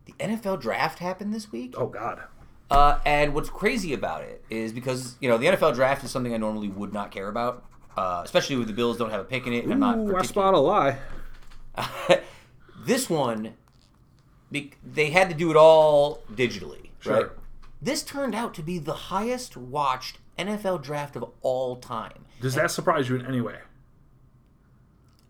[0.06, 2.22] The NFL draft happened this week, Oh God.
[2.72, 6.34] uh, and what's crazy about it is because you know the NFL draft is something
[6.34, 7.66] I normally would not care about,
[7.98, 9.66] uh, especially with the Bills don't have a pick in it.
[9.66, 9.98] And I'm not.
[9.98, 10.98] Ooh, I particular- spot a lie.
[12.86, 13.54] this one,
[14.52, 17.14] be- they had to do it all digitally, Sure.
[17.14, 17.26] right?
[17.82, 22.26] This turned out to be the highest watched NFL draft of all time.
[22.42, 23.58] Does that surprise you in any way?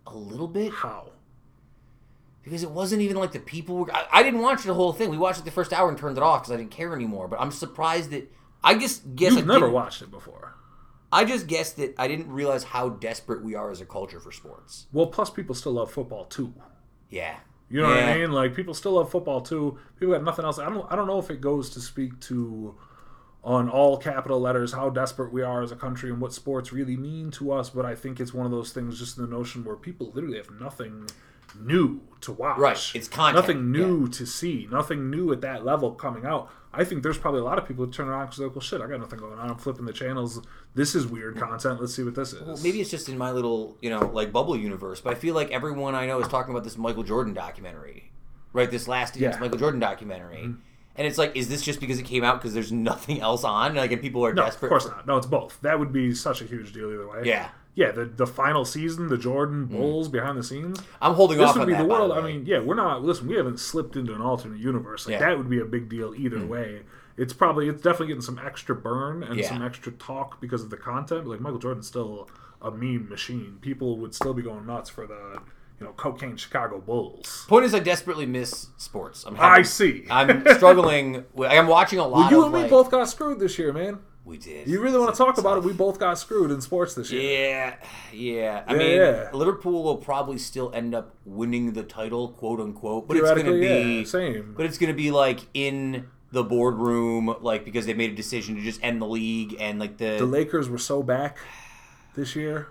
[0.07, 1.11] A little bit How?
[2.43, 3.93] because it wasn't even like the people were.
[3.93, 5.09] I, I didn't watch the whole thing.
[5.09, 7.27] We watched it the first hour and turned it off because I didn't care anymore.
[7.27, 8.31] But I'm surprised that
[8.63, 10.55] I just guess You've I never watched it before.
[11.11, 14.31] I just guessed that I didn't realize how desperate we are as a culture for
[14.31, 14.87] sports.
[14.91, 16.53] Well, plus people still love football too.
[17.09, 17.37] Yeah,
[17.69, 18.31] You know what I mean?
[18.31, 19.77] Like people still love football too.
[19.99, 20.59] People got nothing else.
[20.59, 20.91] I don't.
[20.91, 22.75] I don't know if it goes to speak to,
[23.43, 26.97] on all capital letters, how desperate we are as a country and what sports really
[26.97, 27.69] mean to us.
[27.69, 30.51] But I think it's one of those things, just the notion where people literally have
[30.59, 31.07] nothing
[31.59, 32.57] new to watch.
[32.57, 34.67] Right, it's content, Nothing new to see.
[34.71, 36.51] Nothing new at that level coming out.
[36.71, 38.79] I think there's probably a lot of people who turn around because like, well, shit,
[38.81, 39.49] I got nothing going on.
[39.49, 40.39] I'm flipping the channels.
[40.75, 41.81] This is weird content.
[41.81, 42.45] Let's see what this is.
[42.45, 45.33] Well, maybe it's just in my little, you know, like bubble universe, but I feel
[45.33, 48.11] like everyone I know is talking about this Michael Jordan documentary,
[48.53, 48.69] right?
[48.69, 49.31] This last year's Yeah.
[49.31, 49.43] Mm-hmm.
[49.45, 50.53] Michael Jordan documentary,
[50.99, 53.73] and it's like, is this just because it came out because there's nothing else on,
[53.73, 54.67] like, and people are No, desperate?
[54.67, 55.07] of course for- not.
[55.07, 55.57] No, it's both.
[55.61, 57.21] That would be such a huge deal either way.
[57.23, 59.71] Yeah, Yeah, the the final season, the Jordan mm.
[59.71, 60.79] Bulls behind the scenes.
[61.01, 61.83] I'm holding This off This would be that.
[61.83, 62.11] the world.
[62.11, 63.03] I mean, yeah, we're not.
[63.03, 65.07] Listen, we haven't slipped into an alternate universe.
[65.07, 65.19] Like Yeah.
[65.29, 66.47] that would be a big deal either mm.
[66.49, 66.81] way.
[67.15, 69.47] It's probably it's definitely getting some extra burn and Yeah.
[69.49, 71.25] some extra talk because of the content.
[71.27, 72.29] Like Michael Jordan's still
[72.61, 73.57] a meme machine.
[73.61, 75.39] People would still be going nuts for the
[75.79, 77.45] you know cocaine Chicago Bulls.
[77.47, 79.23] Point is, I desperately miss sports.
[79.25, 80.05] I'm I see.
[80.09, 81.25] I'm struggling.
[81.33, 82.19] With, I'm watching a lot.
[82.19, 83.99] well, you of, and me like- both got screwed this year, man.
[84.25, 84.67] We did.
[84.67, 85.63] You really want to talk about it?
[85.63, 87.49] We both got screwed in sports this year.
[87.49, 87.75] Yeah,
[88.13, 88.63] yeah.
[88.67, 89.29] I Yeah, mean, yeah.
[89.33, 93.07] Liverpool will probably still end up winning the title, quote unquote.
[93.07, 94.53] But it's going to be yeah, same.
[94.55, 98.55] But it's going to be like in the boardroom, like because they made a decision
[98.55, 101.39] to just end the league and like the, The Lakers were so back
[102.13, 102.67] this year.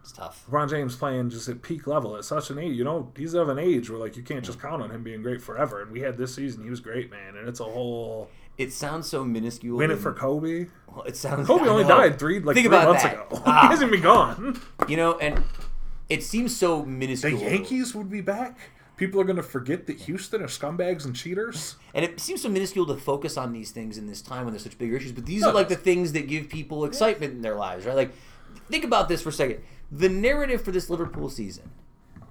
[0.00, 0.44] It's tough.
[0.50, 2.76] LeBron James playing just at peak level at such an age.
[2.76, 5.22] You know, he's of an age where like you can't just count on him being
[5.22, 5.82] great forever.
[5.82, 7.36] And we had this season; he was great, man.
[7.36, 9.76] And it's a whole It sounds so minuscule.
[9.76, 10.66] win it for Kobe.
[10.88, 11.46] well, it sounds.
[11.46, 13.14] Kobe only died three like Think three months that.
[13.14, 13.26] ago.
[13.46, 13.62] Ah.
[13.62, 14.60] he hasn't been gone.
[14.88, 15.42] You know, and
[16.08, 17.38] it seems so minuscule.
[17.38, 17.44] The.
[17.44, 18.58] Yankees would be back.
[18.96, 21.76] People are going to forget that Houston are scumbags and cheaters.
[21.94, 24.64] And it seems so minuscule to focus on these things in this time when there's
[24.64, 25.12] such bigger issues.
[25.12, 27.96] But these are like the things that give people excitement in their lives, right?
[27.96, 28.12] Like,
[28.70, 29.62] think about this for a second.
[29.90, 31.70] The narrative for this Liverpool season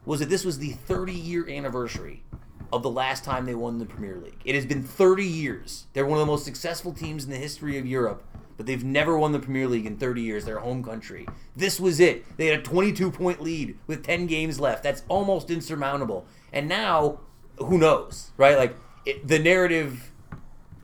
[0.05, 2.23] was that this was the 30 year anniversary
[2.71, 4.39] of the last time they won the Premier League.
[4.45, 5.85] It has been 30 years.
[5.93, 8.23] They're one of the most successful teams in the history of Europe,
[8.57, 11.27] but they've never won the Premier League in 30 years, their home country.
[11.55, 12.25] This was it.
[12.37, 14.83] They had a 22 point lead with 10 games left.
[14.83, 16.25] That's almost insurmountable.
[16.53, 17.19] And now,
[17.57, 18.57] who knows, right?
[18.57, 20.11] Like, it, the narrative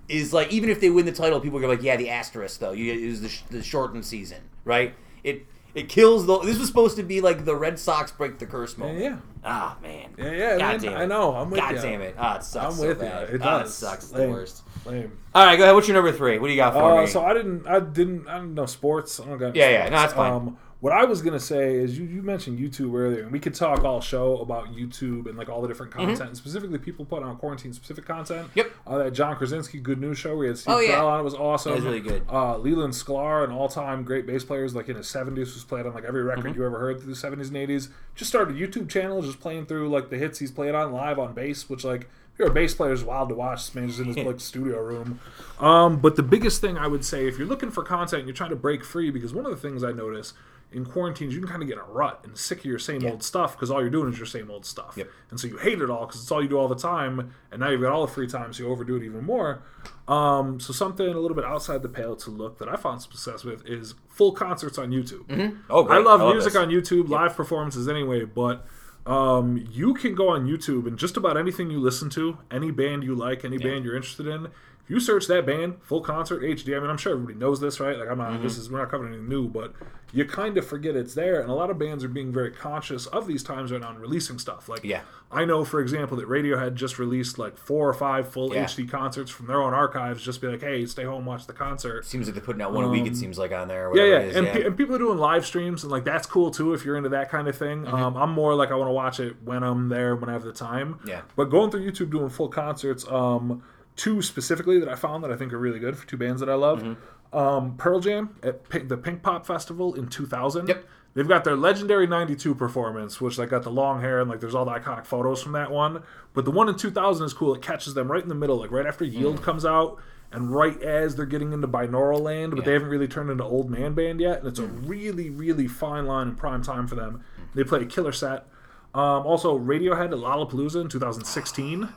[0.08, 2.74] is like even if they win the title, people are like, yeah, the asterisk though.
[2.74, 4.96] It was the, sh- the shortened season, right?
[5.26, 6.40] It it kills the.
[6.40, 9.00] This was supposed to be like the Red Sox break the curse moment.
[9.00, 9.18] Yeah.
[9.44, 10.14] Ah man.
[10.18, 10.96] Yeah, yeah, God man, damn it.
[10.96, 11.82] I know, I'm with God ya.
[11.82, 12.16] damn it.
[12.18, 13.30] Ah, it sucks I'm so with bad.
[13.30, 13.36] you.
[13.36, 13.70] It Ah, does.
[13.70, 14.08] it sucks.
[14.08, 14.64] The worst.
[14.86, 15.12] Lame.
[15.34, 15.76] All right, go ahead.
[15.76, 16.40] What's your number three?
[16.40, 17.08] What do you got for Uh, me?
[17.08, 19.20] so I didn't, I didn't, I don't know sports.
[19.20, 19.56] I don't got.
[19.56, 20.32] Yeah, yeah, no, that's fine.
[20.32, 23.56] Um, what I was gonna say is, you, you mentioned YouTube earlier, and we could
[23.56, 27.24] talk all show about YouTube and like all the different content, and specifically people put
[27.24, 28.50] on quarantine specific content.
[28.50, 28.60] Mm-hmm.
[28.60, 28.72] Yep.
[28.86, 30.92] Uh, that John Krasinski Good News show we had Steve Oh, yeah.
[31.00, 31.72] Carell on it was awesome.
[31.72, 32.22] That was really good.
[32.32, 35.88] Uh, Leland Sklar, an all time great bass player, like in his seventies, was played
[35.88, 36.60] on like every record Mm-hmm.
[36.60, 37.90] you ever heard through the seventies and eighties.
[38.14, 41.18] Just started a YouTube channel, just playing through like the hits he's played on live
[41.18, 42.08] on bass, which like.
[42.34, 43.66] If you're a bass player, it's wild to watch.
[43.66, 45.22] This man is in his like studio room.
[45.58, 48.36] Um, but the biggest thing I would say, if you're looking for content and you're
[48.36, 50.34] trying to break free, because one of the things I notice
[50.76, 53.06] in quarantines, you can kind of get in a rut and sick of your same
[53.06, 54.96] old stuff because all you're doing is your same old stuff.
[54.98, 55.10] Yep.
[55.32, 57.62] And so you hate it all because it's all you do all the time, and
[57.62, 59.64] now you've got all the free time, so you overdo it even more.
[60.10, 63.46] Um, so something a little bit outside the pale to look that I found success
[63.46, 65.24] with is full concerts on YouTube.
[65.70, 65.96] oh, great.
[65.96, 66.62] I love I love music this.
[66.62, 68.68] on YouTube, live performances anyway, but
[69.06, 73.04] um, you can go on YouTube and just about anything you listen to, any band
[73.04, 74.50] you like, any band you're interested in.
[74.86, 77.80] If you search that band, full concert HD, I mean, I'm sure everybody knows this,
[77.80, 77.98] right?
[77.98, 78.44] Like, I'm not, Mm-hmm.
[78.44, 79.74] this is, we're not covering anything new, but
[80.14, 81.42] you kind of forget it's there.
[81.42, 84.00] And a lot of bands are being very conscious of these times right now and
[84.00, 84.70] releasing stuff.
[84.70, 85.02] Like, Yeah.
[85.32, 88.66] I know, for example, that Radiohead just released like four or five full Yeah.
[88.66, 90.24] HD concerts from their own archives.
[90.24, 92.06] Just be like, hey, stay home, watch the concert.
[92.06, 93.08] seems like they're putting out one a week.
[93.08, 93.90] It seems like on there.
[93.90, 94.54] Um, Yeah, yeah, It is, and, yeah.
[94.54, 97.10] Pe- and people are doing live streams, and like that's cool too if you're into
[97.10, 97.86] that kind of thing.
[97.86, 97.96] Mm-hmm.
[97.96, 100.44] Um, I'm more like I want to watch it when I'm there, when I have
[100.44, 101.00] the time.
[101.08, 101.22] Yeah.
[101.36, 103.64] But going through YouTube doing full concerts, um,
[103.96, 106.50] two specifically that I found that I think are really good for two bands that
[106.50, 106.82] I love.
[106.84, 107.38] Mm-hmm.
[107.38, 110.68] Um, Pearl Jam at Pink, the Pink Pop Festival in 2000.
[110.68, 110.86] Yep.
[111.16, 114.54] They've got their legendary 92 performance, which like got the long hair and like there's
[114.56, 116.04] all the iconic photos from that one.
[116.34, 117.54] But the one in 2000 is cool.
[117.56, 119.98] It catches them right in the middle, like right after Yield comes out
[120.32, 122.66] and right as they're getting into binaural land, but they Mm.
[122.66, 122.70] Yeah.
[122.72, 122.74] Mm.
[122.74, 124.40] haven't really turned into old man band yet.
[124.40, 127.22] And it's a really, really fine line in prime time for them.
[127.54, 128.48] They play a killer set.
[128.94, 131.90] Um, also, Radiohead at Lollapalooza in 2016.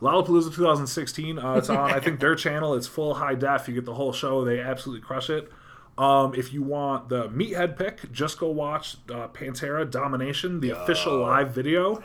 [0.00, 1.38] Lollapalooza 2016.
[1.38, 2.74] Uh, it's on, I think, their channel.
[2.74, 3.68] It's full high def.
[3.68, 4.44] You get the whole show.
[4.44, 5.50] They absolutely crush it.
[5.96, 11.18] Um, if you want the meathead pick, just go watch uh, Pantera Domination, the official
[11.18, 12.02] live video.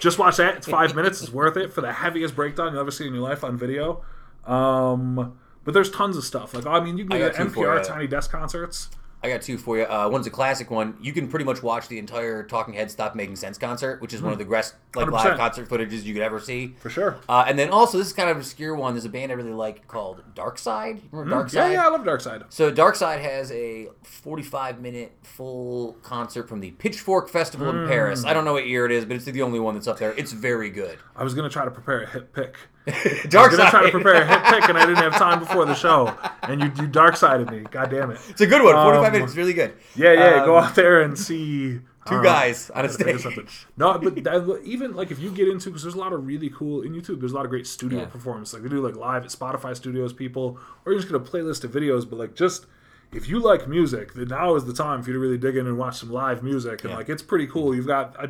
[0.00, 0.56] Just watch that.
[0.56, 1.22] It's five minutes.
[1.22, 4.02] It's worth it for the heaviest breakdown you'll ever see in your life on video.
[4.46, 6.54] Um, but there's tons of stuff.
[6.54, 7.86] Like I mean, you can I go got to two for NPR.
[7.86, 8.88] Tiny Desk concerts.
[9.26, 9.84] I got two for you.
[9.84, 10.96] Uh, one's a classic one.
[11.00, 14.22] You can pretty much watch the entire Talking Heads Stop Making Sense concert, which is
[14.22, 15.10] one of the best like 100%.
[15.12, 16.74] live concert footages you could ever see.
[16.78, 17.18] For sure.
[17.28, 18.94] Uh, and then also, this is kind of an obscure one.
[18.94, 21.00] There's a band I really like called Dark Side.
[21.10, 21.56] Remember Dark Hmm.
[21.56, 21.72] Yeah, Side?
[21.72, 22.44] yeah, I love Dark Side.
[22.48, 27.78] So Dark Side has a 45 minute full concert from the Pitchfork Festival Hmm.
[27.82, 28.24] in Paris.
[28.24, 30.12] I don't know what year it is, but it's the only one that's up there.
[30.16, 30.98] It's very good.
[31.16, 32.56] I was gonna try to prepare a hit pick.
[33.28, 35.66] Dark I'm gonna try to prepare a hit pick, and I didn't have time before
[35.66, 36.16] the show.
[36.42, 37.64] And you, you dark sided me.
[37.70, 38.20] God damn it.
[38.28, 38.74] It's a good one.
[38.74, 39.74] 45 Um, minutes, really good.
[39.96, 40.44] Yeah, yeah.
[40.44, 43.20] go Um, out there and see Two uh, guys on a stage.
[43.22, 43.48] something.
[43.76, 46.48] No, but that, even like if you get into because there's a lot of really
[46.50, 47.18] cool in YouTube.
[47.18, 48.06] There's a lot of great studio Yeah.
[48.06, 48.52] performance.
[48.52, 51.64] Like they do like live at Spotify Studios, people, or you just get a playlist
[51.64, 52.08] of videos.
[52.08, 52.66] But like just
[53.12, 55.66] if you like music, then now is the time for you to really dig in
[55.66, 56.82] and watch some live music.
[56.82, 56.96] And Yeah.
[56.98, 57.74] like it's pretty cool.
[57.74, 58.14] You've got.
[58.16, 58.28] I,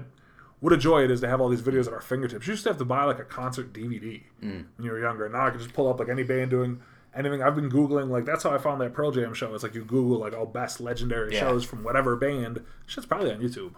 [0.61, 2.47] what a joy it is to have all these videos at our fingertips.
[2.47, 4.65] You used to have to buy like a concert DVD Mm.
[4.77, 5.29] when you were younger.
[5.29, 6.81] Now I can just pull up like any band doing
[7.15, 7.43] anything.
[7.43, 9.53] I've been googling like that's how I found that Pearl Jam show.
[9.55, 11.41] It's like you Google like all best legendary Yeah.
[11.41, 12.63] shows from whatever band.
[12.87, 13.73] Shit's probably on YouTube.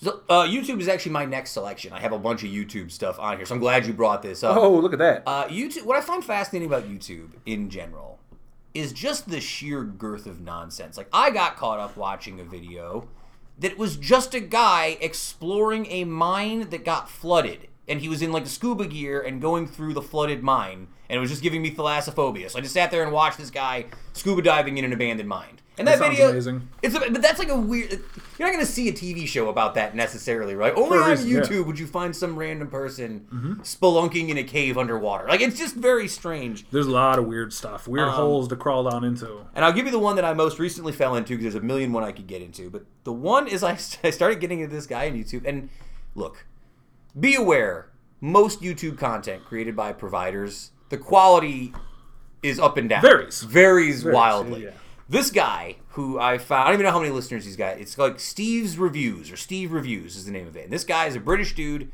[0.00, 1.92] So, uh, YouTube is actually my next selection.
[1.92, 4.44] I have a bunch of YouTube stuff on here, so I'm glad you brought this
[4.44, 4.56] up.
[4.56, 5.24] Oh, look at that.
[5.26, 5.86] Uh, YouTube.
[5.86, 8.20] What I find fascinating about YouTube in general
[8.74, 10.96] is just the sheer girth of nonsense.
[10.96, 13.08] Like I got caught up watching a video
[13.58, 18.32] that was just a guy exploring a mine that got flooded, and he was in
[18.32, 21.70] like scuba gear and going through the flooded mine, and it was just giving me
[21.74, 22.50] thalassophobia.
[22.50, 25.57] So I just sat there and watched this guy scuba diving in an abandoned mine.
[25.78, 26.68] And that, That video, amazing.
[26.82, 27.90] it's a, but that's like a weird.
[27.92, 30.72] You're not going to see a TV show about that necessarily, right?
[30.76, 31.40] Only on reason, yeah.
[31.40, 35.26] YouTube would you find some random person spelunking in a cave underwater.
[35.28, 36.68] Like it's just very strange.
[36.70, 39.46] There's a lot of weird stuff, weird Um, holes to crawl down into.
[39.54, 41.66] And I'll give you the one that I most recently fell into because there's a
[41.66, 42.70] million one I could get into.
[42.70, 43.72] But the one is I,
[44.04, 45.44] I started getting into this guy on YouTube.
[45.46, 45.68] And
[46.14, 46.46] look,
[47.18, 51.72] be aware most YouTube content created by providers, the quality
[52.42, 53.02] is up and down.
[53.02, 53.42] Varies.
[53.42, 54.64] Varies, wildly.
[54.64, 54.70] yeah.
[55.08, 57.78] This guy who I found, I don't even know how many listeners he's got.
[57.78, 60.64] It's like Steve's Reviews or Steve Reviews is the name of it.
[60.64, 61.90] And this guy is a British dude.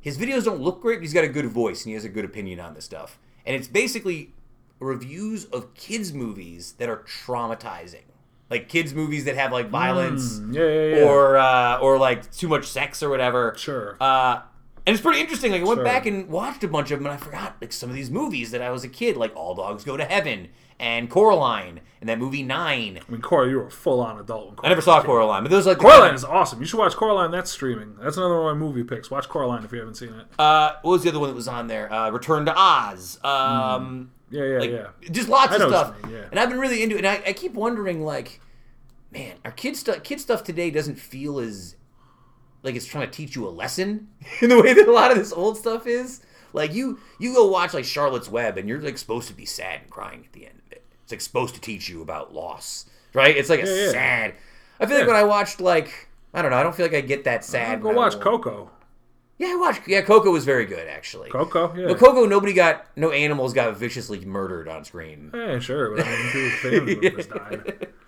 [0.00, 2.08] His videos don't look great, but he's got a good voice and he has a
[2.08, 3.18] good opinion on this stuff.
[3.44, 4.32] And it's basically
[4.80, 8.02] reviews of kids' movies that are traumatizing.
[8.50, 11.08] Like kids' movies that have like violence Mm, yeah, yeah, yeah.
[11.10, 13.54] or uh, or like too much sex or whatever.
[13.56, 13.96] Sure.
[14.00, 14.40] Uh,
[14.86, 15.52] and it's pretty interesting.
[15.52, 15.84] Like I went Sure.
[15.84, 18.50] back and watched a bunch of them, and I forgot like some of these movies
[18.50, 22.18] that I was a kid, like All Dogs Go to Heaven and Coraline, and that
[22.18, 22.98] movie Nine.
[23.06, 24.56] I mean, Cora, you were a full-on adult.
[24.56, 26.60] When I never saw Coraline, but those like Coraline kind is awesome.
[26.60, 27.30] You should watch Coraline.
[27.30, 27.96] That's streaming.
[28.00, 29.10] That's another one of my movie picks.
[29.10, 30.26] Watch Coraline if you haven't seen it.
[30.38, 31.92] uh, what was the other one that was on there?
[31.92, 33.18] Uh, Return to Oz.
[33.24, 34.86] Um, Yeah, yeah, like yeah.
[35.10, 36.02] just lots of stuff.
[36.02, 36.24] mean, yeah.
[36.30, 37.04] And I've been really into it.
[37.04, 38.40] And I, I keep wondering, like,
[39.12, 41.76] man, our kid stuff, kid stuff today doesn't feel as
[42.62, 44.08] like it's trying to teach you a lesson
[44.40, 46.22] in the way that a lot of this old stuff is.
[46.54, 49.80] Like you, you go watch like Charlotte's Web, and you're like supposed to be sad
[49.82, 50.61] and crying at the end of.
[51.04, 53.36] It's like supposed to teach you about loss, right?
[53.36, 53.90] It's like a Yeah, yeah.
[53.90, 54.34] sad.
[54.80, 57.00] I feel like when I watched like I don't know, I don't feel like I
[57.02, 57.82] get that sad.
[57.82, 58.70] Go watch Coco.
[59.38, 59.88] Yeah, I watched.
[59.88, 61.30] Yeah, Coco was very good actually.
[61.30, 61.88] Coco, yeah.
[61.88, 65.30] But Coco, nobody got, no animals got viciously murdered on screen.
[65.34, 65.96] Yeah, sure.
[65.96, 67.88] But I mean, died.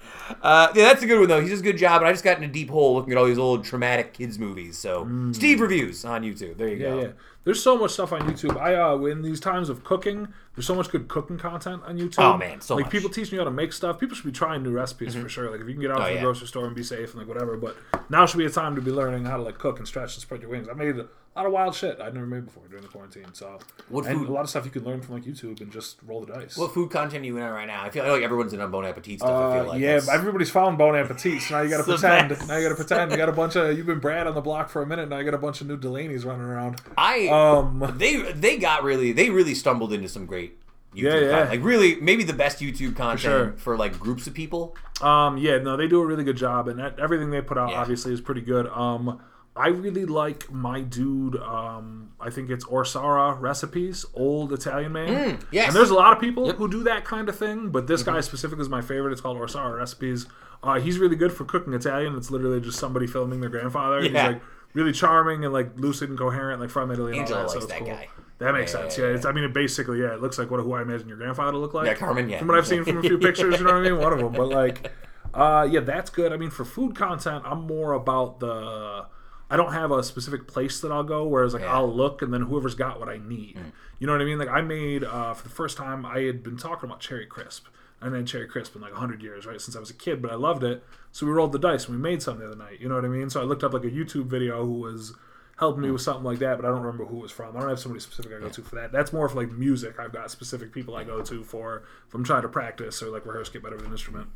[0.41, 1.43] Uh, yeah, that's a good one though.
[1.43, 3.19] He does a good job, and I just got in a deep hole looking at
[3.19, 4.79] all these old traumatic kids movies.
[4.79, 6.57] So Steve reviews on YouTube.
[6.57, 6.81] There you Mm.
[6.81, 7.13] Yeah, go.
[7.45, 8.59] There's so much stuff on YouTube.
[8.59, 12.15] I uh, in these times of cooking, there's so much good cooking content on YouTube.
[12.19, 12.93] Oh, man, so like much.
[12.93, 14.01] people teach you how to make stuff.
[14.01, 15.51] People should be trying new recipes for sure.
[15.51, 16.21] Like if you can get out Oh, to the yeah.
[16.23, 17.57] grocery store and be safe and like whatever.
[17.57, 17.77] But
[18.09, 20.23] now should be a time to be learning how to like cook and stretch and
[20.23, 20.69] spread your wings.
[20.71, 20.97] I made
[21.35, 23.27] a lot of wild shit I'd never made before during the quarantine.
[23.33, 23.59] So
[23.89, 25.97] What and food- a lot of stuff you can learn from like YouTube and just
[26.07, 26.57] roll the dice.
[26.57, 27.83] What food content are you in on right now?
[27.83, 29.31] I feel like everyone's in on Bon Appetit stuff.
[29.31, 31.83] I feel Uh, like yeah, That's- everybody's found Bon Appetit, so now you got to
[31.93, 32.29] pretend.
[32.29, 32.47] best.
[32.49, 33.11] Now you got to pretend.
[33.11, 35.09] You got a bunch of you've been Brad on the block for a minute.
[35.09, 36.81] Now you got a bunch of new Delaney's running around.
[36.97, 40.59] I Um, they they got really they really stumbled into some great
[40.95, 41.31] YouTube Yeah, yeah.
[41.31, 41.51] content.
[41.51, 43.77] like really maybe the best YouTube content for, sure.
[43.77, 44.77] like groups of people.
[45.03, 47.71] Um, yeah, no, they do a really good job, and that, everything they put out
[47.71, 47.81] Yeah.
[47.81, 48.69] obviously is pretty good.
[48.69, 49.19] Um,
[49.57, 51.37] I really like my dude.
[51.37, 55.09] Um, I think it's Orsara recipes, old Italian man.
[55.39, 55.69] Mm, yes.
[55.69, 58.21] and there's a lot of people who do that kind of thing, but this guy
[58.21, 59.13] specifically is my favorite.
[59.13, 60.27] It's called Orsara recipes.
[60.63, 62.17] Uh, he's really good for cooking Italian.
[62.17, 64.01] It's literally just somebody filming their grandfather.
[64.03, 64.27] He's Yeah.
[64.29, 64.43] like
[64.73, 67.13] really charming and like lucid and coherent, like from Italy.
[67.13, 67.89] And Angela all that, so likes it's that cool.
[67.95, 68.09] guy.
[68.39, 68.99] That makes Yeah, sense.
[68.99, 69.17] yeah, Yeah, yeah.
[69.19, 71.57] It's, I mean, it basically, yeah, it looks like what who I imagine your grandfather
[71.59, 71.87] looked like.
[71.87, 72.39] Yeah, Carmen, yeah.
[72.41, 73.99] From what I've seen from a few pictures, you know what I mean.
[74.01, 74.91] One of them, but like,
[75.33, 76.33] uh, yeah, that's good.
[76.33, 79.07] I mean, for food content, I'm more about the.
[79.55, 81.25] I don't have a specific place that I'll go.
[81.29, 81.75] Whereas, like, Yeah.
[81.75, 83.55] I'll look and then whoever's got what I need.
[83.55, 83.73] Mm.
[84.01, 84.37] You know what I mean?
[84.37, 86.05] Like, I made uh, for the first time.
[86.05, 87.67] I had been talking about cherry crisp.
[88.03, 89.61] I hadn't cherry crisp in like 100 years, right?
[89.61, 90.83] Since I was a kid, but I loved it.
[91.13, 92.81] So we rolled the dice and we made some the other night.
[92.81, 93.31] You know what I mean?
[93.31, 95.15] So I looked up like a YouTube video who was
[95.57, 97.57] helping me with something like that, but I don't remember who it was from.
[97.57, 98.91] I don't have somebody specific I go to for that.
[98.91, 100.01] That's more for like music.
[100.01, 103.25] I've got specific people I go to for if I'm trying to practice or like
[103.25, 104.27] rehearse, get better with an instrument.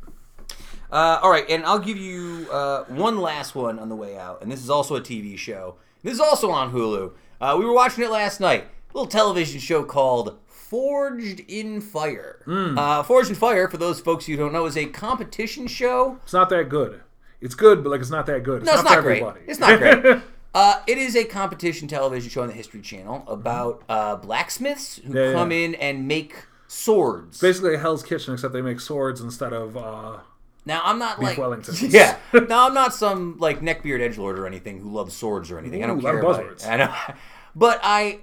[0.91, 4.41] Uh, all right, and I'll give you uh, one last one on the way out,
[4.41, 5.75] and this is also a TV show.
[6.03, 7.11] This is also on Hulu.
[7.39, 8.63] Uh, we were watching it last night.
[8.63, 12.41] A little television show called Forged in Fire.
[12.45, 12.77] Hmm.
[12.77, 16.17] Uh, Forged in Fire, for those folks who don't know, is a competition show.
[16.23, 17.01] It's not that good.
[17.41, 18.63] It's good, but like it's not that good.
[18.63, 19.21] It's No, it's not, not for great.
[19.21, 19.45] everybody.
[19.47, 20.21] It's not great.
[20.51, 25.13] Uh, it is a competition television show on the History Channel about uh, blacksmiths who
[25.13, 25.57] Yeah, come yeah.
[25.59, 27.39] in and make swords.
[27.39, 29.77] Basically, a Hell's Kitchen, except they make swords instead of.
[29.77, 30.17] uh
[30.65, 31.89] Now I'm not like Wellingtons.
[31.91, 32.17] yeah.
[32.33, 35.83] Now I'm not some like neckbeard edge lord or anything who loves swords or anything.
[35.83, 36.67] I don't Ooh, care about it.
[36.67, 36.93] I know,
[37.55, 38.19] but I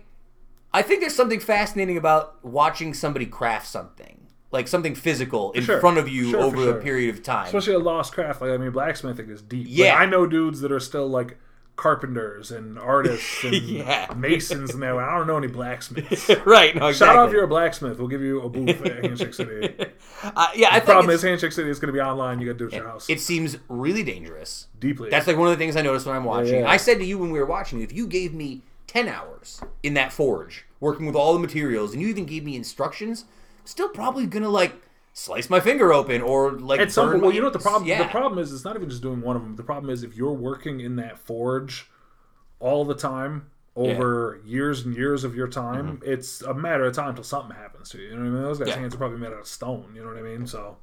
[0.72, 5.80] I think there's something fascinating about watching somebody craft something like something physical in sure.
[5.80, 6.78] front of you Sure, for over sure.
[6.78, 7.46] a period of time.
[7.46, 8.40] Especially a lost craft.
[8.40, 9.66] Like I mean, blacksmithing is deep.
[9.66, 9.96] Like, Yeah.
[9.96, 11.38] I know dudes that are still like
[11.76, 14.12] carpenters and artists and Yeah.
[14.16, 14.96] masons and that.
[14.96, 16.28] I don't know any blacksmiths.
[16.46, 16.74] right.
[16.74, 17.98] No, Shout out if you're a blacksmith.
[17.98, 19.74] We'll give you a booth at Handshake City.
[20.24, 22.40] Uh, yeah, I The think problem is Handshake City is going to be online.
[22.40, 23.08] You got to do it at your house.
[23.10, 24.66] it seems really dangerous.
[24.80, 25.10] Deeply.
[25.10, 26.60] That's like one of the things I noticed when I'm watching.
[26.60, 26.70] yeah.
[26.70, 29.92] I said to you when we were watching, if you gave me 10 hours in
[29.94, 33.26] that forge, working with all the materials, and you even gave me instructions,
[33.64, 34.72] still probably gonna like
[35.18, 37.88] slice my finger open or like At some point, well, you know what the problem?
[37.88, 38.02] Yeah.
[38.02, 39.56] The problem is, it's not even just doing one of them.
[39.56, 41.88] The problem is if you're working in that forge
[42.60, 47.14] all the time over years and years of your time, it's a matter of time
[47.14, 48.08] till something happens to you.
[48.08, 48.42] You know what I mean?
[48.42, 48.76] Those guys' Mm-hmm.
[48.76, 48.80] Yeah.
[48.82, 49.92] hands are probably made out of stone.
[49.94, 50.46] You know what I mean?
[50.46, 50.76] So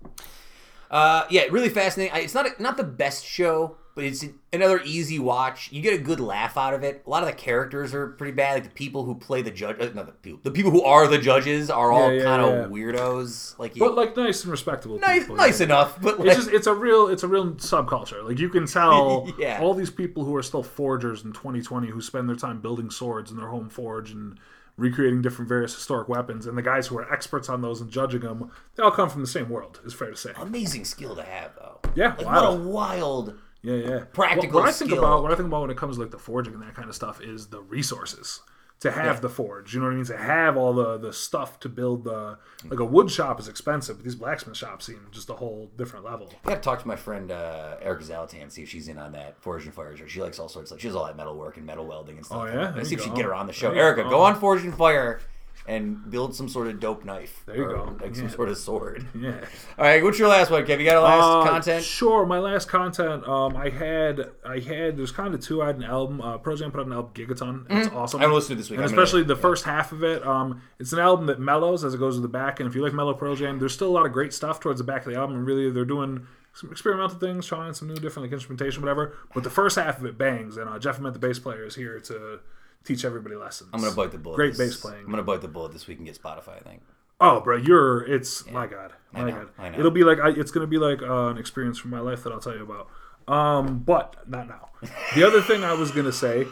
[0.90, 2.14] Uh, yeah, really fascinating.
[2.16, 5.72] I- It's not a, not the best show, but it's another easy watch.
[5.72, 7.04] You get a good laugh out of it.
[7.06, 8.54] A lot of the characters are pretty bad.
[8.56, 11.08] Like the people who play the judge, uh, not the people, the people who are
[11.08, 12.78] the judges are all Yeah, yeah, kind of yeah.
[12.78, 13.58] weirdos.
[13.60, 15.00] Like, but like nice and respectable.
[15.00, 16.02] nice, people, nice enough.
[16.02, 18.24] But like, It's just it's a real it's a real subculture.
[18.24, 19.60] Like you can tell Yeah.
[19.62, 23.32] all these people who are still forgers in 2020 who spend their time building swords
[23.32, 24.39] in their home forge and
[24.76, 28.22] recreating different various historic weapons, and the guys who are experts on those and judging
[28.22, 29.80] them, they all come from the same world.
[29.86, 30.32] Is fair to say.
[30.36, 31.80] amazing skill to have, though.
[31.94, 32.52] Yeah, Like, wow.
[32.56, 33.39] what a wild.
[33.64, 33.99] Yeah, yeah.
[34.11, 36.11] Practical What, what I think about what I think about when it comes to like
[36.11, 38.41] the forging and that kind of stuff is the resources
[38.82, 39.74] to have the forge.
[39.74, 40.05] You know what I mean?
[40.05, 42.38] To have all the the stuff to build the
[42.70, 46.03] like a wood shop is expensive, but these blacksmith shops seem just a whole different
[46.03, 46.34] level.
[46.43, 49.14] I got to talk to my friend uh, Erica Zalatan, see if she's in on
[49.14, 50.09] that Forge and.
[50.09, 50.82] She likes all sorts of.
[50.82, 52.39] She does all that metal work and metal welding and stuff.
[52.41, 52.74] Oh, yeah?
[52.76, 53.72] Let's see if she can get her on the show.
[53.72, 54.09] Erica, go.
[54.09, 55.22] go on Forged in Fire
[55.66, 57.41] and build some sort of dope knife.
[57.45, 57.95] There you go.
[58.01, 59.05] Like some sort of sword.
[59.18, 59.32] Yeah.
[59.78, 60.80] All right, what's your last one, Kev?
[60.80, 61.86] You got a last Uh, content?
[61.86, 62.26] Sure.
[62.26, 64.97] My last content, um, I had, I had.
[64.97, 65.61] There's kind of two.
[65.61, 66.20] I had an album.
[66.20, 67.66] Uh, Pearl Jam put out an album, Gigaton.
[67.70, 68.18] It's awesome.
[68.18, 68.18] Mm-hmm.
[68.18, 68.78] I haven't listened to this week.
[68.80, 70.26] and I'm gonna- especially the first half of it.
[70.28, 72.59] Um, it's an album that mellows as it goes to the back.
[72.59, 74.80] And if you like mellow Pearl Jam, there's still a lot of great stuff towards
[74.80, 75.38] the back of the album.
[75.38, 79.16] And really, they're doing some experimental things, trying some new, different like instrumentation, whatever.
[79.34, 80.57] But the first half of it bangs.
[80.57, 82.41] And uh, Jeff Ament, the bass player, is here to
[82.86, 83.70] teach everybody lessons.
[83.74, 84.36] I'm gonna bite the bullet.
[84.36, 85.06] Great this- bass playing.
[85.06, 86.58] I'm gonna bite the bullet this week and get Spotify.
[86.58, 86.82] I think.
[87.22, 89.50] Oh, bro, you're it's my god, my know, god.
[89.58, 89.80] I know.
[89.80, 92.34] It'll be like I, it's gonna be like uh, an experience from my life that
[92.34, 92.90] I'll tell you about.
[93.28, 94.70] Um, but not now.
[95.16, 96.46] The other thing I was gonna say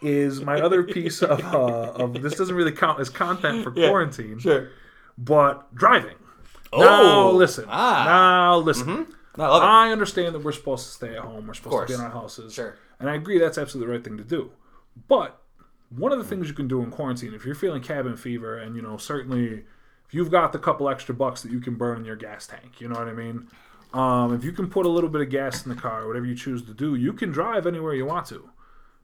[0.00, 4.38] is my other piece of uh, of this doesn't really count as content for quarantine,
[4.38, 4.68] Sure.
[5.18, 6.14] but driving.
[6.72, 7.64] Oh, now listen.
[7.68, 8.04] ah.
[8.06, 9.08] Now listen.
[9.36, 9.88] No, I.
[9.88, 11.46] I understand that we're supposed to stay at home.
[11.48, 12.54] We're supposed to be in our houses.
[12.54, 12.76] Sure.
[13.00, 14.52] And I agree that's absolutely the right thing to do.
[15.08, 15.40] But
[15.96, 18.74] one of the things you can do in quarantine, if you're feeling cabin fever, and
[18.76, 19.64] you know certainly
[20.06, 22.80] if you've got the couple extra bucks that you can burn in your gas tank,
[22.80, 23.48] you know what I mean.
[23.94, 26.34] Um, if you can put a little bit of gas in the car, whatever you
[26.34, 28.48] choose to do, you can drive anywhere you want to.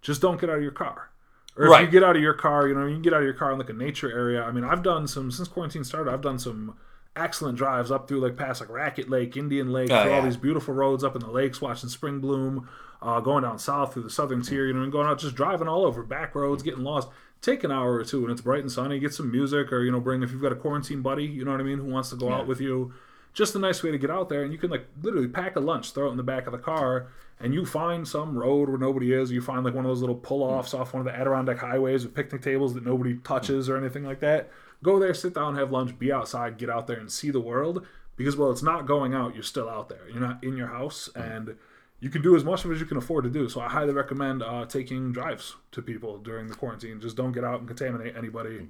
[0.00, 1.10] Just don't get out of your car.
[1.56, 1.84] Or if Right.
[1.84, 3.52] you get out of your car, you know, you can get out of your car
[3.52, 4.42] in like a nature area.
[4.42, 6.10] I mean, I've done some since quarantine started.
[6.10, 6.74] I've done some
[7.16, 10.36] excellent drives up through like past like Raquette Lake, Indian Lake, Oh, through all these
[10.36, 12.68] beautiful roads up in the lakes, watching spring bloom,
[13.00, 15.68] uh, going down south through the southern tier, you know, and going out just driving
[15.68, 17.08] all over back roads, getting lost.
[17.40, 18.98] Take an hour or two and it's bright and sunny.
[18.98, 21.52] Get some music, or you know, bring if you've got a quarantine buddy, you know
[21.52, 22.92] what I mean, who wants to go out with you.
[23.32, 25.60] Just a nice way to get out there, and you can like literally pack a
[25.60, 27.06] lunch, throw it in the back of the car,
[27.38, 29.30] and you find some road where nobody is.
[29.30, 32.04] You find like one of those little pull offs off one of the Adirondack highways
[32.04, 34.50] with picnic tables that nobody touches or anything like that.
[34.82, 37.86] Go there, sit down, have lunch, be outside, get out there and see the world.
[38.16, 40.08] Because while it's not going out, you're still out there.
[40.10, 41.56] You're not in your house, and
[42.00, 43.48] you can do as much of it as you can afford to do.
[43.48, 47.00] So I highly recommend uh, taking drives to people during the quarantine.
[47.00, 48.68] Just don't get out and contaminate anybody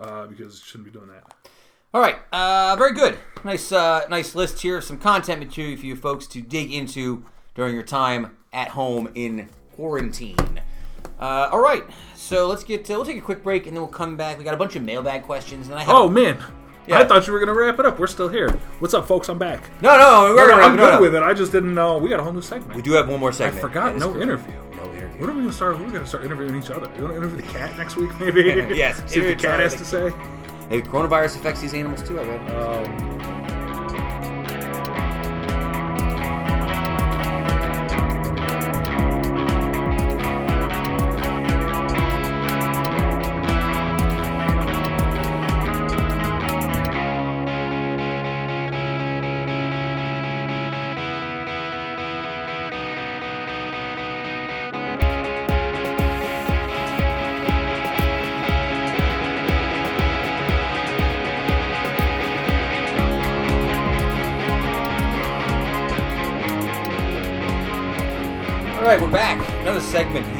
[0.00, 1.24] uh, because you shouldn't be doing that.
[1.92, 3.18] All right, uh, very good.
[3.44, 4.80] Nice, uh, nice list here.
[4.80, 9.48] Some content material for you folks to dig into during your time at home in
[9.76, 10.60] quarantine.
[11.20, 11.84] Uh, all right,
[12.16, 12.90] so let's get.
[12.90, 14.38] Uh, we'll take a quick break and then we'll come back.
[14.38, 15.94] We got a bunch of mailbag questions, and I have.
[15.94, 16.42] Oh man,
[16.86, 16.98] Yeah.
[17.00, 17.98] I thought you were gonna wrap it up.
[17.98, 18.50] We're still here.
[18.78, 19.28] What's up, folks?
[19.30, 19.62] I'm back.
[19.80, 21.22] no, no, we're No, no, I'm good with it.
[21.22, 21.96] I just didn't know.
[21.98, 22.74] We got a whole new segment.
[22.76, 23.58] We do have one more segment.
[23.64, 23.84] I forgot.
[23.86, 24.22] That is No correct.
[24.22, 24.54] interview.
[24.76, 25.20] No interview.
[25.20, 25.78] What are we gonna start?
[25.78, 26.90] We're gonna start interviewing each other.
[26.96, 28.42] You want to interview the cat next week, maybe?
[28.76, 30.10] Yes, See what the interview cat has to say.
[30.68, 32.18] Hey, coronavirus affects these animals too.
[32.20, 32.50] I read.
[32.50, 33.43] Um,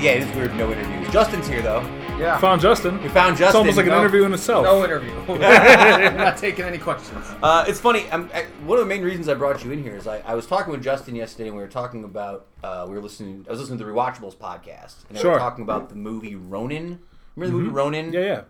[0.04, 0.54] Yeah, it is weird.
[0.56, 1.10] No interviews.
[1.10, 1.80] Justin's here though.
[2.18, 2.36] Yeah.
[2.38, 3.02] Found Justin.
[3.02, 3.46] We found Justin.
[3.48, 4.00] It's almost like an No.
[4.00, 4.64] interview in itself.
[4.64, 5.10] No interview.
[5.28, 7.24] I'm not taking any questions.
[7.42, 8.04] Uh, it's funny.
[8.12, 10.34] I'm, I, one of the main reasons I brought you in here is I, I
[10.34, 13.46] was talking with Justin yesterday, and we were talking about uh, we were listening.
[13.48, 15.32] I was listening to the Rewatchables podcast, and they Sure.
[15.32, 17.00] were talking about the movie Ronin.
[17.34, 18.12] Remember the movie Ronin?
[18.12, 18.40] Yeah, yeah.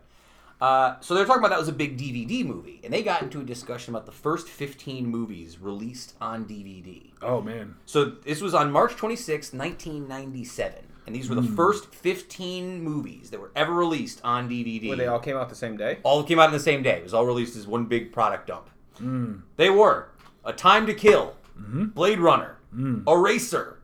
[0.60, 3.22] Uh, so they were talking about that was a big DVD movie, and they got
[3.22, 7.10] into a discussion about the first 15 movies released on DVD.
[7.22, 7.76] Oh man.
[7.86, 10.74] So this was on March 26, 1997,
[11.06, 11.54] and these were the Hmm.
[11.54, 14.88] first 15 movies that were ever released on DVD.
[14.88, 15.98] Where they all came out the same day.
[16.02, 16.96] all came out on the same day.
[16.98, 18.70] It was all released as one big product dump.
[18.98, 19.34] Hmm.
[19.56, 20.08] They were
[20.44, 21.84] A Time to Kill, Mm-hmm.
[21.88, 23.02] Blade Runner, Hmm.
[23.06, 23.78] Eraser,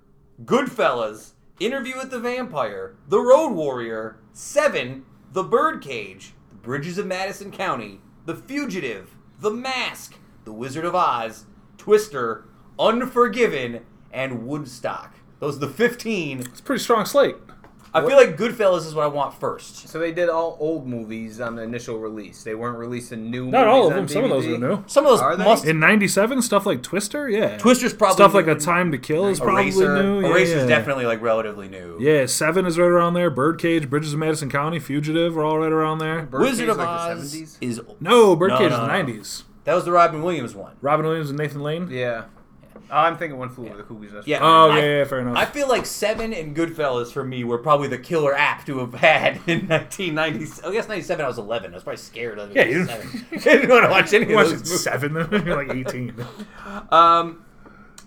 [0.44, 7.50] Goodfellas, Interview with the Vampire, The Road Warrior, Seven, The Birdcage, The Bridges of Madison
[7.52, 10.14] County, The Fugitive, The Mask,
[10.44, 11.44] The Wizard of Oz,
[11.78, 12.46] Twister,
[12.78, 13.80] Unforgiven,
[14.12, 15.14] and Woodstock.
[15.40, 16.40] Those are the 15.
[16.40, 17.36] It's a pretty strong slate.
[17.92, 19.88] I feel like Goodfellas is what I want first.
[19.88, 22.44] So they did all old movies on the initial release.
[22.44, 23.46] They weren't releasing new.
[23.50, 24.02] Not all movies of them.
[24.04, 24.54] on Some of those DVD?
[24.54, 24.84] are new.
[24.86, 25.42] Some of those Are they?
[25.42, 27.58] must In '97, stuff like Twister, yeah.
[27.58, 28.52] Twister's probably stuff like new.
[28.52, 30.00] A Time to Kill is probably Eraser.
[30.04, 30.20] new.
[30.20, 30.66] Yeah, Eraser's yeah.
[30.68, 31.96] definitely like relatively new.
[31.98, 33.28] Yeah, Seven is right around there.
[33.28, 36.22] Birdcage, Bridges of Madison County, Fugitive are all right around there.
[36.22, 37.56] Birdcage Wizard of like Oz the 70s?
[37.60, 39.04] is No, Birdcage No, no, is no.
[39.04, 39.42] the '90s.
[39.64, 40.76] that was the Robin Williams one.
[40.80, 41.88] Robin Williams and Nathan Lane.
[41.90, 42.26] Yeah.
[42.92, 44.26] Oh, I'm thinking one flew over the cuckoo's nest.
[44.26, 44.40] Yeah.
[44.42, 45.36] Oh I- yeah, yeah, fair enough.
[45.36, 48.94] I feel like Seven and Goodfellas for me were probably the killer app to have
[49.00, 50.66] had in 1990.
[50.66, 51.24] I guess 97.
[51.24, 51.70] I was 11.
[51.72, 52.56] I was probably scared of it.
[52.56, 53.26] Yeah, you- Seven.
[53.32, 54.80] I didn't want to watch any you of watched those movies.
[54.82, 55.14] seven,
[55.46, 56.14] you're like 18.
[56.90, 57.44] Um,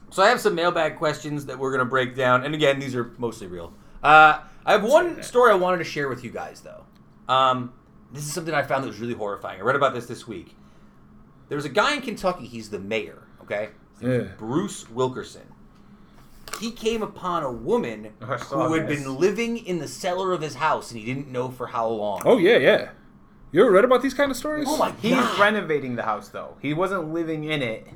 [0.09, 3.11] so I have some mailbag questions that we're gonna break down, and again, these are
[3.17, 3.73] mostly real.
[4.03, 6.83] Uh, I have one story I wanted to share with you guys, though.
[7.33, 7.73] Um,
[8.11, 9.59] this is something I found that was really horrifying.
[9.59, 10.55] I read about this this week.
[11.49, 12.45] There was a guy in Kentucky.
[12.45, 13.23] He's the mayor.
[13.41, 14.23] Okay, His name is Yeah.
[14.37, 15.43] Bruce Wilkerson.
[16.59, 18.99] He came upon a woman who had this.
[19.03, 22.21] been living in the cellar of his house, and he didn't know for how long.
[22.25, 22.89] Oh yeah, yeah.
[23.51, 24.67] You ever read about these kind of stories?
[24.69, 25.39] Oh my He's god!
[25.39, 26.55] renovating the house though.
[26.61, 27.87] He wasn't living in it.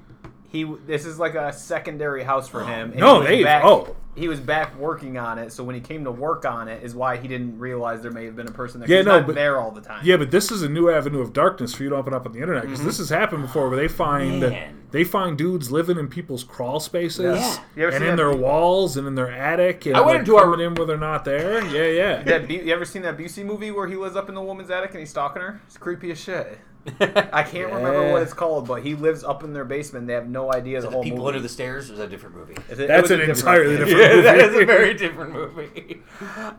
[0.50, 2.92] He this is like a secondary house for him.
[2.92, 3.96] and No, they- back, oh.
[4.18, 5.52] He was back working on it.
[5.54, 8.26] So when he came to work on it, is why he didn't realize there may
[8.26, 8.88] have been a person there.
[8.88, 10.02] 'cause Yeah, he's no, not but- there all the time.
[10.04, 12.32] Yeah, but this is a new avenue of darkness for you to open up on
[12.34, 12.88] the internet because mm-hmm.
[12.88, 14.84] this has happened before, where they find Man.
[14.92, 17.86] they find dudes living in people's crawl spaces Yeah.
[17.92, 18.44] And in their video?
[18.46, 21.24] walls and in their attic and I went into our- coming in where they're not
[21.24, 21.64] there.
[21.66, 21.86] Yeah,
[22.18, 22.24] yeah.
[22.24, 24.72] That Bu- you ever seen that Busey movie where he lives up in the woman's
[24.72, 25.62] attic and he's stalking her?
[25.68, 26.58] It's creepy as shit.
[27.34, 30.08] I can't remember what it's called, but he lives up in their basement.
[30.08, 31.28] They have no idea the the whole people movie.
[31.30, 32.56] under the stairs or is that a different movie?
[32.70, 34.22] Is it- it That's was a an different- entirely different yeah, movie.
[34.22, 36.02] that is a very different movie.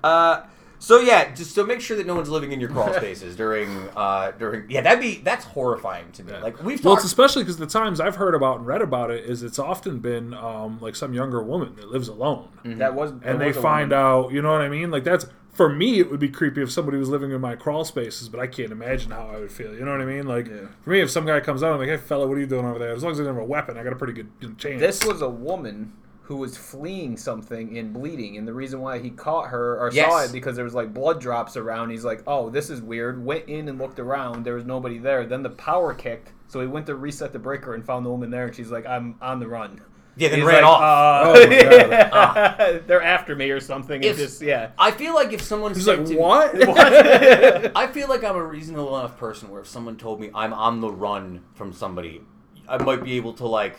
[0.04, 0.42] Uh,
[0.80, 3.68] so yeah, just so make sure that no one's living in your crawl spaces during
[3.96, 4.70] uh, during.
[4.70, 6.32] Yeah, that'd be that's horrifying to me.
[6.40, 9.24] Like we've Well, it's especially because the times I've heard about and read about it
[9.24, 13.22] is it's often been um, like some younger woman that lives alone, That was and
[13.22, 14.04] that they was a find woman.
[14.04, 14.32] out.
[14.32, 14.92] You know what I mean?
[14.92, 15.26] Like that's
[15.58, 18.38] for me, it would be creepy if somebody was living in my crawl spaces, but
[18.38, 19.74] I can't imagine how I would feel.
[19.74, 20.24] You know what I mean?
[20.24, 20.68] Like Yeah.
[20.82, 22.64] for me, if some guy comes out, I'm like, "Hey, fella, what are you doing
[22.64, 24.28] over there?" As long as they don't have a weapon, I got a pretty good
[24.56, 24.80] chance.
[24.80, 25.92] This was a woman
[26.22, 30.08] who was fleeing something and bleeding, and the reason why he caught her or Yes.
[30.08, 31.90] saw it because there was like blood drops around.
[31.90, 34.44] He's like, "Oh, this is weird." Went in and looked around.
[34.44, 35.26] There was nobody there.
[35.26, 38.30] Then the power kicked, so he went to reset the breaker and found the woman
[38.30, 38.44] there.
[38.46, 39.80] And she's like, "I'm on the run."
[40.18, 40.82] Yeah, then He's ran like, off.
[40.82, 42.84] Uh, Oh my God.
[42.86, 44.02] they're after me or something.
[44.02, 44.70] If- It's just yeah.
[44.78, 48.44] I feel like if someone He's said like, to "What?" I feel like I'm a
[48.44, 52.20] reasonable enough person where if someone told me I'm on the run from somebody,
[52.68, 53.76] I might be able to like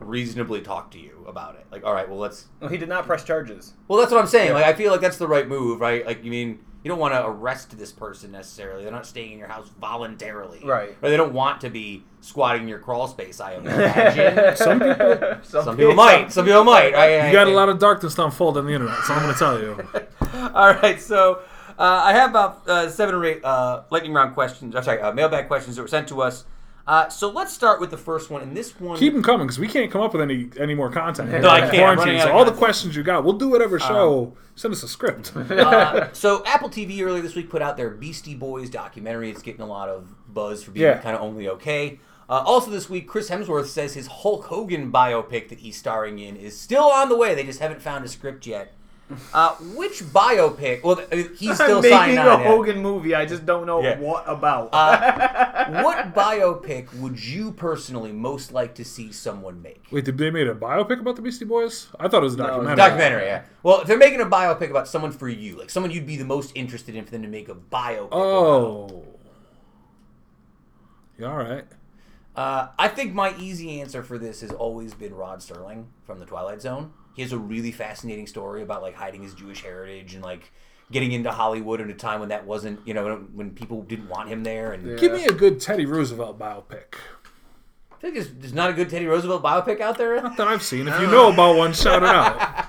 [0.00, 1.66] reasonably talk to you about it.
[1.70, 2.46] Like, all right, well, let's.
[2.60, 3.74] Well, he did not press charges.
[3.88, 4.48] Well, that's what I'm saying.
[4.48, 4.54] Yeah.
[4.54, 6.04] Like, I feel like that's the right move, right?
[6.04, 8.82] Like, you mean you don't want to arrest this person necessarily.
[8.82, 10.96] They're not staying in your house voluntarily, Right.
[11.02, 13.40] Or they don't want to be squatting in your crawl space.
[13.40, 14.56] I imagine.
[14.56, 16.32] Some people- Some people might.
[16.32, 16.94] Some people might.
[16.94, 19.22] I, I, You got a lot of darkness to unfold on the internet, so I'm
[19.22, 20.48] going to tell you.
[20.54, 21.40] All right, so
[21.78, 24.74] uh, I have about uh, seven or eight uh, lightning round questions.
[24.74, 26.44] I'm sorry, uh, mailbag questions that were sent to us.
[26.86, 28.98] Uh, so let's start with the first one, and this one.
[28.98, 31.30] Keep them coming because we can't come up with any any more content.
[31.30, 31.72] No, I can't.
[31.74, 32.58] I'm Quarantine, running out so of all the content.
[32.58, 34.34] questions you got, we'll do whatever show.
[34.56, 35.34] Send us a script.
[35.36, 39.30] uh, so Apple TV earlier this week put out their Beastie Boys documentary.
[39.30, 40.98] It's getting a lot of buzz for being Yeah.
[40.98, 42.00] kind of only okay.
[42.28, 46.34] Uh, also this week, Chris Hemsworth says his Hulk Hogan biopic that he's starring in
[46.36, 47.34] is still on the way.
[47.34, 48.74] They just haven't found a script yet.
[49.32, 50.82] Uh, which biopic?
[50.82, 51.00] Well,
[51.36, 52.40] he's still I'm making a on.
[52.40, 52.46] it.
[52.46, 53.14] Hogan movie.
[53.14, 53.98] I just don't know Yeah.
[53.98, 54.70] what about.
[54.72, 59.84] Uh, what biopic would you personally most like to see someone make?
[59.90, 61.88] Wait, did they made a biopic about the Beastie Boys?
[61.98, 62.76] I thought it was a No, it was documentary.
[62.76, 63.42] Documentary, yeah.
[63.62, 66.24] Well, if they're making a biopic about someone for you, like someone you'd be the
[66.24, 68.06] most interested in for them to make a biopic.
[68.08, 68.12] about.
[68.18, 69.04] Oh.
[71.18, 71.64] Yeah, all right.
[72.34, 76.24] Uh, I think my easy answer for this has always been Rod Serling from The
[76.26, 76.92] Twilight Zone.
[77.14, 80.50] He has a really fascinating story about like hiding his Jewish heritage and like
[80.90, 84.28] getting into Hollywood at a time when that wasn't, you know, when people didn't want
[84.28, 84.72] him there.
[84.72, 86.94] And Give me a good Teddy Roosevelt biopic.
[87.92, 90.20] I think there's, there's not a good Teddy Roosevelt biopic out there.
[90.20, 90.88] Not that I've seen.
[90.88, 92.66] If you know about one, shout it out.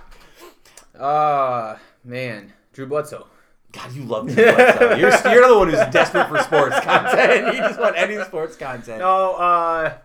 [1.00, 3.28] Uh man, Drew Bledsoe.
[3.72, 4.96] God, you love Drew Bledsoe.
[4.96, 7.48] You're, you're the one who's desperate for sports content.
[7.56, 9.00] You just want any sports content.
[9.00, 9.98] No, uh,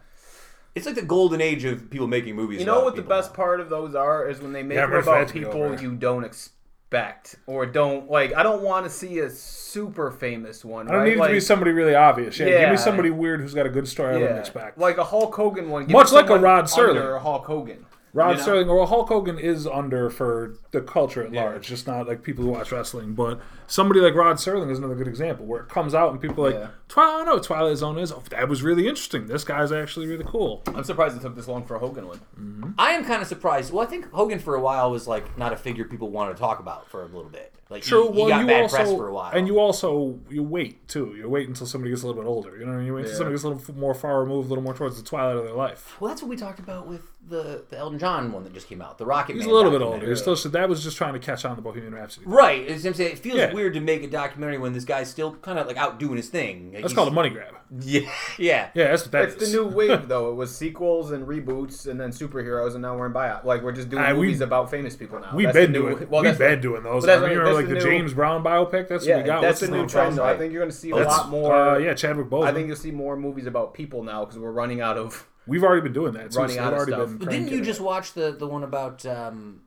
[0.78, 2.60] It's like the golden age of people making movies.
[2.60, 4.86] you know what the people best part of those are is when they make Yeah,
[4.86, 5.82] them about people Over.
[5.82, 8.32] you don't expect or don't like.
[8.34, 10.88] I don't want to see a super famous one.
[10.88, 11.06] I don't right?
[11.08, 12.38] need it like, to be somebody really obvious.
[12.38, 14.78] Yeah, give me somebody weird who's got a good story I wouldn't expect.
[14.78, 15.84] Like a Hulk Hogan one.
[15.84, 16.90] Give Much like a Rod Serling.
[16.90, 17.84] under Hulk Hogan.
[18.14, 18.64] Rod you know?
[18.64, 22.42] Serling or Hulk Hogan is under for the culture at large, just not like people
[22.44, 23.14] who watch wrestling.
[23.14, 26.46] But somebody like Rod Serling is another good example where it comes out and people
[26.46, 26.68] are like, Yeah.
[26.98, 28.10] Twilight, I know what Twilight Zone is.
[28.12, 29.26] Oh, that was really interesting.
[29.26, 30.62] This guy's actually really cool.
[30.66, 32.18] I'm surprised it took this long for a Hogan one.
[32.38, 32.70] Mm-hmm.
[32.78, 33.72] I am kind of surprised.
[33.72, 36.38] Well, I think Hogan for a while was like not a figure people wanted to
[36.40, 37.54] talk about for a little bit.
[37.70, 38.10] Like he- True.
[38.12, 39.30] he, got you bad also press for a while.
[39.32, 41.14] and you also you wait too.
[41.16, 42.56] You wait until somebody gets a little bit older.
[42.56, 42.86] You know, what I mean?
[42.86, 45.06] you wait until somebody gets a little more far removed, a little more towards the
[45.06, 46.00] twilight of their life.
[46.00, 48.80] well, that's what we talked about with the, the Elton John one that just came
[48.80, 50.08] out, the Rocket He's Man a little bit older.
[50.08, 52.24] He's still so that was just trying to catch on to Bohemian Rhapsody.
[52.26, 52.62] Right.
[52.62, 53.52] It's, I'm it feels Yeah.
[53.52, 56.30] weird to make a documentary when this guy's still kind of like out doing his
[56.30, 56.72] thing.
[56.72, 57.54] Like, That's called a money grab.
[57.80, 58.10] Yeah.
[58.38, 58.70] Yeah.
[58.72, 59.52] Yeah, that's what that It's is.
[59.52, 60.30] the new wave, though.
[60.30, 63.44] It was sequels and reboots, and then superheroes, and now we're in buyout.
[63.44, 65.32] Like we're just doing we- movies about famous people now.
[65.34, 66.08] We've That's been the new, doing.
[66.08, 67.02] Well, we've that's been doing those.
[67.02, 68.88] but that's I mean, what- remember like the the new- James Brown biopic.
[68.88, 69.42] That's Yeah, what we got.
[69.42, 69.88] that's What's the his new name?
[69.88, 70.16] trend.
[70.16, 70.24] Though.
[70.24, 71.54] I think you're going to see a That's- lot more.
[71.54, 72.46] Uh, yeah, Chadwick Boseman.
[72.46, 75.26] I think you'll see more movies about people now because we're running out of.
[75.46, 76.32] we've already been doing that.
[76.32, 77.08] So Running we've out of already stuff.
[77.08, 77.18] been.
[77.18, 79.60] Didn't you cranking just watch the, the one about um,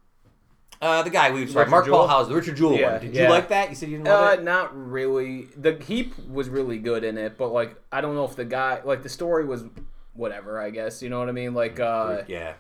[0.82, 2.08] uh, the guy we sorry, Richard Mark Paul Jewell?
[2.08, 3.02] House, the Richard Jewell Yeah, one?
[3.02, 3.24] Did yeah.
[3.24, 3.70] you like that?
[3.70, 4.44] You said you didn't love Uh, it.
[4.44, 5.48] not really.
[5.58, 8.82] The Heap was really good in it, but like I don't know if the guy
[8.84, 9.64] like the story was
[10.14, 10.60] whatever.
[10.60, 11.54] I guess you know what I mean.
[11.54, 12.54] Like uh, yeah,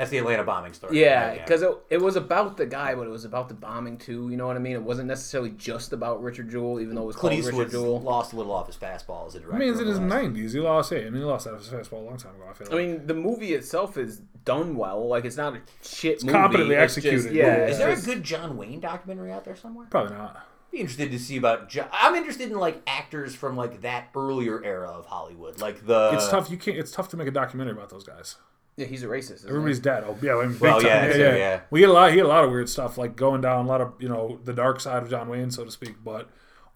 [0.00, 1.00] that's the Atlanta bombing story.
[1.00, 1.38] Yeah, right?
[1.46, 4.28] because it, it was about the guy, but it was about the bombing too.
[4.30, 4.72] You know what I mean?
[4.74, 7.84] It wasn't necessarily just about Richard Jewell, even though it was Clint called Richard Eastwood
[7.84, 8.00] Jewell.
[8.00, 9.58] lost a little off his fastball as a I director.
[9.58, 10.52] mean, it's in his nineties.
[10.52, 11.06] He lost it.
[11.06, 12.44] I mean, he lost that his fastball a long time ago.
[12.50, 12.74] I feel like.
[12.74, 15.06] I mean, the movie itself is done well.
[15.06, 16.32] Like, it's not a shit movie.
[16.32, 17.22] competently It's executed.
[17.22, 17.66] Just, yeah, Yeah.
[17.66, 19.86] Is there just- a good John Wayne documentary out there somewhere?
[19.90, 20.36] probably not.
[20.36, 21.68] I'd be interested to see about.
[21.68, 26.10] John, I'm interested in like actors from like that earlier era of Hollywood, like the.
[26.14, 26.48] It's tough.
[26.50, 26.78] You can't.
[26.78, 28.36] It's tough to make a documentary about those guys.
[28.80, 29.32] Yeah, he's a racist.
[29.32, 29.50] isn't he?
[29.50, 30.04] Everybody's dead.
[30.06, 30.86] Oh yeah, I mean, big Well, time.
[30.86, 31.36] yeah, yeah, yeah.
[31.36, 31.60] yeah.
[31.70, 32.10] We had a lot.
[32.10, 34.40] He had a lot of weird stuff, like going down a lot of you know
[34.44, 36.02] the dark side of John Wayne, so to speak.
[36.02, 36.28] But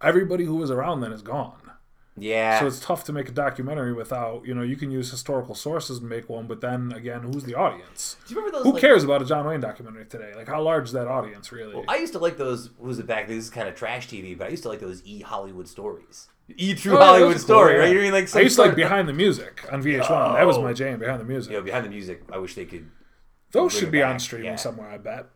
[0.02, 1.60] everybody who was around then is gone.
[2.16, 2.60] Yeah.
[2.60, 5.98] So it's tough to make a documentary without you know you can use historical sources
[5.98, 8.16] and make one, but then again, who's the audience?
[8.26, 8.66] Do you remember those?
[8.66, 10.32] Who like, cares about a John Wayne documentary today?
[10.36, 11.82] Like, how large is that audience really?
[11.88, 12.70] I used to like those.
[12.78, 13.26] What was it back?
[13.26, 16.28] This is kind of trash TV, but I used to like those E Hollywood stories.
[16.56, 17.78] E True Oh, Hollywood those are cool, Story, yeah.
[17.80, 17.92] right?
[17.94, 20.34] You mean like I some used to like Behind the Music on VH1.
[20.36, 20.62] That was Oh.
[20.62, 20.98] my jam.
[20.98, 21.52] Behind the Music.
[21.52, 22.22] Yeah, behind the music.
[22.32, 22.90] I wish they could.
[23.52, 24.56] Those should it be on back, streaming yeah.
[24.56, 24.88] somewhere.
[24.90, 25.26] I bet.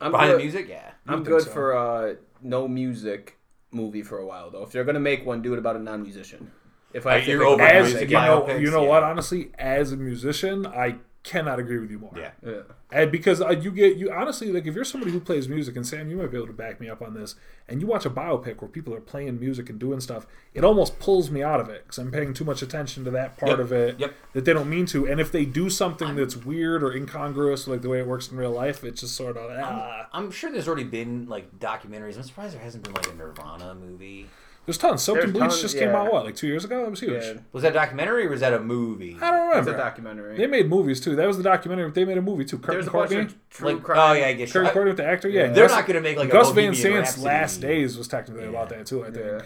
[0.00, 0.90] I'm Behind good, the music, yeah.
[1.06, 1.50] I'm good so.
[1.50, 3.38] for uh, no music
[3.70, 4.62] movie for a while though.
[4.64, 6.50] If they're gonna make one, do it about a non-musician.
[6.92, 8.88] If I Uh, have to you're over As music you know, you know yeah.
[8.88, 9.02] what?
[9.04, 12.12] Honestly, as a musician, I cannot agree with you more.
[12.16, 12.30] Yeah.
[12.44, 12.60] Yeah.
[12.90, 15.86] And because uh, you get you honestly like if you're somebody who plays music and
[15.86, 17.34] Sam, you might be able to back me up on this.
[17.68, 20.98] And you watch a biopic where people are playing music and doing stuff, it almost
[20.98, 23.58] pulls me out of it because I'm paying too much attention to that part Yep.
[23.60, 24.14] of it Yep.
[24.32, 25.06] that they don't mean to.
[25.06, 28.38] And if they do something that's weird or incongruous, like the way it works in
[28.38, 30.08] real life, it's just sort of ah.
[30.12, 32.16] I'm sure there's already been like documentaries.
[32.16, 34.26] I'm surprised there hasn't been like a Nirvana movie.
[34.66, 35.02] There's tons.
[35.02, 35.96] Soaked in There's Bleach tons, just came yeah.
[36.02, 36.82] out what like two years ago.
[36.82, 37.22] That was huge.
[37.24, 37.34] Yeah.
[37.52, 39.16] Was that a documentary or was that a movie?
[39.20, 39.74] I don't It's remember.
[39.74, 40.36] a documentary.
[40.36, 41.16] They made movies too.
[41.16, 41.90] That was the documentary.
[41.90, 42.58] They made a movie too.
[42.58, 43.26] Kurt There's and Courtney.
[43.50, 43.98] true Like, crime.
[43.98, 44.52] oh yeah, I guess.
[44.52, 45.28] Kurt and I- Courtney with the actor.
[45.28, 46.74] Yeah, They're Gus- not going to make like a Gus Van Bohemian
[47.06, 49.02] Sant's last days was technically about that too.
[49.04, 49.24] I think.
[49.24, 49.40] Yeah.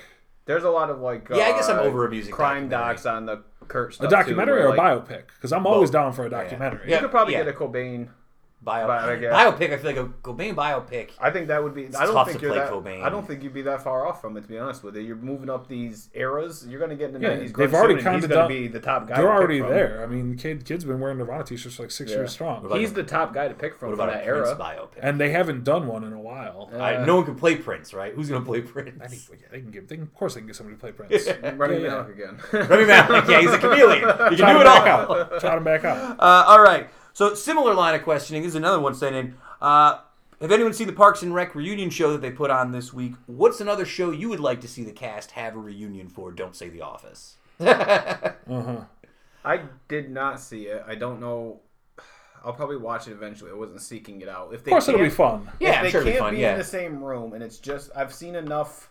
[0.46, 1.28] There's a lot of like.
[1.30, 4.08] Yeah, I guess I'm uh, over a music crime docs on the Kurt stuff.
[4.08, 5.22] A documentary too, or a like, biopic?
[5.28, 5.92] Because I'm always Both.
[5.94, 6.42] down for a Yeah.
[6.42, 6.90] documentary.
[6.90, 6.96] Yeah.
[6.96, 7.44] You could probably Yeah.
[7.44, 8.08] get a Cobain.
[8.64, 9.30] Bio, Biopic, yeah.
[9.50, 9.72] biopic.
[9.72, 11.10] I feel like a Cobain biopic.
[11.20, 11.86] I think that would be.
[11.88, 12.72] I don't tough think to you're play that.
[12.72, 13.02] Cobain.
[13.02, 14.40] I don't think you'd be that far off from it.
[14.42, 16.66] To be honest with you, you're moving up these eras.
[16.68, 17.40] You're going to get in the Yeah, 90s.
[17.56, 19.16] they've grunge already soon, kinda going to be the top guy.
[19.16, 19.70] They're to pick already from.
[19.70, 20.02] there.
[20.02, 22.16] I mean, kid, kids been wearing Nirvana t-shirts for like six Yeah.
[22.18, 24.48] years strong, What about He's the top guy to pick from What about that Prince
[24.48, 24.56] era.
[24.56, 24.98] biopic?
[25.00, 26.70] and they haven't done one in a while.
[26.74, 28.14] I, Uh, no one can play Prince, right?
[28.14, 28.98] Who's going to play Prince?
[29.02, 29.88] I think yeah, they can give.
[29.88, 31.28] They can, of course, they can get somebody to play Prince.
[31.58, 31.88] Rami Yeah, yeah.
[31.90, 32.38] Malek again.
[32.52, 33.28] Rami Malek.
[33.28, 34.00] Yeah, he's a chameleon.
[34.30, 34.86] You can do it all.
[34.86, 35.40] out.
[35.40, 36.18] Trot him back out.
[36.18, 36.88] Uh, all right.
[37.14, 38.42] So similar line of questioning.
[38.42, 39.34] This is another one sent in.
[39.62, 40.00] Uh,
[40.41, 43.14] have anyone seen the Parks and Rec reunion show that they put on this week?
[43.26, 46.32] What's another show you would like to see the cast have a reunion for?
[46.32, 47.36] Don't say The Office.
[47.61, 48.32] I
[49.88, 50.84] did not see it.
[50.86, 51.61] I don't know.
[52.45, 53.50] I'll probably watch it eventually.
[53.50, 54.53] I wasn't seeking it out.
[54.53, 55.50] If they Of course, it'll be can't- fun.
[55.61, 56.34] Yeah, if I'm they sure it'll can't be fun.
[56.34, 56.53] be Yeah.
[56.53, 58.91] in the same room, and it's just I've seen enough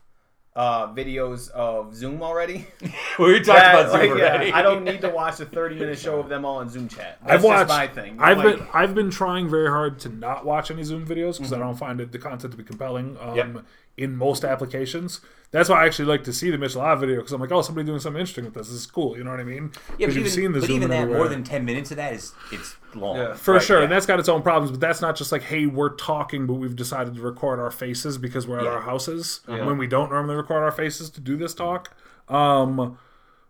[0.55, 2.67] uh, videos of Zoom already.
[3.19, 4.49] we talked that, about Zoom like, already.
[4.49, 6.87] yeah, I don't need to watch a 30 minute show of them all in Zoom
[6.87, 7.17] chat.
[7.21, 7.69] That's I've watched.
[7.69, 8.17] just my thing.
[8.19, 11.53] I've Like, been I've been trying very hard to not watch any Zoom videos because
[11.53, 13.17] I don't find it the content to be compelling.
[13.19, 13.65] Um, Yep.
[13.97, 15.21] In most applications.
[15.51, 17.85] That's why I actually like to see the Michelin video because I'm like, oh, somebody
[17.85, 18.69] doing something interesting with this.
[18.69, 19.15] This is cool.
[19.15, 19.71] You know what I mean?
[19.99, 21.19] Yeah, but Because even, but even zooming that, everywhere.
[21.19, 23.17] more than ten minutes of that is it's long.
[23.17, 23.35] Yeah.
[23.35, 23.83] For Right, sure, yeah.
[23.83, 26.55] and that's got its own problems, but that's not just like, hey, we're talking, but
[26.55, 28.71] we've decided to record our faces because we're at Yeah.
[28.71, 31.95] our houses when we don't normally record our faces to do this talk.
[32.29, 32.97] Um,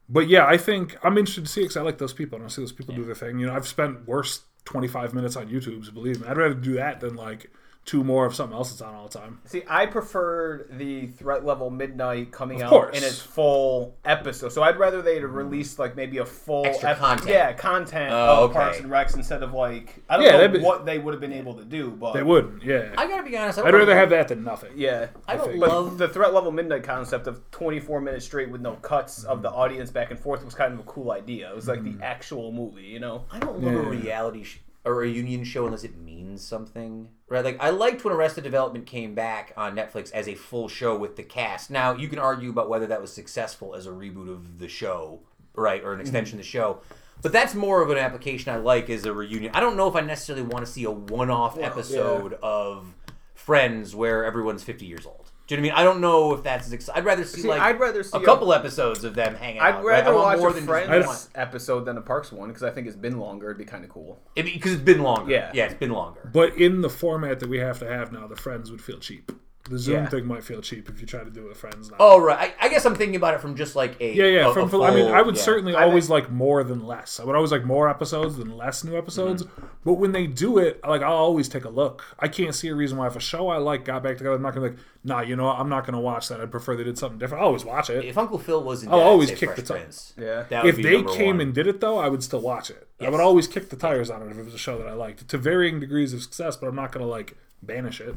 [0.09, 2.41] but yeah, I think I'm interested to see it because I like those people I
[2.41, 3.39] and I see those people do their thing.
[3.39, 6.27] You know, I've spent worse 25 minutes on YouTube's, believe me.
[6.27, 7.49] I'd rather do that than like
[7.85, 9.39] two more of something else that's on all the time.
[9.43, 12.97] See, I preferred the threat level midnight coming Of out course.
[12.97, 14.53] in its full episode.
[14.53, 17.30] So I'd rather they'd release like maybe a full Extra ep- content.
[17.30, 18.60] Yeah, content Oh, of okay.
[18.60, 21.19] Parks and Recs instead of like I don't Yeah, know be- what they would have
[21.19, 22.93] been able to do, but They wouldn't, yeah.
[22.97, 23.60] I gotta be honest.
[23.60, 24.72] I I'd rather have that than nothing.
[24.76, 25.60] Yeah, I don't think.
[25.61, 29.41] love- But the threat level midnight concept of 24 minutes straight with no cuts of
[29.41, 31.49] the audience back and forth was kind of a cool idea.
[31.49, 32.03] It was like the mm-hmm.
[32.03, 33.26] actual movie, you know.
[33.30, 37.07] I don't love a reality sh- or a union show unless it means something.
[37.34, 37.43] Right?
[37.43, 41.15] Like I liked when Arrested Development came back on Netflix as a full show with
[41.15, 41.72] the cast.
[41.72, 45.19] Now you can argue about whether that was successful as a reboot of the show,
[45.55, 46.01] right, or an mm-hmm.
[46.01, 46.81] extension of the show.
[47.23, 49.51] But that's more of an application I like as a reunion.
[49.55, 52.93] I don't know if I necessarily want to see a one-off episode of
[53.34, 55.22] Friends where everyone's 50 years old.
[55.45, 55.81] Do you know what I mean?
[55.81, 56.71] I don't know if that's.
[56.71, 59.35] Ex- I'd rather see, See, like I'd rather see a a- couple episodes of them
[59.35, 59.83] hanging I'd out.
[59.83, 59.95] right?
[59.95, 61.41] I rather want watch more a than Friends just one.
[61.43, 63.47] episode than a Parks one because I think it's been longer.
[63.47, 64.21] It'd be kind of cool.
[64.37, 65.29] It, because it's been longer.
[65.31, 65.51] Yeah.
[65.53, 66.29] yeah, it's been longer.
[66.31, 69.33] But in the format that we have to have now, the friends would feel cheap.
[69.69, 70.10] The Zoom Yeah.
[70.10, 71.95] thing might feel cheap if you try to do it with friends now.
[71.98, 74.49] Oh right, I, I guess I'm thinking about it from just like a Yeah, yeah.
[74.49, 75.41] a- From, a from- I mean, I would yeah.
[75.41, 77.18] certainly I always like more than less.
[77.18, 79.44] I would always like more episodes than less new episodes.
[79.44, 79.65] Mm-hmm.
[79.85, 82.03] But when they do it, like I'll always take a look.
[82.19, 84.41] I can't see a reason why if a show I like got back together, I'm
[84.41, 85.57] not gonna be like, nah, you know what?
[85.60, 86.41] I'm not gonna watch that.
[86.41, 87.41] I'd prefer they did something different.
[87.41, 88.03] I'll always watch it.
[88.03, 90.14] If Uncle Phil wasn't, I'll dead, always say kick Fresh the tires.
[90.18, 90.23] Yeah.
[90.34, 90.49] Prince.
[90.49, 91.41] That would if they came one.
[91.41, 92.85] and did it though, I would still watch it.
[92.99, 94.94] I would always kick the tires on it if it was a show that I
[94.94, 96.57] liked to varying degrees of success.
[96.57, 98.15] But I'm not gonna like banish it.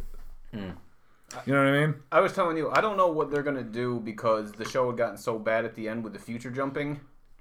[0.53, 0.71] Hmm.
[1.47, 1.95] You know what I mean?
[2.13, 4.97] I was telling you, I don't know what they're gonna do because the show had
[4.97, 7.01] gotten so bad at the end with the future jumping.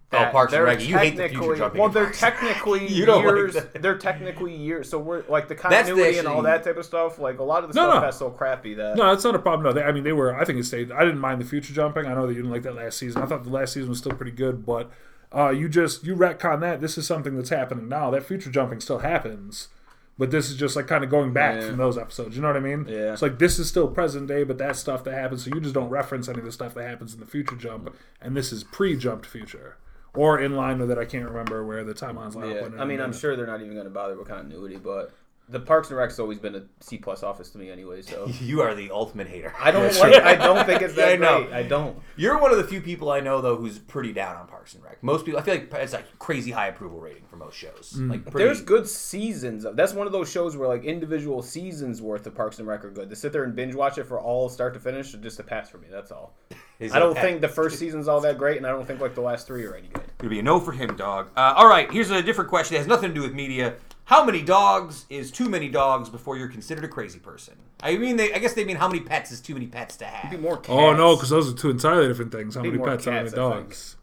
[0.09, 0.81] that Oh, Parks and they're Rec.
[0.87, 2.41] You hate the future technically- jumping Well, they're Parks and Rec.
[2.55, 3.53] technically You don't like years.
[3.53, 3.81] that.
[3.81, 4.89] They're technically years.
[4.89, 7.19] So we're like the That's the continuity and all that type of stuff.
[7.19, 8.01] Like a lot of the No, stuff no.
[8.01, 8.97] that's so crappy that.
[8.97, 9.63] No, it's not a problem.
[9.63, 10.35] No, they, I mean they were.
[10.35, 10.91] I think it stayed.
[10.91, 12.05] I didn't mind the future jumping.
[12.05, 13.21] I know that you didn't like that last season.
[13.21, 14.89] I thought the last season was still pretty good, but
[15.35, 16.81] uh, you just you retcon that.
[16.81, 18.09] This is something that's happening now.
[18.11, 19.69] That future jumping still happens,
[20.17, 21.67] but this is just like kind of going back Yeah.
[21.67, 22.35] from those episodes.
[22.35, 22.85] You know what I mean?
[22.87, 23.13] Yeah.
[23.13, 25.43] It's like this is still present day, but that stuff that happens.
[25.43, 27.95] So you just don't reference any of the stuff that happens in the future jump,
[28.21, 29.77] and this is pre-jumped future.
[30.13, 32.79] Or in line with it, I can't remember where the timelines line Yeah, up.
[32.79, 35.11] I mean, I'm sure they're not even going to bother with continuity, but
[35.47, 38.01] the Parks and Rec's always been a C plus office to me anyway.
[38.01, 39.53] So You are the ultimate hater.
[39.59, 40.13] I don't That's like.
[40.13, 40.23] true.
[40.23, 41.43] I don't think it's that I know.
[41.43, 41.53] great.
[41.53, 41.99] I don't.
[42.15, 44.83] You're one of the few people I know though who's pretty down on Parks and
[44.83, 45.03] Rec.
[45.03, 47.93] Most people, I feel like it's like crazy high approval rating for most shows.
[47.97, 48.09] Mm.
[48.09, 49.65] Like pretty, There's good seasons.
[49.65, 52.83] Of, that's one of those shows where like individual seasons worth of Parks and Rec
[52.83, 53.09] are good.
[53.09, 55.43] To sit there and binge watch it for all start to finish, is just a
[55.43, 55.87] pass for me.
[55.91, 56.33] That's all.
[56.77, 59.15] Is I don't think the first season's all that great, and I don't think like
[59.15, 60.03] the last three are any good.
[60.19, 61.29] It'll be a no for him, dog.
[61.37, 62.75] Uh, all right, here's a different question.
[62.75, 63.75] It has nothing to do with media.
[64.05, 67.55] How many dogs is too many dogs before you're considered a crazy person?
[67.81, 70.05] I mean, they, I guess they mean how many pets is too many pets to
[70.05, 70.39] Be have.
[70.41, 70.57] more.
[70.57, 70.69] Cats.
[70.69, 72.55] Oh no, because those are two entirely different things.
[72.55, 73.05] How many more pets?
[73.05, 73.67] How many cats, I think.
[73.67, 73.95] dogs?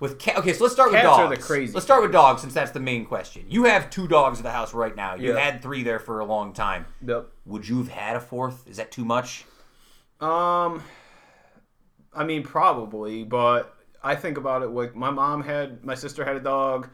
[0.00, 1.20] With cat, okay, so let's start with Cats dogs.
[1.32, 3.44] are the crazy Let's start with dogs since that's the main question.
[3.48, 5.16] You have two dogs at the house right now.
[5.16, 5.40] You Yeah.
[5.40, 6.86] had three there for a long time.
[7.04, 7.26] Yep.
[7.46, 8.66] Would you have had a fourth?
[8.68, 9.44] Is that too much?
[10.20, 10.82] Um,
[12.14, 16.36] I mean, probably, but I think about it like my mom had, my sister had
[16.36, 16.88] a dog.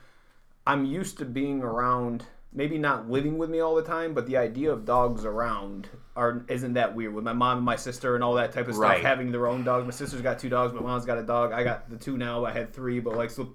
[0.67, 4.37] I'm used to being around, maybe not living with me all the time, but the
[4.37, 8.23] idea of dogs around are isn't that weird with my mom and my sister and
[8.25, 9.03] all that type of stuff Right.
[9.03, 9.85] having their own dogs.
[9.85, 11.53] My sister's got two dogs, my mom's got a dog.
[11.53, 12.45] I got the two now.
[12.45, 13.53] I had three, but like so.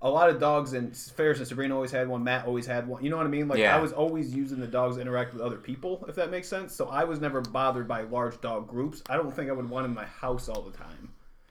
[0.00, 2.22] A lot of dogs and Ferris and Sabrina always had one.
[2.22, 3.02] Matt always had one.
[3.02, 3.48] You know what I mean?
[3.48, 3.76] Like Yeah.
[3.76, 6.72] I was always using the dogs to interact with other people, if that makes sense.
[6.72, 9.02] So I was never bothered by large dog groups.
[9.08, 11.07] I don't think I would want in my house all the time.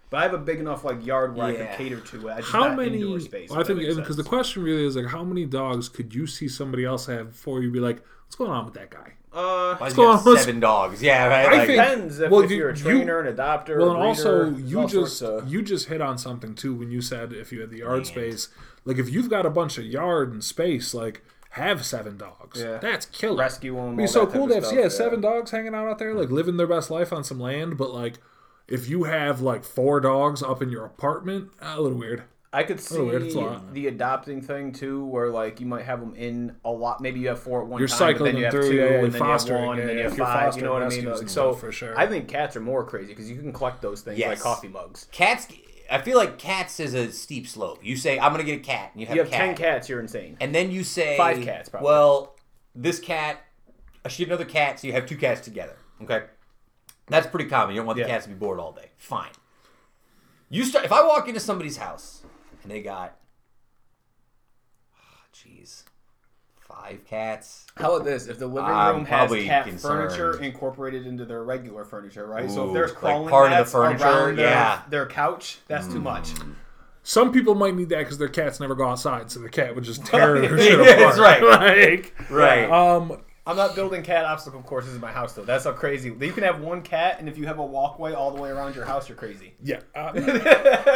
[0.10, 2.32] But I have a big enough like yard where I can cater to it.
[2.32, 3.02] I just How not many?
[3.02, 3.50] indoor space.
[3.50, 6.48] well, I think because the question really is like, how many dogs could you see
[6.48, 9.14] somebody else have before you'd be like, what's going on with that guy?
[9.34, 11.04] uh, Why does he going have on with- seven dogs?
[11.04, 11.46] Yeah, right.
[11.48, 13.78] I like, think- depends if, well, if you- you're a you- trainer, an adopter.
[13.78, 16.74] Well, a and also breeder, there's you just of- you just hit on something too
[16.74, 18.08] when you said if you had the yard Land.
[18.08, 18.48] space,
[18.86, 21.22] like if you've got a bunch of yard and space, like
[21.52, 22.62] have seven dogs.
[22.62, 22.78] Yeah.
[22.78, 23.38] That's killer.
[23.40, 23.86] rescue them.
[23.88, 26.30] It'd be so cool to have stuff, yeah, seven dogs hanging out out there, like
[26.30, 27.78] living their best life on some land.
[27.78, 28.16] But like,
[28.68, 32.24] if you have like four dogs up in your apartment, ah, a little weird.
[32.54, 33.24] I could see weird.
[33.24, 33.74] It's a lot.
[33.74, 37.02] the adopting thing too, where like you might have them in a lot.
[37.02, 38.76] Maybe you have four at one You're time, cycling but then you have through, two,
[38.76, 40.56] yeah, and you're then you have fostering, one, and then you have five.
[40.56, 41.06] You know what I mean?
[41.06, 41.98] Like, so for sure.
[42.00, 44.30] I think cats are more crazy because you can collect those things Yes.
[44.30, 45.08] like coffee mugs.
[45.12, 45.48] cats.
[45.92, 47.80] I feel like cats is a steep slope.
[47.84, 49.56] You say I'm gonna get a cat, and you have, You have a cat, ten
[49.56, 50.38] cats, you're insane.
[50.40, 51.86] and then you say Five cats, probably.
[51.86, 52.36] Well,
[52.76, 53.40] this cat,
[54.04, 55.76] I should get another cat, so you have two cats together.
[56.02, 56.24] Okay.
[57.08, 57.74] That's pretty common.
[57.76, 58.10] You don't want the Yeah.
[58.10, 58.90] cats to be bored all day.
[58.98, 59.32] Fine.
[60.50, 62.24] You start if I walk into somebody's house
[62.64, 63.16] and they got,
[64.96, 65.84] ah, jeez,
[66.60, 67.66] five cats.
[67.78, 68.28] How about this?
[68.28, 70.12] If the living I'm room has cat concerned.
[70.12, 72.50] furniture incorporated into their regular furniture, right?
[72.50, 74.82] so if there's like crawling part of the furniture, around their, yeah.
[74.90, 76.32] their couch, that's too much.
[77.04, 79.86] Some people might need that because their cats never go outside, so the cat would
[79.86, 81.16] just tear their shit Yeah, apart.
[81.16, 81.42] that's right.
[81.42, 82.70] like, Right.
[82.70, 85.46] um, I'm not building cat obstacle courses in my house though.
[85.46, 86.14] That's how crazy.
[86.20, 88.76] You can have one cat, and if you have a walkway all the way around
[88.76, 89.54] your house, you're crazy.
[89.64, 89.80] yeah.
[89.96, 90.12] Uh,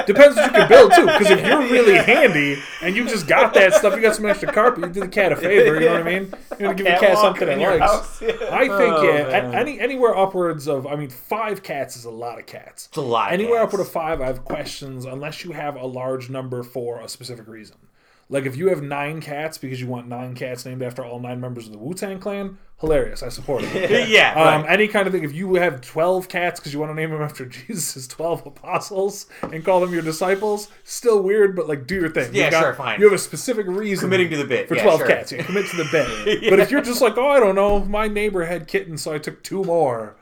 [0.05, 1.05] depends what you can build too.
[1.05, 4.51] Because if you're really handy and you just got that stuff, you got some extra
[4.51, 5.75] carpet, you do the cat a favor.
[5.79, 6.33] You know what I mean?
[6.59, 7.79] You're gonna give the cat something in it likes.
[7.91, 8.21] house.
[8.21, 8.29] Yeah.
[8.51, 9.55] I think Oh, yeah, man.
[9.55, 12.87] any anywhere upwards of I mean five cats is a lot of cats.
[12.87, 13.31] It's a lot.
[13.31, 13.73] Anywhere cats.
[13.73, 17.47] upward of five, I have questions unless you have a large number for a specific
[17.47, 17.77] reason.
[18.31, 21.41] Like if you have nine cats because you want nine cats named after all nine
[21.41, 23.21] members of the Wu Tang Clan, hilarious.
[23.21, 24.09] I support it.
[24.09, 24.29] yeah.
[24.31, 24.71] Um, right.
[24.71, 25.25] Any kind of thing.
[25.25, 29.25] If you have twelve cats because you want to name them after Jesus' twelve apostles
[29.41, 32.33] and call them your disciples, still weird, but like do your thing.
[32.33, 32.99] Yeah, you got, sure, fine.
[33.01, 34.69] You have a specific reason Committing to the bit.
[34.69, 35.07] for Yeah, twelve sure.
[35.09, 35.33] cats.
[35.33, 36.41] Yeah, commit to the bit.
[36.49, 39.17] But if you're just like, oh, I don't know, my neighbor had kittens, so I
[39.17, 40.15] took two more.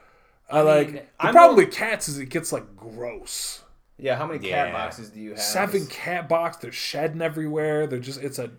[0.50, 3.59] I, like mean, the I'm problem with cats is it gets like gross.
[4.00, 4.16] Yeah.
[4.16, 4.72] How many cat Yeah.
[4.72, 5.40] boxes do you have?
[5.40, 6.56] Seven cat box.
[6.58, 7.86] They're shedding everywhere.
[7.86, 8.50] They're just it's a.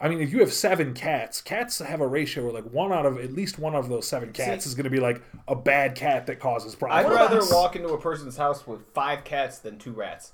[0.00, 3.04] I mean, if you have seven cats, cats have a ratio where like one out
[3.04, 5.56] of at least one of those seven cats See- is going to be like a
[5.56, 7.06] bad cat that causes problems.
[7.06, 10.32] I'd rather walk into a person's house with five cats than two rats.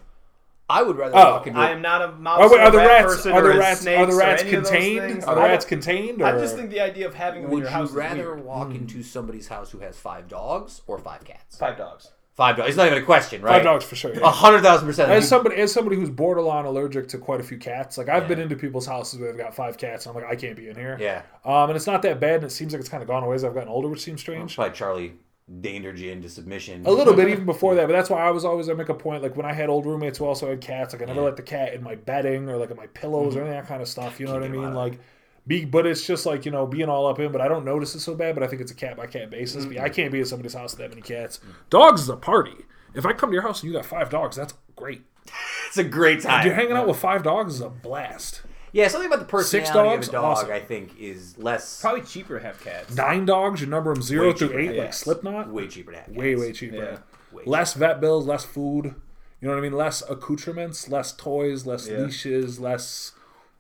[0.69, 1.59] I would rather Oh, walk into.
[1.61, 3.57] I am not a mouse Are, or are the rat rats person are or the
[3.57, 5.25] a rats snakes are the rats any of those contained?
[5.25, 6.23] Are the rats don't- contained?
[6.23, 8.45] I just think the idea of having them in your you house is rather weird.
[8.45, 8.77] walk hmm.
[8.77, 11.59] into somebody's house who has five dogs or five cats?
[11.59, 12.13] five dogs.
[12.35, 12.69] Five dogs.
[12.71, 13.53] It's not even a question, right?
[13.53, 14.13] five dogs for sure.
[14.13, 15.09] A hundred thousand percent.
[15.11, 18.29] As somebody as somebody who's borderline allergic to quite a few cats, like I've Yeah.
[18.29, 20.69] been into people's houses where they've got five cats, and I'm like, I can't be
[20.69, 20.97] in here.
[21.01, 21.23] Yeah.
[21.45, 23.37] Um, and it's not that bad, and it seems like it's kind of gone away
[23.37, 24.57] as I've gotten older, which seems strange.
[24.57, 25.13] Probably Charlie
[25.61, 26.85] daindered you into submission.
[26.87, 28.95] A little bit even before that, but that's why I was always I make a
[28.95, 29.23] point.
[29.23, 31.27] Like when I had old roommates who also had cats, like I never Yeah.
[31.27, 33.69] let the cat in my bedding or like in my pillows or any of that
[33.69, 34.19] kind of stuff.
[34.19, 34.75] You know what I mean?
[34.75, 34.99] Like,
[35.47, 37.33] be but it's just like you know being all up in.
[37.33, 38.35] But I don't notice it so bad.
[38.35, 39.65] But I think it's a cat by cat basis.
[39.65, 39.95] But I mm-hmm.
[39.95, 41.41] can't be at somebody's house with that many cats.
[41.71, 42.65] Dogs is a party.
[42.95, 45.03] If I come to your house and you got five dogs, that's great.
[45.69, 46.47] It's a great time.
[46.47, 48.43] You're hanging out with five dogs is a blast.
[48.71, 50.09] Yeah, something about the personality dogs?
[50.09, 50.53] of a dog, Awesome.
[50.53, 52.95] I think, is less Probably cheaper to have cats.
[52.95, 54.99] Nine dogs, you number them zero Way through eight, like yes.
[54.99, 55.49] Slipknot.
[55.49, 56.09] way cheaper to have.
[56.11, 56.41] way cats.
[56.41, 56.77] way cheaper.
[56.77, 56.99] Yeah.
[57.33, 58.95] Way less vet bills, less food.
[59.41, 59.73] You know what I mean?
[59.73, 61.99] Less accoutrements, less toys, less Yeah.
[61.99, 63.13] leashes, less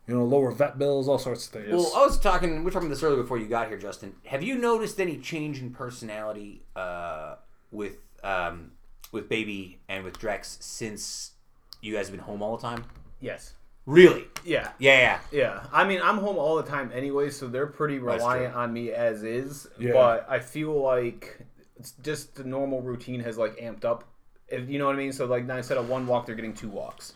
[0.06, 1.70] you know lower vet bills, all sorts of things.
[1.70, 2.58] Well, I was talking.
[2.58, 4.14] We were talking about this earlier before you got here, Justin.
[4.26, 7.36] Have you noticed any change in personality uh,
[7.70, 8.72] with um,
[9.12, 11.32] with Baby and with Drex since
[11.80, 12.84] you guys have been home all the time?
[13.20, 13.54] Yes.
[13.86, 14.24] Really?
[14.44, 14.70] Yeah.
[14.78, 15.18] Yeah, yeah.
[15.30, 18.92] Yeah, I mean, I'm home all the time anyway, so they're pretty reliant on me
[18.92, 19.68] as is.
[19.78, 19.92] Yeah.
[19.92, 21.38] But I feel like
[21.76, 24.04] it's just the normal routine has like amped up.
[24.48, 25.12] If you know what I mean.
[25.12, 27.12] So like now instead of one walk, they're getting two walks.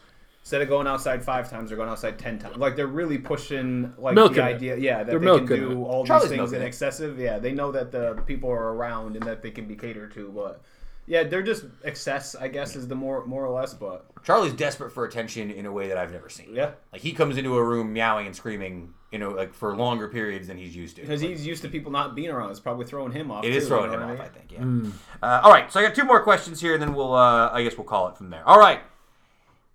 [0.48, 2.56] Instead of going outside five times, they're going outside ten times.
[2.56, 4.54] Like they're really pushing like Milking the it.
[4.54, 5.74] idea, yeah, that They're they can do it.
[5.84, 7.18] all Charlie's these things in excessive.
[7.18, 10.30] Yeah, they know that the people are around and that they can be catered to.
[10.34, 10.62] But
[11.06, 12.34] yeah, they're just excess.
[12.34, 13.74] I guess is the more more or less.
[13.74, 16.54] But Charlie's desperate for attention in a way that I've never seen.
[16.54, 20.08] yeah, Like he comes into a room meowing and screaming, you know, like for longer
[20.08, 21.02] periods than he's used to.
[21.02, 22.52] because Like, he's used to people not being around.
[22.52, 23.44] It's probably throwing him off.
[23.44, 24.50] It is too, throwing you him off, I think.
[24.50, 24.90] Yeah.
[25.22, 27.62] Uh, all right, so I got two more questions here, and then we'll, uh, I
[27.62, 28.48] guess, we'll call it from there.
[28.48, 28.80] All right,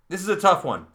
[0.08, 0.86] this is a tough one.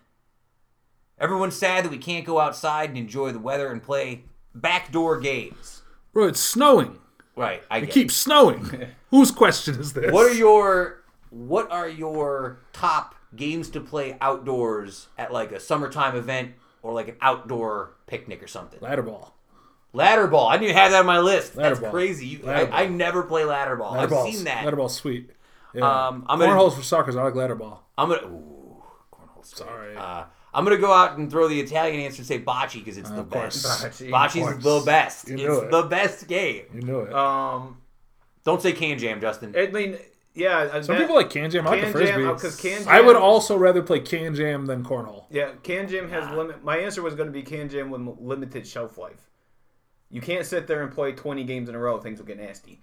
[1.20, 4.24] Everyone's sad that we can't go outside and enjoy the weather and play
[4.56, 5.82] backdoor games.
[6.14, 7.00] Bro, it's snowing.
[7.36, 8.88] Right, I It keeps snowing.
[9.12, 10.12] Whose question is this?
[10.12, 16.16] What are your What are your top games to play outdoors at like a summertime
[16.16, 18.80] event or like an outdoor picnic or something?
[18.82, 19.36] ladder ball?
[19.92, 20.48] Ladder ball.
[20.48, 21.56] I didn't even have that on my list.
[21.56, 21.92] Ladder That's ball.
[21.92, 22.28] crazy.
[22.28, 23.94] You, I, I never play ladder ball.
[23.94, 24.64] Ladder I've ball's, seen that.
[24.64, 25.32] Ladder ball's sweet.
[25.74, 26.08] Yeah.
[26.08, 27.16] Um, I'm Cornholes for suckers.
[27.16, 27.88] I like ladder ball.
[27.98, 28.28] I'm gonna.
[28.28, 28.49] Ooh.
[29.58, 29.96] Sorry.
[29.96, 30.24] Uh,
[30.54, 33.20] I'm gonna go out and throw the Italian answer and say bocce because it's the
[33.22, 33.66] of best.
[33.66, 34.10] Bocce.
[34.10, 35.28] Bocce's Of the best.
[35.30, 35.72] You It's it.
[35.72, 36.66] the best game.
[36.74, 37.14] You know it.
[37.14, 37.78] Um,
[38.44, 39.54] Don't say Kan Jam, Justin.
[39.56, 39.98] I mean,
[40.34, 40.82] yeah.
[40.82, 41.68] Some people like Kan Jam.
[41.68, 42.34] I like the Jam, frisbee.
[42.34, 45.26] because Can I would also rather play Kan Jam than cornhole.
[45.30, 46.64] Yeah, Kan Jam has limit.
[46.64, 49.30] My answer was going to be Kan Jam with limited shelf life.
[50.10, 52.00] You can't sit there and play 20 games in a row.
[52.00, 52.82] Things will get nasty.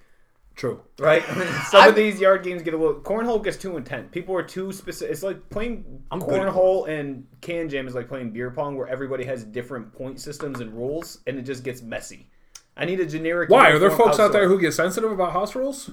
[0.57, 0.81] True.
[0.99, 1.23] Right?
[1.69, 2.97] Some I'm- of these yard games get a little.
[3.01, 4.09] Cornhole gets too intense.
[4.11, 5.12] People are too specific.
[5.12, 9.24] It's like playing I'm cornhole and Kan Jam is like playing beer pong, where everybody
[9.24, 12.28] has different point systems and rules, and it just gets messy.
[12.77, 13.51] I need a generic.
[13.51, 15.91] Why are there folks out there who get sensitive about house rules?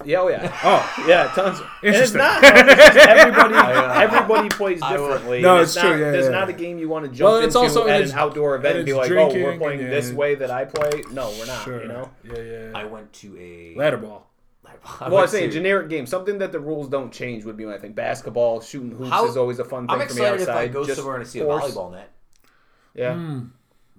[0.00, 0.08] Rule.
[0.08, 1.58] Yeah, oh yeah, Oh, yeah, tons.
[1.60, 2.18] And it's Interesting.
[2.18, 2.42] not.
[2.42, 5.40] It's just everybody, uh, everybody plays differently.
[5.42, 6.30] No, and it's not, true, yeah, There's yeah.
[6.30, 8.56] not a game you want to jump Well, it's into also- at it's- an outdoor
[8.56, 11.02] event and be it's like, "Oh, we're drinking playing and- this way that I play."
[11.12, 11.62] No, we're not.
[11.64, 11.82] sure.
[11.82, 12.10] You know.
[12.24, 12.70] Yeah, yeah.
[12.74, 14.30] I went to a ladder ball.
[14.66, 17.56] I Well, I'm would saying say- generic game, something that the rules don't change would
[17.56, 17.92] be my thing.
[17.92, 20.60] Basketball, shooting hoops How- is always a fun thing I'm for me excited if outside.
[20.62, 22.10] I go Just somewhere and I see a force- volleyball net.
[22.94, 23.40] Yeah,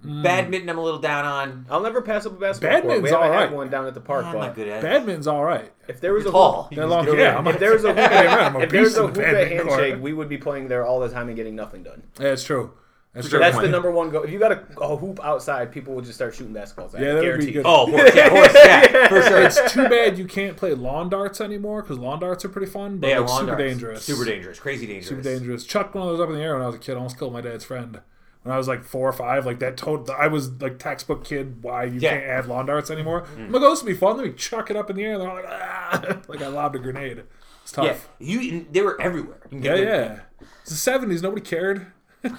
[0.04, 0.22] Mm.
[0.22, 1.66] Badminton, I'm a little down on.
[1.70, 3.02] I'll never pass up a basketball court.
[3.02, 4.78] We Badminton's haven't had one down at the park, ah, I'm but not good at
[4.78, 4.82] it.
[4.86, 5.72] Badminton's all right.
[5.88, 6.62] if there was You're a tall.
[6.64, 7.38] hoop- You long, get yeah, there.
[7.38, 9.48] I'm a- if there's a hoop, I'm a if there's beast a hoop the at
[9.48, 10.00] handshake, court.
[10.00, 12.02] we would be playing there all the time and getting nothing done.
[12.20, 12.74] Yeah, it's true.
[13.14, 13.38] That's true.
[13.38, 14.24] That's the number one goal.
[14.24, 16.94] If you got a, a hoop outside, people will just start shooting basketballs.
[16.94, 17.62] At Yeah, it, that would be good.
[17.64, 19.42] Oh, horse, yeah, horse, yeah, for sure.
[19.44, 22.98] It's too bad you can't play lawn darts anymore because lawn darts are pretty fun,
[22.98, 23.62] but yeah, like, lawn super darts.
[23.70, 24.04] dangerous.
[24.04, 24.58] Super dangerous.
[24.60, 25.08] Crazy dangerous.
[25.08, 25.64] Super dangerous.
[25.64, 26.94] Chucked one of those up in the air when I was a kid.
[26.98, 28.00] Almost killed my dad's friend.
[28.46, 31.64] When I was like four or five, like that told I was like textbook kid.
[31.64, 32.10] Why you Yeah.
[32.10, 33.22] can't have lawn darts anymore?
[33.36, 33.46] Mm.
[33.46, 34.16] I'm like, oh, this will be fun.
[34.18, 35.14] Let me chuck it up in the air.
[35.14, 37.24] And they're all like, ah, like I lobbed a grenade.
[37.64, 38.08] It's tough.
[38.20, 38.66] Yeah, you.
[38.70, 39.40] They were everywhere.
[39.50, 39.84] Yeah, yeah.
[40.08, 40.20] them.
[40.62, 41.22] It's the seventies.
[41.22, 41.86] Nobody cared.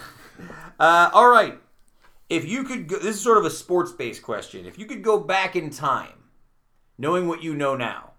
[0.80, 1.60] Uh, all right.
[2.30, 4.66] If you could, go, this is sort of a sports-based question.
[4.68, 6.26] If you could go back in time,
[7.00, 8.12] knowing what you know now,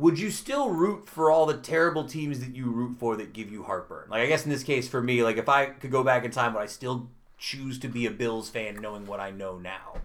[0.00, 3.52] would you still root for all the terrible teams that you root for that give
[3.52, 4.08] you heartburn?
[4.10, 6.30] Like, I guess in this case, for me, like if I could go back in
[6.30, 10.00] time, would I still choose to be a Bills fan, knowing what I know now?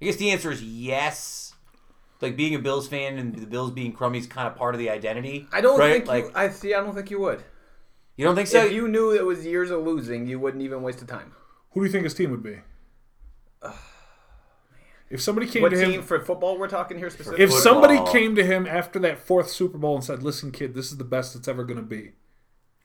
[0.00, 1.54] I guess the answer is yes.
[2.20, 4.78] Like being a Bills fan and the Bills being crummy is kind of part of
[4.78, 5.48] the identity.
[5.52, 5.94] I don't right?
[5.94, 6.74] think like you, I see.
[6.74, 7.42] I don't think you would.
[8.16, 8.66] you don't think so.
[8.66, 11.32] if you knew it was years of losing, you wouldn't even waste the time.
[11.72, 12.58] Who do you think his team would be?
[15.12, 17.44] If somebody came What to team him, for football we're talking here specifically?
[17.44, 20.90] if somebody came to him after that fourth Super Bowl and said, "Listen, kid, this
[20.90, 22.12] is the best it's ever going to be,"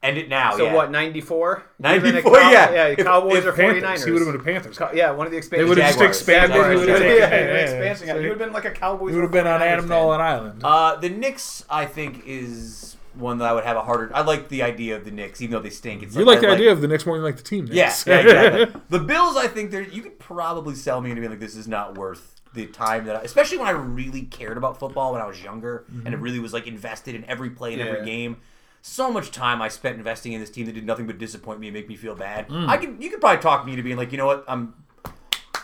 [0.04, 0.56] End it now.
[0.56, 0.74] so yeah.
[0.76, 0.92] what?
[0.92, 1.64] Ninety four.
[1.80, 2.72] 94, yeah.
[2.72, 4.06] Yeah, If- Cowboys if or 49ers.
[4.06, 4.78] he would have been a Panthers.
[4.78, 6.52] Co- yeah, one of the They would have just expanded.
[6.52, 7.08] Jaguars, he would've yeah.
[7.08, 7.56] yeah, yeah, yeah.
[7.62, 8.08] expansion.
[8.08, 9.12] So you would have been like a Cowboys.
[9.12, 9.88] He would have been on Adam.
[9.88, 10.62] Nolan Island.
[10.64, 14.12] Uh, the Knicks, I think, is one that I would have a harder.
[14.16, 16.04] I like the idea of the Knicks, even though they stink.
[16.04, 17.68] It's you like I the idea of the Knicks more than like the team.
[17.72, 18.08] Yeah, Knicks.
[18.08, 18.82] yeah, exactly.
[18.90, 21.68] the Bills, I think, they're you could probably sell me into being like this is
[21.68, 25.26] not worth the time that, I, especially when I really cared about football when I
[25.26, 28.38] was younger and it really was like invested in every play in every game.
[28.82, 31.68] So much time I spent investing in this team that did nothing but disappoint me
[31.68, 32.48] and make me feel bad.
[32.48, 32.68] Mm.
[32.68, 34.74] I could, you could probably talk me into being like, you know what, I'm,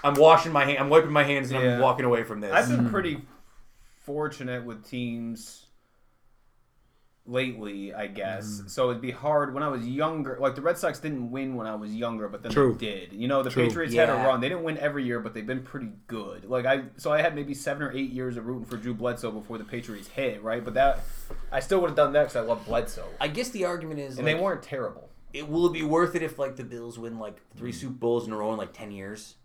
[0.03, 2.51] I'm washing my hand, I'm wiping my hands, and I'm walking away from this.
[2.51, 3.21] I've been pretty
[4.01, 5.62] fortunate with teams
[7.25, 8.45] lately, I guess.
[8.45, 8.69] Mm.
[8.69, 10.37] So it'd be hard when I was younger.
[10.39, 12.73] Like the Red Sox didn't win when I was younger, but then True.
[12.73, 13.13] they did.
[13.13, 13.67] You know, the True.
[13.67, 14.41] Patriots had a run.
[14.41, 16.45] They didn't win every year, but they've been pretty good.
[16.45, 19.31] Like I, so I had maybe seven or eight years of rooting for Drew Bledsoe
[19.31, 20.63] before the Patriots hit, right?
[20.63, 20.99] But that,
[21.51, 24.17] I still would have done that because I love Bledsoe, I guess the argument is,
[24.17, 25.09] and like, they weren't terrible.
[25.33, 28.27] it will it be worth it if like the Bills win like three Super Bowls
[28.27, 29.35] in a row in like ten years?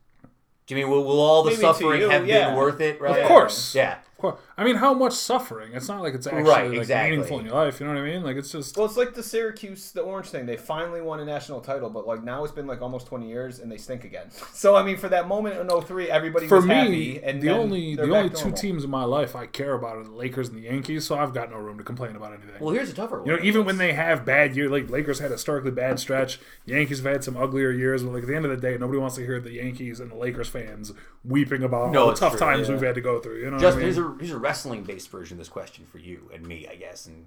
[0.66, 2.48] Do you mean will, will all the Maybe suffering you, have yeah.
[2.48, 3.00] been worth it?
[3.00, 3.22] Right?
[3.22, 3.74] Of course.
[3.74, 3.98] Yeah.
[4.12, 4.40] Of course.
[4.58, 5.70] I mean, how much suffering?
[5.72, 7.10] It's not like it's actually Right, like exactly.
[7.12, 7.78] meaningful in your life.
[7.78, 8.24] You know what I mean?
[8.24, 10.46] Like it's just Well, it's like the Syracuse, the Orange thing.
[10.46, 13.60] They finally won a national title, but like now it's been like almost twenty years,
[13.60, 14.26] and they stink again.
[14.52, 16.74] So I mean, for that moment in 03, everybody for was me.
[16.74, 18.58] happy, and the only the only two normal.
[18.58, 21.06] teams in my life I care about are the Lakers and the Yankees.
[21.06, 22.56] So I've got no room to complain about anything.
[22.58, 23.26] Well, here's a tougher one.
[23.28, 26.40] You know, even when they have bad years, like Lakers had a historically bad stretch,
[26.66, 28.02] Yankees have had some uglier years.
[28.02, 30.10] But like at the end of the day, nobody wants to hear the Yankees and
[30.10, 30.92] the Lakers fans
[31.24, 32.74] weeping about No, all the tough true, times yeah.
[32.74, 33.38] we've had to go through.
[33.40, 33.94] You know, Just what I mean?
[33.94, 36.76] here's a here's a wrestling based version of this question for you and me, I
[36.76, 37.06] guess.
[37.06, 37.26] And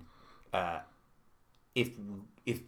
[0.53, 0.80] uh,
[1.76, 1.89] if
[2.45, 2.61] if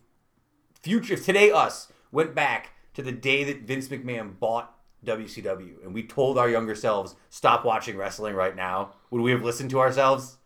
[0.79, 4.75] future if today us went back to the day that Vince McMahon bought
[5.05, 9.43] WCW and we told our younger selves stop watching wrestling right now, would we have
[9.43, 10.37] listened to ourselves?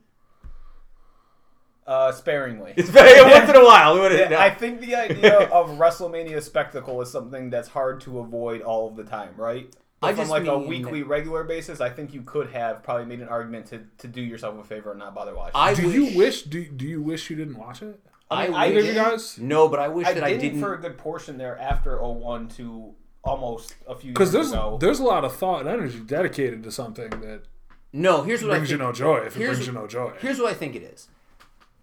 [1.87, 2.73] uh, sparingly.
[2.77, 3.97] It's very once in a while.
[3.99, 8.61] Would have, I think the idea of WrestleMania spectacle is something that's hard to avoid
[8.61, 9.73] all of the time, right?
[9.99, 13.05] But I from just like a weekly, regular basis, I think you could have probably
[13.05, 15.53] made an argument to, to do yourself a favor and not bother watching.
[15.55, 16.41] I do wish, you wish?
[16.43, 17.99] Do, do you wish you didn't watch it?
[18.29, 19.37] I, mean, I wish, Either of you guys?
[19.39, 20.59] No, but I wish I that didn't, I didn't.
[20.59, 22.93] for a good portion there after 01 to
[23.23, 24.77] almost a few years Because there's ago.
[24.79, 27.43] there's a lot of thought and energy dedicated to something that
[27.91, 28.79] no, here's what I brings think.
[28.79, 29.17] you no joy.
[29.19, 31.07] If it here's- brings you no joy, Here's what I think it is.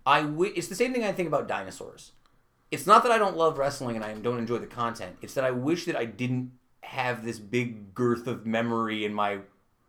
[0.07, 2.13] I wi- it's the same thing I think about dinosaurs.
[2.71, 5.17] It's not that I don't love wrestling and I don't enjoy the content.
[5.23, 6.53] It's that I wish that I didn't
[6.85, 9.39] have this big girth of memory in my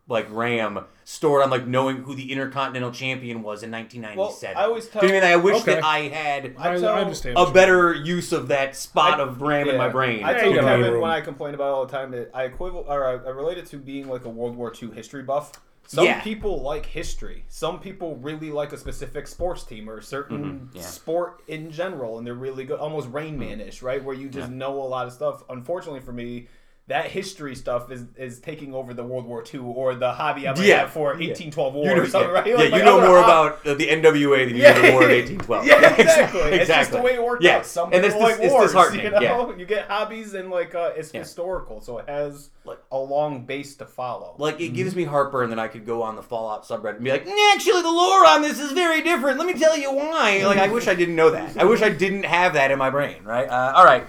[0.08, 4.56] like RAM stored on like knowing who the Intercontinental Champion was in 1997.
[4.56, 5.22] Well, I always Do you know what I mean?
[5.22, 5.74] tell- I wish Okay.
[5.76, 7.38] that I had I, I tell understand.
[7.38, 10.24] a what you better use of that spot I- of RAM in my brain.
[10.24, 12.30] I Yeah, told you gotta Kevin when I complain about it all the time that
[12.36, 15.24] I equivalent or I, I relate it to being like a World War II history
[15.24, 15.52] buff.
[15.88, 16.20] Some Yeah.
[16.22, 17.46] people like history.
[17.48, 20.78] Some people really like a specific sports team or a certain Mm-hmm.
[20.78, 20.82] yeah.
[20.84, 24.04] sport in general, and they're really good, almost Rain Man-ish, right?
[24.04, 25.44] Where you just know a lot of stuff.
[25.50, 26.48] Unfortunately for me,
[26.88, 30.54] that history stuff is is taking over the World War II or the hobby I
[30.54, 30.82] might Yeah.
[30.82, 32.46] have for 1812 war You know, or something, yeah, right?
[32.48, 34.92] yeah, you my know more hob- about uh, the NWA than you Yeah, do the
[34.92, 35.16] War of yeah.
[35.26, 35.66] 1812.
[35.66, 36.42] Yeah, exactly.
[36.42, 37.58] It's just the way it worked Yeah.
[37.58, 37.66] out.
[37.66, 39.06] Some and people it's, like dis- it's wars, disheartening.
[39.06, 39.20] you know.
[39.22, 39.58] Yeah.
[39.58, 41.22] You get hobbies and like uh, it's Yeah.
[41.22, 44.36] historical, so it has Like- a long base to follow.
[44.38, 47.10] Like it gives me heartburn that I could go on the Fallout subreddit and be
[47.10, 49.40] like, actually, the lore on this is very different.
[49.40, 50.44] Let me tell you why.
[50.46, 51.58] Like, I wish I didn't know that.
[51.58, 53.24] I wish I didn't have that in my brain.
[53.24, 53.50] Right?
[53.50, 54.06] Uh, all right,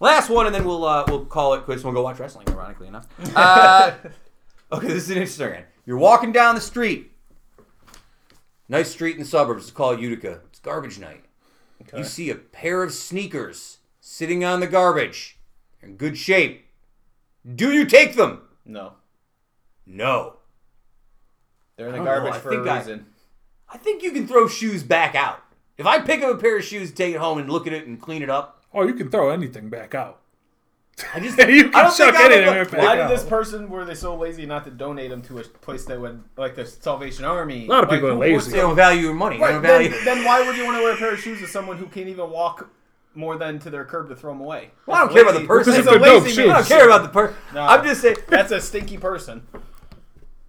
[0.00, 1.84] last one, and then we'll uh, we'll call it quits.
[1.84, 2.48] We'll go watch wrestling.
[2.48, 3.06] Ironically enough.
[3.34, 3.92] Uh,
[4.72, 5.64] okay, this is an interesting one.
[5.86, 7.12] You're walking down the street.
[8.68, 9.62] Nice street in the suburbs.
[9.64, 10.40] It's called Utica.
[10.50, 11.24] It's garbage night.
[11.96, 15.38] You see a pair of sneakers sitting on the garbage.
[15.80, 16.66] They're in good shape.
[17.54, 18.42] Do you take them?
[18.66, 18.94] no,
[19.86, 20.36] No.
[21.76, 23.06] they're in the garbage for a I- reason.
[23.70, 25.40] I think you can throw shoes back out.
[25.78, 27.86] If I pick up a pair of shoes, take it home, and look at it
[27.86, 30.20] and clean it up, Oh, you can throw anything back out.
[31.14, 33.08] I just you can I don't chuck think I anything look- back Why out.
[33.08, 36.00] did this person were they so lazy not to donate them to a place that
[36.00, 37.66] would like the Salvation Army?
[37.66, 38.50] A lot of Like, people are lazy.
[38.50, 39.36] They don't value your money.
[39.36, 39.90] They Right, don't value.
[39.90, 41.86] then, then why would you want to wear a pair of shoes to someone who
[41.86, 42.68] can't even walk
[43.14, 44.72] more than to their curb to throw them away?
[44.86, 45.72] Well, I don't That's care about the person.
[45.72, 46.54] That's Because a they're dope lazy I man.
[46.56, 47.36] don't care about the person.
[47.54, 47.60] No.
[47.62, 48.16] I'm just saying.
[48.28, 49.46] That's a stinky person.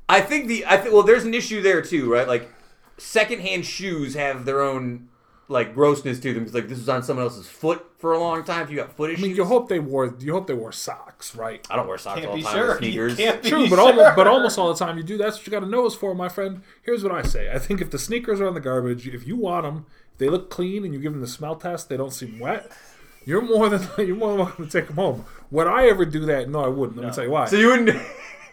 [0.08, 2.28] I think the I think well, there's an issue there too, right?
[2.28, 2.52] Like,
[2.98, 5.09] secondhand shoes have their own
[5.50, 8.44] like grossness to them because like this was on someone else's foot for a long
[8.44, 8.64] time.
[8.64, 10.72] If you got foot I issues, mean, you hope they wore you hope they wore
[10.72, 11.66] socks, right?
[11.70, 12.54] I don't wear socks Can't all the time.
[12.56, 12.78] sure.
[12.78, 13.20] Sneakers.
[13.20, 13.80] You can't be True, but sure.
[13.82, 15.18] almost but almost all the time you do.
[15.18, 16.62] That's what you got a nose for, my friend.
[16.84, 19.36] Here's what I say: I think if the sneakers are in the garbage, if you
[19.36, 22.14] want them, if they look clean, and you give them the smell test, they don't
[22.14, 22.72] seem wet.
[23.26, 25.26] You're more than you're more than welcome to take them home.
[25.52, 26.48] Would I ever do that?
[26.48, 26.98] No, I wouldn't.
[26.98, 27.46] Let me tell you why.
[27.48, 28.00] So you wouldn't.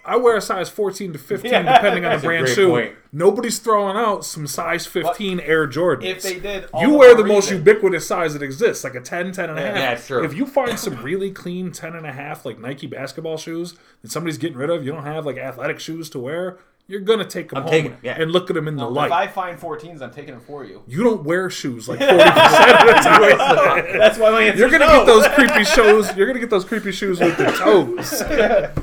[0.06, 2.68] I wear a size 14 to 15, Yeah, depending on the brand great shoe.
[2.68, 2.92] point.
[3.12, 6.04] Nobody's throwing out some size 15 Air Jordans.
[6.04, 8.94] If they did, all you the wear more the most ubiquitous size that exists, like
[8.94, 9.76] a 10, 10 and a half.
[9.76, 10.24] Yeah, it's true.
[10.24, 14.10] If you find some really clean 10 and a half, like Nike basketball shoes that
[14.10, 16.58] somebody's getting rid of, you don't have like athletic shoes to wear,
[16.88, 18.20] you're going to take them I'm home taking 'em, yeah.
[18.20, 19.06] and look at them in the light.
[19.06, 19.12] If.
[19.12, 20.82] I find 14s, I'm taking them for you.
[20.86, 23.98] you don't wear shoes like 40% of the time.
[23.98, 24.98] That's why my answer You're gonna no.
[24.98, 26.14] get those creepy shoes.
[26.16, 28.22] You're gonna get those creepy shoes with the toes.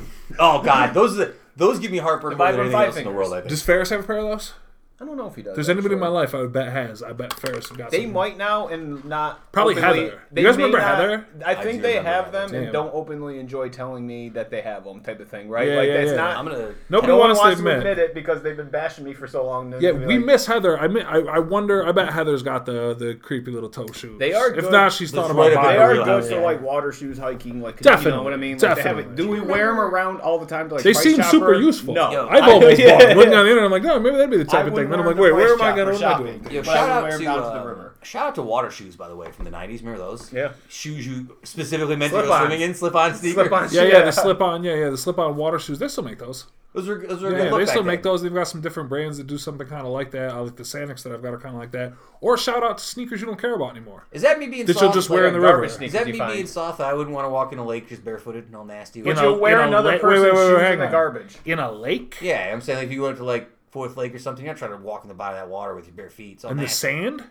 [0.38, 2.96] Oh God, those are the, those give me heartburn If more than anything five else
[2.96, 3.16] in the fingers.
[3.28, 3.32] world.
[3.34, 3.50] I think.
[3.50, 4.52] Does Ferris have a pair of those?
[5.00, 5.50] I don't know if he does.
[5.50, 7.02] If there's anybody in my life I would bet has.
[7.02, 8.12] I bet Ferris got They some.
[8.12, 10.20] might now and not Probably openly- Heather.
[10.30, 11.26] They You guys remember not- Heather?
[11.44, 12.30] I I think do they have Heather.
[12.30, 12.62] them Damn.
[12.62, 15.66] and don't openly enjoy telling me that they have them, type of thing, right?
[15.66, 16.16] Yeah, like yeah, that's yeah.
[16.16, 16.36] not.
[16.36, 16.74] I'm gonna.
[16.90, 17.90] Nobody no one wants, wants to to admit.
[17.90, 19.70] admit it because they've been bashing me for so long.
[19.70, 20.78] They're Yeah, we like, miss Heather.
[20.78, 21.84] I, mean, I I wonder.
[21.84, 24.20] I bet Heather's got the the creepy little toe shoes.
[24.20, 24.72] They are If good.
[24.72, 26.00] not, she's thought about up buying They there.
[26.02, 26.40] are good for yeah.
[26.40, 28.52] like water shoes, hiking, like 'cause you know Definitely, what I mean.
[28.52, 29.16] Like, they have definitely.
[29.16, 30.68] do we wear them around all the time?
[30.68, 31.94] To, like, They seem super useful.
[31.94, 32.96] No, I've always yeah.
[33.08, 33.16] bought.
[33.16, 34.90] Looking on the internet, I'm like, oh, maybe that'd be the type of wouldn't thing.
[34.90, 35.98] Then I'm like, wait, where am I going?
[35.98, 36.40] Chopper What am I doing?
[36.42, 36.54] shopping.
[36.54, 37.94] Yo, But I shout out to down to uh, the river.
[38.02, 39.78] shout out to water shoes by the way from the '90s.
[39.80, 40.32] Remember those?
[40.32, 40.52] Yeah.
[40.68, 42.40] Shoes you specifically meant to go Slip-ons.
[42.46, 43.34] swimming in, slip-on sneakers.
[43.48, 44.04] Slip-on Yeah, yeah, Yeah.
[44.04, 44.64] the slip on.
[44.64, 45.78] Yeah, yeah, the slip on water shoes.
[45.78, 46.46] They still make those.
[46.74, 47.86] Those were those were a Yeah, good yeah, they back still then.
[47.86, 48.20] make those.
[48.22, 50.32] They've got some different brands that do something kind of like that.
[50.32, 51.92] I like the Sanuks that I've got are kind of like that.
[52.20, 54.06] Or shout out to sneakers you don't care about anymore.
[54.10, 54.82] Is that me being That soft?
[54.82, 55.74] you'll just like wear in a the garbage river.
[55.74, 56.32] sneakers Is that you me find.
[56.32, 56.80] being soft?
[56.80, 59.02] I wouldn't want to walk in a lake just barefooted and all nasty.
[59.02, 60.86] But You you'll wear you know, another wait, wait, person's wait, wait, shoes in the
[60.88, 61.36] garbage.
[61.44, 62.16] In a lake?
[62.20, 64.58] yeah, I'm saying like if you went to like Fourth Lake or something, you're not
[64.58, 66.34] trying to walk in the bottom of that water with your bare feet.
[66.34, 66.86] It's all In the nasty.
[66.86, 67.24] sand?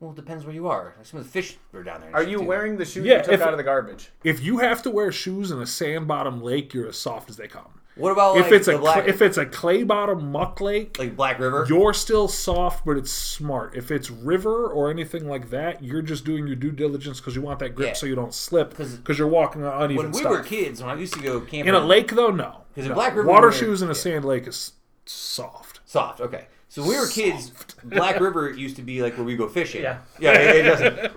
[0.00, 0.96] Well, it depends where you are.
[1.04, 2.10] Some of the fish are down there.
[2.12, 2.44] Are you too.
[2.44, 4.10] wearing the shoes Yeah, you took if- out of the garbage?
[4.24, 7.36] If you have to wear shoes in a sand bottom lake, you're as soft as
[7.36, 7.68] they come.
[7.94, 10.60] What about like if it's the a black, cl- if it's a clay bottom muck
[10.60, 11.66] lake, like Black River?
[11.68, 13.76] you're still soft, but it's smart.
[13.76, 17.42] If it's river or anything like that, you're just doing your due diligence because you
[17.42, 17.92] want that grip Yeah.
[17.94, 20.32] so you don't slip 'Cause because you're walking on uneven when we stuff.
[20.32, 22.62] were kids, when I used to go camping in a lake, though, no.
[22.74, 22.94] 'Cause in No.
[22.94, 23.94] Black River water we were- shoes in a yeah.
[23.98, 24.72] sand lake is
[25.10, 25.80] soft.
[25.84, 26.46] Soft, okay.
[26.68, 27.52] So when we were kids,
[27.84, 29.82] Black River used to be like where we go fishing.
[29.82, 29.98] Yeah.
[30.18, 30.32] yeah.
[30.32, 31.12] It, it doesn't.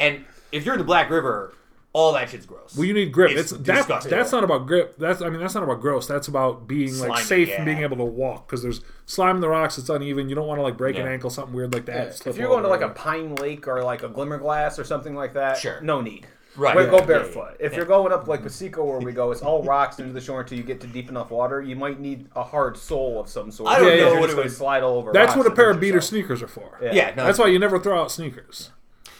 [0.00, 1.54] And if you're in the Black River,
[1.94, 2.76] all that shit's gross.
[2.76, 3.30] Well, you need grip.
[3.30, 4.96] It's It's, that, that's not about grip.
[4.98, 6.06] That's I mean that's not about gross.
[6.06, 7.56] That's about being like safe yeah.
[7.56, 9.78] and being able to walk because there's slime in the rocks.
[9.78, 10.28] It's uneven.
[10.28, 12.16] You don't want to like break an ankle, something weird like that.
[12.16, 15.14] slip If you're going to like a pine lake or like a Glimmerglass or something
[15.14, 15.80] like that, Sure.
[15.80, 16.26] no need.
[16.56, 17.56] Right, We'll yeah, go yeah, barefoot.
[17.58, 17.66] yeah.
[17.66, 18.46] If you're going up like mm-hmm.
[18.48, 21.08] Piseco where we go, it's all rocks into the shore until you get to deep
[21.08, 21.60] enough water.
[21.60, 23.70] You might need a hard sole of some sort.
[23.70, 25.12] I don't know You're what it gonna would- slide all over.
[25.12, 26.10] that's rocks what a pair of beater yourself.
[26.10, 26.78] sneakers are for.
[26.80, 26.92] Yeah.
[26.92, 28.70] yeah, no, That's why you never throw out sneakers.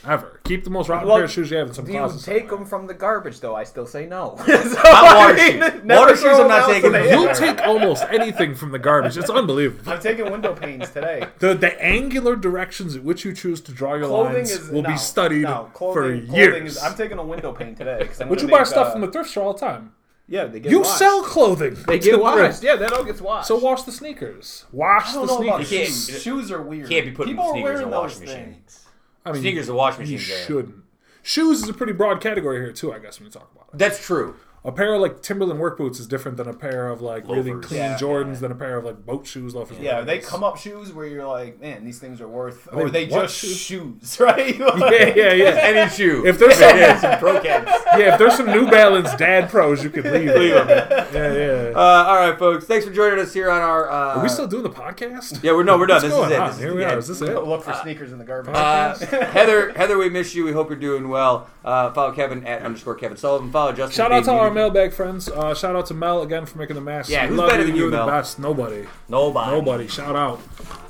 [0.07, 0.41] Ever.
[0.45, 2.25] Keep the most rotten Well, pair of shoes you have in some Do you closet.
[2.25, 2.59] take somewhere.
[2.59, 3.55] them from the garbage though?
[3.55, 4.35] I still say no.
[4.47, 5.83] Not water shoes.
[5.85, 6.93] Water shoes I'm not taking.
[6.95, 9.17] You'll take almost anything from the garbage.
[9.17, 9.91] It's unbelievable.
[9.93, 11.27] I'm taking window panes today.
[11.39, 14.83] The the angular directions at which you choose to draw your Clothing lines is will
[14.83, 16.77] no, be studied no, for years.
[16.77, 18.09] Is, I'm taking a window pane today.
[18.21, 19.93] I'm Would you gonna buy stuff uh, from the thrift store all the time?
[20.27, 20.99] Yeah, they get You washed.
[20.99, 21.75] sell clothing.
[21.87, 22.61] They get washed.
[22.61, 22.63] thrift.
[22.63, 23.47] Yeah, that all gets washed.
[23.49, 24.65] So wash the sneakers.
[24.73, 25.69] Wash I the don't know sneakers.
[25.71, 26.23] can't- shoes.
[26.23, 26.89] Shoes are weird.
[26.89, 28.45] can't be putting People are sneakers in wearing a washing those machine.
[28.55, 28.84] things.
[29.25, 30.29] I mean, Sneakers and washing you machines.
[30.29, 30.47] there.
[30.47, 30.75] shouldn't.
[31.23, 33.79] Shoes is a pretty broad category here too, I guess, when you talk about it.
[33.79, 34.37] That's true.
[34.65, 37.53] A pair of like Timberland work boots is different than a pair of like really
[37.61, 38.41] clean Yeah, Jordans yeah.
[38.41, 39.79] than a pair of like boat shoes, loafers.
[39.79, 42.91] Yeah, they come up shoes where you're like, man, these things are worth, Are or
[42.91, 43.57] they they just shoes?
[43.61, 44.57] shoes, right?
[44.59, 45.45] Yeah, yeah, yeah.
[45.63, 46.25] Any shoe.
[46.27, 47.71] If there's some, yeah, some pro cats.
[47.99, 50.29] yeah, if there's some New Balance Dad Pros, you could leave.
[50.35, 50.69] Leave 'em.
[50.69, 51.73] Yeah, yeah.
[51.75, 51.79] Uh,
[52.09, 52.65] all right, folks.
[52.65, 53.91] Thanks for joining us here on our.
[53.91, 55.43] Uh, Are we still doing the podcast?
[55.43, 55.97] Yeah, we're no, we're done.
[56.03, 56.41] What's This going is it.
[56.41, 56.47] on?
[56.49, 56.99] This is Here we are.
[56.99, 57.35] Is this it?
[57.45, 58.55] Look for sneakers in the garbage.
[58.55, 58.95] Uh,
[59.27, 60.45] Heather, Heather, we miss you.
[60.45, 61.49] We hope you're doing well.
[61.65, 63.51] Uh, follow Kevin at underscore Kevin Sullivan.
[63.51, 63.97] Follow Justin.
[63.97, 64.54] Shout out to our Unity.
[64.55, 65.29] Mailbag friends.
[65.29, 67.11] Uh, shout out to Mel again for making the mask.
[67.11, 68.07] Yeah, who's love better than you, You're Mel?
[68.07, 68.39] the best.
[68.39, 68.87] Nobody.
[69.09, 69.51] Nobody.
[69.51, 69.89] Nobody.
[69.89, 70.41] Shout out.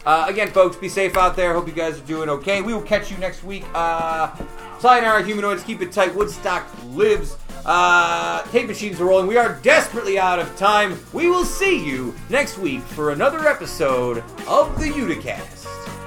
[0.07, 1.55] Uh, again, folks, be safe out there.
[1.55, 2.61] Hope you guys are doing okay.
[2.62, 3.65] We will catch you next week.
[3.74, 4.35] Uh,
[4.78, 5.62] sayonara, humanoids.
[5.65, 6.15] Keep it tight.
[6.15, 7.36] Woodstock lives.
[7.65, 9.27] Uh, tape machines are rolling.
[9.27, 10.99] We are desperately out of time.
[11.15, 15.65] We will see you next week for another episode of the Uticast.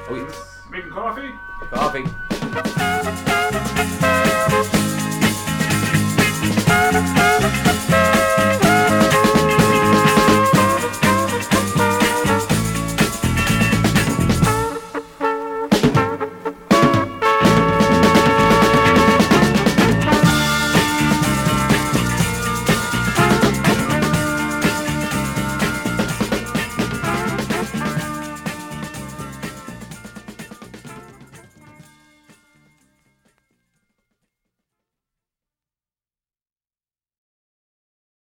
[0.10, 0.62] Oh, yes.
[0.70, 1.32] Making coffee?
[1.72, 2.04] Coffee.